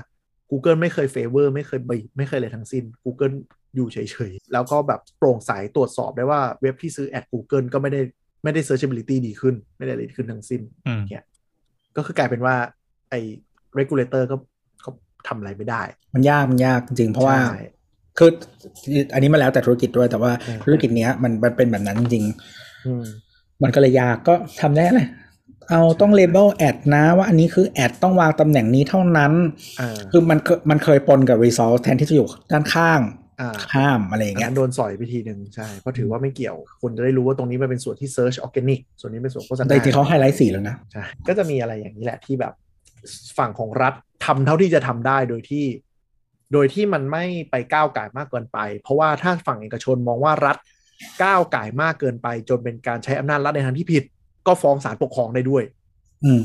[0.50, 3.34] Google ไม่เคย favor ไม่เคยบีบไม่เคยอะไรทั้งสิ้น Google
[3.74, 3.98] อยู่เฉ
[4.30, 8.00] ยๆ แล้วก็แบบโปร่งใสตรวจสอบได้ว่าเว็บที่ซื้อแอด Google ก็ไม่ได้
[8.44, 11.24] ไม่ได้ searchability ดีขึ้น ไม่ได้อะไรดีขึ้นทั้งสิ้นอืมเนี่ย
[11.96, 12.56] ก็คือกลายเป็นว่า
[13.10, 13.20] ไอ้
[13.78, 14.42] regulator ก็ก็
[15.28, 15.82] ทำอะไรไม่ได้
[16.14, 17.62] มันยากมันยากจริงๆเพราะว่าใช่
[18.18, 18.30] คือ
[19.14, 22.24] อันนี้มาแล้วแต่ธุรกิจด้วยแต่ว่าอืมธุรกิจเนี้ยมันมันเป็นแบบนั้นจริง
[22.86, 25.08] อืมๆมันก็เลยยากก็ทำได้เลย
[25.70, 29.32] เอาต้องเลเบลแอดนะว่าอันนี้คือแอดต้องวางตำแหน่งนี้เท่านั้น
[29.80, 33.00] อ่าคือมันเคยมันเคยปนกับ resource แทนที่จะอยู่ด้านข้าง
[33.40, 42.52] อ่าข้ามอะไรอย่างอันเงี้ยนั้นโดนสอยไปทีหนึ่งใช่ เพราะถือว่าไม่เกี่ยว คนจะได้รู้ว่าตรงนี้มันเป็นส่วนที่ search organic ส่วนนี้เป็นส่วนโฆษณาแต่จริงๆเขาไฮไลท์สีแล้วนะใช่ก็จะมีอะไรอย่างนี้แหละที่แบบ
[43.38, 43.94] ฝั่งของรัฐ
[44.24, 45.66] ทำเท่าที่จะทำได้โดยที่
[46.52, 50.56] โดยที่มันไม่ไปก้าวไก่ายมากเกินไป เพราะว่าถ้าฝั่งเอกชนมองว่ารัฐ
[51.22, 54.04] ก้าวไก่ายมากเกินไป จนเป็นการใช้อำนาจรัฐในทางที่ผิด
[54.46, 55.64] ก็ฟ้องศาลปกครองได้ด้วย
[56.24, 56.42] อืม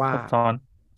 [0.00, 0.52] ว่าซับซ้อน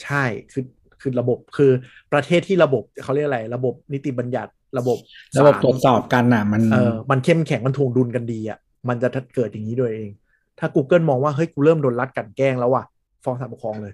[0.04, 0.64] ใช่คือ
[1.00, 1.70] คือระบบคือ
[2.12, 4.98] ประเทศที่ระบบเขาเรียกอะไร ระบบนิติบัญญัติระบบ
[5.38, 8.58] ระบบศาลตรวจสอบกันอะมันเออมันเข้มแข็งมันทวงดุลกันดีอะ
[8.88, 10.10] มันจะเกิดอย่างนี้โดยเอง
[10.58, 12.84] ถ้า Google มองว่าเฮ้ยกูเริ่มโดนรัดกลันแกล้งแล้วว่ะ
[13.24, 13.92] ฟ้องศาลปกครองเลย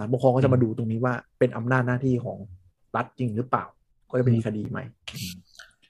[0.00, 2.38] ศาลปกครองก็จะมาดูตรงนี้ว่าเป็นอำนาจหน้าที่ของ
[2.96, 3.64] รัฐจริงหรือเปล่า
[4.10, 4.84] ก็จะเป็นอีกคดีใหม่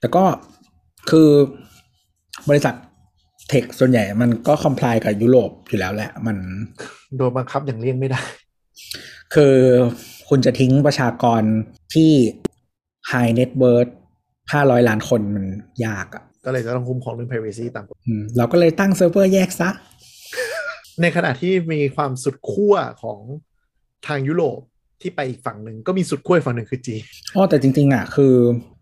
[0.01, 0.25] แต่ก็
[1.11, 1.31] คือ
[2.49, 2.75] บริษัท
[3.49, 6.37] เทคส่วนใหญ่มันก็คอมพลายกับยุโรปอยู่แล้วแหละ มัน
[7.17, 8.21] โดนบังคับอย่างเลี่ยงไม่ได้
[9.35, 9.55] คือ
[10.29, 11.43] คุณจะทิ้งประชากร
[11.95, 12.11] ที่
[13.11, 13.91] high net worth
[14.39, 15.45] 500ล้านคนมัน
[15.87, 19.71] ยากอะก็เลยจะต้องคุ้มครองเรื่อง privacy ตามกฎอืมเราก็เลยตั้งเซิร์ฟเวอร์แยกซะ
[21.01, 23.19] ในขณะที่มีความสุดขั้วของ
[24.07, 24.59] ทางยุโรป
[25.03, 27.03] ที่ไปอีกฝั่งหนึ่งก็มีสุดขั้วอีกฝั่งหนึ่งคือจีน
[27.35, 28.35] อ๋อแต่จริงๆอะคือ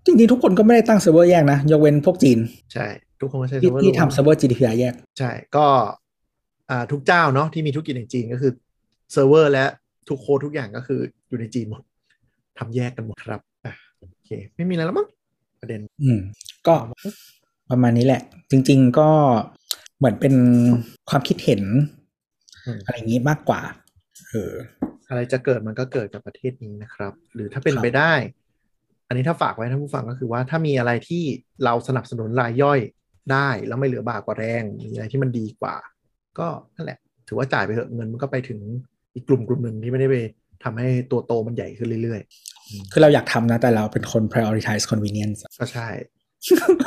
[0.06, 2.38] จริงๆ ทุกคนก็ไม่ได้ตั้งเซิร์ฟเวอร์แยกนะ ยกเว้นพวกจีน
[2.72, 2.86] ใช่
[3.20, 5.66] ทุกคนก็ใช้ที่เซิร์ฟเวอร์ที่รวมทำเซิร์ฟเวอร์ GDPR แยก ใช่ก็
[6.70, 8.52] อ่าทุกเจ้าเนาะที่มีธุรกิจในจีนก็คือ
[9.12, 9.64] เซิร์ฟเวอร์และ
[10.08, 11.82] ทุกโค้ดทุกอย่างก็คืออยู่ในจีนหมด
[12.58, 15.08] ทำแยกกันหมดครับอะโอเค ไม่มีอะไรแล้วมั้ง
[15.60, 16.18] ประเด็น อืม
[16.66, 16.74] ก็
[17.70, 19.08] ประมาณนี้แหละ จริง ๆก็
[19.98, 20.34] เหมือนเป็น
[21.10, 21.62] ความคิดเห็น
[22.64, 23.60] อืมอะไรอย่างนี้มากกว่า
[24.28, 24.52] เออ
[25.08, 28.14] อะไรจะเกิดมันก็เกิดกับประเทศนี้นะครับ หรือถ้าเป็นครับไปได้
[29.08, 31.22] อันนี้ถ้าฝากไว้ท่านผู้ฟังก็คือว่าถ้ามีอะไรที่
[31.64, 32.80] เราสนับสนุนรายย่อย
[33.32, 35.76] ได้ แล้วไม่เหลือบากกว่าแรงมีอะไรที่มันดีกว่า
[36.38, 36.98] ก็นั่นแหละ
[37.28, 38.60] ถือว่าจ่ายไปเถอะเงินมันก็ไปถึง
[39.14, 40.16] อีกกลุ่มกลุ่มหนึ่งที่ไม่ได้ไป
[40.64, 42.20] ทำให้ตัวโตมันใหญ่ขึ้นเรื่อย
[42.92, 45.88] คือเราอยากทำนะ แต่เราเป็นคน prioritize convenience ๆก็ใช่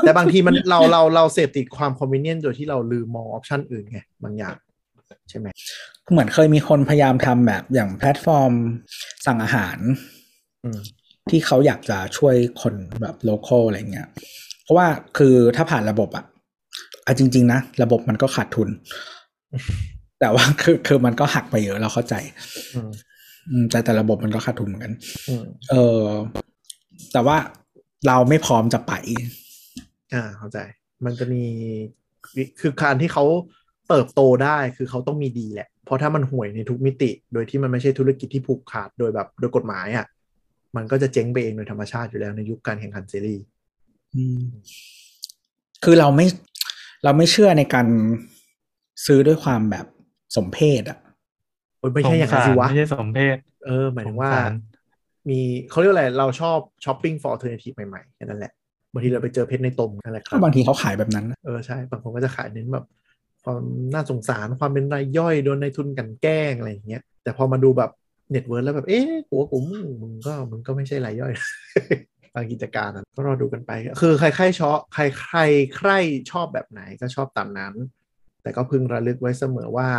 [0.02, 4.56] แต่บางทีมันเราเราเราเสพติดความ convenience โดยที่เราลืมมอง option อื่นไงบางอย่าง
[5.30, 5.48] ใช่ไหม
[6.12, 8.52] เหมือนเคยมีคนพยายามทำแบบอย่างแพลตฟอร์ม
[9.26, 9.78] สั่งอาหาร
[10.66, 10.80] อืม
[11.30, 14.08] ที่เขาอยากจะช่วยคนแบบ local อะไรเงี้ย
[14.64, 16.26] เพราะว่าคือถ้าผ่านระบบอะ
[17.06, 18.70] อะจริง ๆ นะ ระบบมันก็ขาดทุน
[20.20, 22.16] แต่ว่าคือคือมันก็หักไปเยอะเราเข้าใจ
[22.76, 22.90] อืม
[23.50, 24.94] อืมแต่แต่ระบบมันก็ขาดทุนเหมือนกัน
[25.30, 26.04] อืมเออ
[27.14, 27.38] แต่ว่า
[28.08, 28.94] เราไม่พร้อมจะไป
[30.14, 30.60] อ่า เข้าใจ
[31.06, 31.44] มันจะมี
[32.60, 33.26] คือการที่เขา
[33.92, 40.06] เติบโตได้คือเขาต้องมีดีแหละ เพราะถ้ามันห่วยในทุกมิติ โดยที่มันไม่ใช่ธุรกิจที่ผูกขาดโดยแบบโดยกฎหมายอะ่ะ
[40.76, 43.44] มันก็จะเจ๊งไปเองโดยธรรมชาติอยู่แล้วในยุคการแข่งขันเซรีส์
[44.16, 44.42] อืม
[45.84, 46.26] คือเราไม่
[47.04, 47.88] เราไม่เชื่อในการ
[49.06, 49.86] ซื้อด้วยความแบบ
[50.36, 50.98] สมเพชอะ
[51.80, 54.52] โอ้ยไม่ใช่อย่างนั้นสิวะไม่ใช่สมเพช เออ หมายถึงว่าสงสาร
[55.30, 55.40] มี
[55.70, 58.54] เขาเรียกว่าอะไร เราชอบช้อปปิ้ง for alternative ใหม่ๆแค่นั้นแหละ
[58.94, 62.86] บางทีเราไปเจอเพชรในตมนั่นแหละครัก็บางทีเขาขายแบบนั้นนะเออใช่ บางคนก็จะขายเน้นแบบ
[63.44, 63.64] ความ
[63.94, 67.92] น่าสงสารความเป็นรายย่อยโดนนายทุนกลั่นแกล้งอะไรอย่างเงี้ยแต่พอมาดูแบบ
[68.32, 71.34] net worth แล้วแบบเอ๊ะหัวกูมึงมึงก็มึงก็ไม่ใช่รายย่อย
[72.34, 75.38] บางกิจการนะก็รอดูกันไป คือใครใครชอบใครใคร
[75.76, 75.90] ใคร
[76.32, 77.74] ชอบแบบไหนก็ชอบตามนั้น
[78.44, 79.90] แต่ก็พึงระลึกไว้เสมอว่า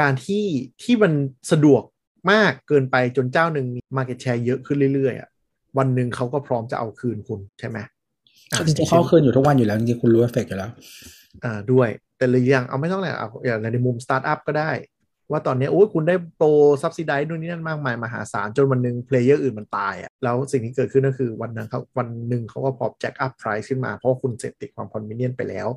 [0.00, 0.44] การที่
[0.82, 1.12] ที่มัน
[1.52, 1.82] สะดวก
[2.32, 5.28] มากเกินไปจนเจ้าหนึ่งมี market share เยอะขึ้นเรื่อยๆอะ
[5.78, 7.78] วันหนึ่งเขาก็พร้อมจะเอาคืนคุณใช่ไหม
[8.52, 10.70] อะจริงๆเขาคืนอยู่ทุกวันอยู่แล้วจริงๆคุณรู้เอฟเฟกต์อยู่แล้ว
[11.44, 11.88] อ่าด้วย
[12.18, 14.70] แต่หรือยังเอาไม่ต้องแหละเอาอย่างในมุมสตาร์ทอัพก็ได้
[15.30, 16.48] ว่าตอนนี้โอ้ยคุณได้โปร
[16.82, 25.68] subsidize นู่นนี่นั่นมากมายมหาศาล จนวันหนึ่ง player อื่นมันตายอะแล้วสิ่งที่เกิดขึ้นก็คือวันนั้นเขาวันหนึ่งเขาก็พอ jack up price ขึ้นมา เพราะว่าคุณเสพติดความ convenience ไปแล้ว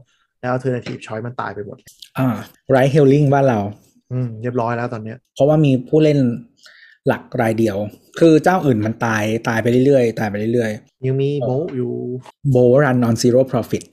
[0.42, 1.78] แล้ว alternative choice มันตายไปหมด
[2.18, 2.28] อ่า
[2.70, 3.60] ride-hailing บ้านเรา
[4.12, 6.20] อืมเรียบร้อยแล้วตอนเนี้ยเพราะว่ามีผู้เล่น
[7.08, 7.78] หลักรายเดียว
[8.20, 10.72] คือเจ้าอื่นมันตายตายไปเรื่อยๆ ตายไปเรื่อย
[11.06, 13.84] ยังมีโบะอยู่ๆโบรัน on zero profit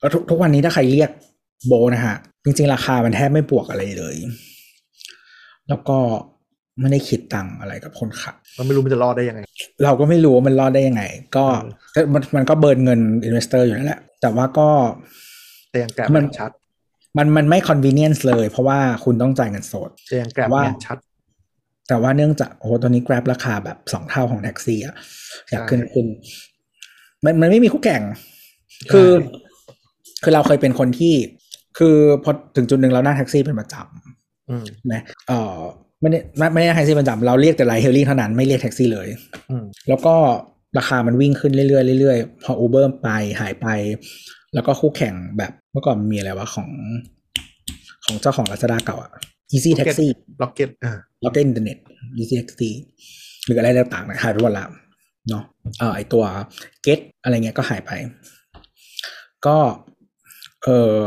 [0.00, 1.10] แล้วทุกทุกวันนี้ถ้าใครเรียก
[1.66, 4.16] โบนะฮะ จริง ๆ ราคามันแทบไม่บวกอะไรเลย
[5.68, 5.98] แล้วก็
[6.80, 9.40] ไม่ได้คิดตังค์อะไรกับคนขับมันไม่รู้มันจะรอดได้ยังไง
[9.84, 11.02] เราก็ไม่รู้ว่ามันรอดได้ยังไง
[11.36, 11.44] ก็
[11.94, 14.68] เออมันมันก็ burn เงิน investor อยู่นั่นแหละ แต่ว่าก็
[15.70, 16.50] แต่ยัง Grab มันชัด
[17.18, 20.98] มันมันไม่ convenience เลย เพราะว่าคุณต้องจ่ายเงินสดแต่ยัง Grab ว่าเนี่ยชัด
[21.88, 24.94] แต่ว่าเนื่องจากโอ้โหตอนนี้ Grab ราคาแบบสองเท่าของแท็กซี่อะ
[25.50, 26.06] อยากขึ้นใช่ขึ้น
[27.24, 28.02] มันมันไม่มีคู่แข่ง
[28.92, 29.10] คือ
[30.22, 31.14] คือเราเคยเป็นคนที่
[31.78, 33.74] คือพอถึงจุดหนึ่งเรานั่งแท็กซี่เป็นประจำนะ
[34.50, 35.56] อืมเออ
[36.00, 39.08] ไม่ได้ไม่ไม่ได้แท็กซี่ประจำเราเรียกแต่ ride-hailing เท่านั้นไม่เรียกแท็กซี่เลย
[39.50, 40.14] อืมแล้วก็
[40.78, 43.08] ราคามันวิ่งขึ้นเรื่อยๆเรื่อยๆพอ Uber ไป
[43.40, 43.66] หายไป
[44.54, 46.68] แล้วก็คู่แข่งแบบเมื่อก่อนมันมีอะไรวะของ
[48.04, 49.10] ของเจ้าของ Lazada เก่าอะ
[49.52, 50.06] Easy Taxi
[50.42, 50.92] Rocket อ่า
[51.22, 51.78] แล้วก็ Internet
[52.18, 52.70] Easy Taxi
[53.44, 54.64] หรืออะไรต่างๆเนี่ยหายไปหมดละ
[55.28, 55.44] เนาะ
[55.78, 56.24] เออไอตัว
[56.86, 57.90] Get อะไรเงี้ยก็หายไป
[59.46, 59.56] ก็
[60.64, 60.98] เออ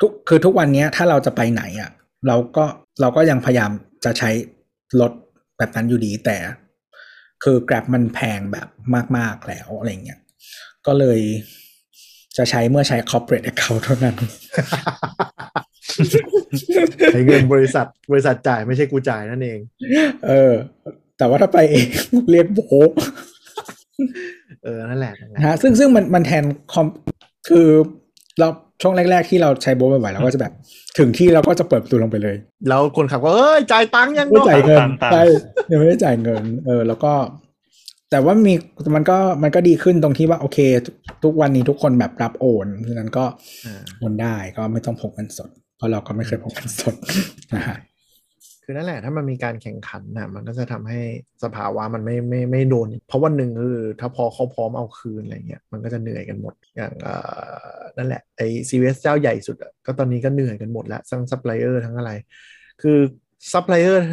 [0.00, 1.90] ทุกคือทุกวันเนี้ยถ้าเราจะไปไหนอะ่ะ
[2.28, 2.64] เราก็
[3.00, 3.70] เราก็ยังพยายาม
[4.04, 4.30] จะใช้
[5.00, 5.12] รถ
[5.58, 6.36] แบบนั้นอยู่ดีแต่
[7.44, 8.68] คือ Grab มันแพงแบบ
[9.16, 10.20] มาก ๆ แล้วอะไรเงี้ย
[10.86, 11.20] ก็เลย
[12.36, 14.16] จะใช้เมื่อใช้ corporate account เท่านั้น
[17.12, 19.58] ใช้เงินบริษัทบริษัทจ่ายไม่ใช่กูจ่ายนั่นเอง
[20.26, 20.52] เออ
[21.18, 21.86] แต่ว่าถ้าไปเอง
[22.30, 22.60] เรียกโบ
[22.90, 22.92] ก
[24.64, 26.86] เออ นั่นแหละนั่นแหละนะฮะซึ่งซึ่งมันมันแทนคอม
[27.48, 27.68] คือ
[28.38, 28.48] เรา
[28.82, 30.52] ช่วงแรก ๆ ที่เราใช้โบกบ่อยๆเราก็จะแบบ
[30.98, 32.36] ถึงที่เราก็จะเปิดประตูลงไปเลย
[32.68, 35.22] แล้วคนขับก็เอ้ยจ่ายตังค์ยังไม่เนาะจ่ายเงินตามๆใช่
[35.70, 37.12] ยังไม่ได้จ่ายเงิน เออ แล้วก็
[38.10, 38.54] แต่ว่ามี
[38.94, 40.94] มันก็มันก็ดีขึ้นตรงที่ว่าโอเค ทุก
[41.24, 43.24] ทุกวันนี้ทุกคนแบบรับโอนฉะนั้นก็
[43.66, 46.94] อ่าโอนได้ก็ไม่ต้องพกเงินสด เพราะเราก็ไม่เคยพกเงินสด
[47.54, 47.76] นะฮะ
[48.70, 51.00] คือนั่นแหละถ้ามันมีการแข่งขันนะมันก็จะทำให้
[51.44, 57.14] สภาวะมันไม่ไม่ไม่โดน เพราะวันหนึ่งคือถ้าพอเขาพร้อมเอาคืนอะไรเงี้ยมันก็จะเหนื่อยกันหมดอย่างเอ่
[57.76, 62.12] อนั่นแหละไอซีเวสเจ้าใหญ่สุดอะก็ตอนนี้ก็เหนื่อยกันหมดแล้วทั้งซัพพลายเออร์ทั้งอะไร
[62.82, 62.98] คือ
[63.52, 64.04] ซัพพลายเออร์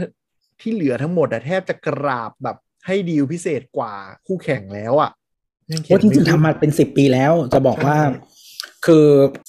[0.61, 3.93] ที่เหลือทั้งหมดอะแทบจะกราบแบบให้ดีลพิเศษกว่า
[4.27, 5.11] คู่แข่งแล้วอะ
[5.71, 8.09] ยังเขีโอ้ยนจริงๆไขึ้นทำมาเป็นสิบปีแล้วจะบอกว่าใช่
[8.85, 9.05] คือ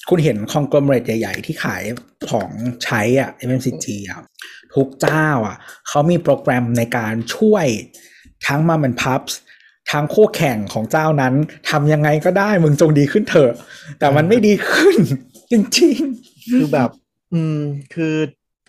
[0.08, 1.82] คุณเห็นคองกลมเรทใหญ่ ๆ ที่ขาย
[2.30, 2.50] ของ
[2.84, 4.22] ใช้อะ FMCG อะ
[4.74, 5.56] ทุกเจ้าอะ
[5.88, 7.66] เขามีโปรแกรมในการช่วย
[8.46, 9.20] ทั้งมามันพับ
[9.92, 11.34] ทั้งคู่แข่งของเจ้านั้น
[11.70, 13.52] ทำยังไงก็ได้มึงจงดีขึ้นเถอะ
[13.98, 14.96] แต่มันไม่ดีขึ้น
[15.52, 15.98] จริง
[16.52, 16.90] คือแบบ
[17.34, 17.58] อืม
[17.94, 18.14] คือ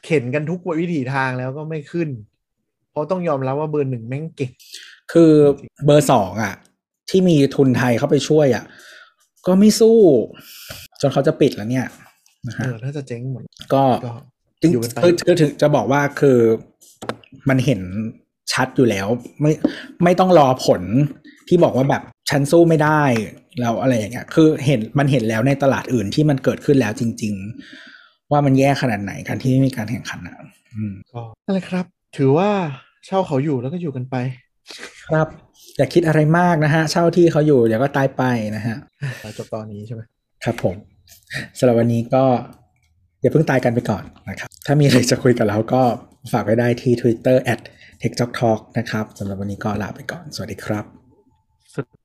[0.05, 2.09] เข็นกันทุกวิถีทางแล้วก็ไม่ขึ้น
[2.91, 5.31] เพราะต้องยอมรับว่าเบอร์หนึ่งแม่งเก่งๆคือ
[5.85, 6.55] เบอร์สองอะ
[7.09, 8.63] ที่มีทุนไทยเข้าไปช่วยอะ
[9.47, 9.97] ก็ไม่สู้
[11.01, 11.85] จนเขาจะปิดแล้วเนี่ย
[12.47, 13.43] นะเอฮะอถ้าจะเจ๊งหมด
[13.73, 14.13] ก็ก็
[14.61, 16.37] จริงอยู่กันไปคือคือถึงจะบอกว่าคือ
[17.49, 17.81] มันเห็น
[18.53, 19.07] ชัดอยู่แล้ว
[19.41, 19.51] ไม่
[20.03, 20.81] ไม่ต้องรอผล
[21.47, 23.01] ที่บอกว่าแบบฉันสู้ไม่ได้
[23.59, 27.33] แล้วอะไรอย่างเงี้ยคือเห็นมันเห็นแล้วในตลาดอื่นที่มันเกิดขึ้นแล้วจริง
[27.83, 30.35] ๆ ว่ามันแย่ขนาดไหนการที่ไม่มีการแข่งขันอะ
[30.73, 31.85] อืมก็นั่นแหละครับ
[32.17, 32.49] ถือว่า
[33.05, 34.15] เช่าเขาอยู่แล้วก็อยู่กันไป
[35.07, 35.27] ครับ
[35.77, 38.23] อย่าคิดอะไรมากนะฮะ เช่าที่เขาอยู่เดี๋ยวก็ตายไป
[38.55, 38.75] นะฮะ
[39.37, 40.01] จบตอนนี้ใช่ไหม
[40.43, 40.75] ครับผม
[41.57, 42.23] สำหรับวันนี้ก็
[43.21, 45.81] อย่าเพิ่งตายกันไปก่อนนะครับ ถ้ามีอะไรจะคุยกับเราก็
[46.31, 47.59] ฝากไว้ได้ที่ Twitter at
[48.01, 50.85] t e c h t a l k t a l k นะครับสำหรับวันนี้ก็ลาไปก่อน สวัสดีครับ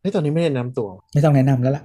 [0.03, 1.85] นี่ตอนนี้ไม่แนะนำตัว ไม่ต้องแนะนำแล้วล่ะ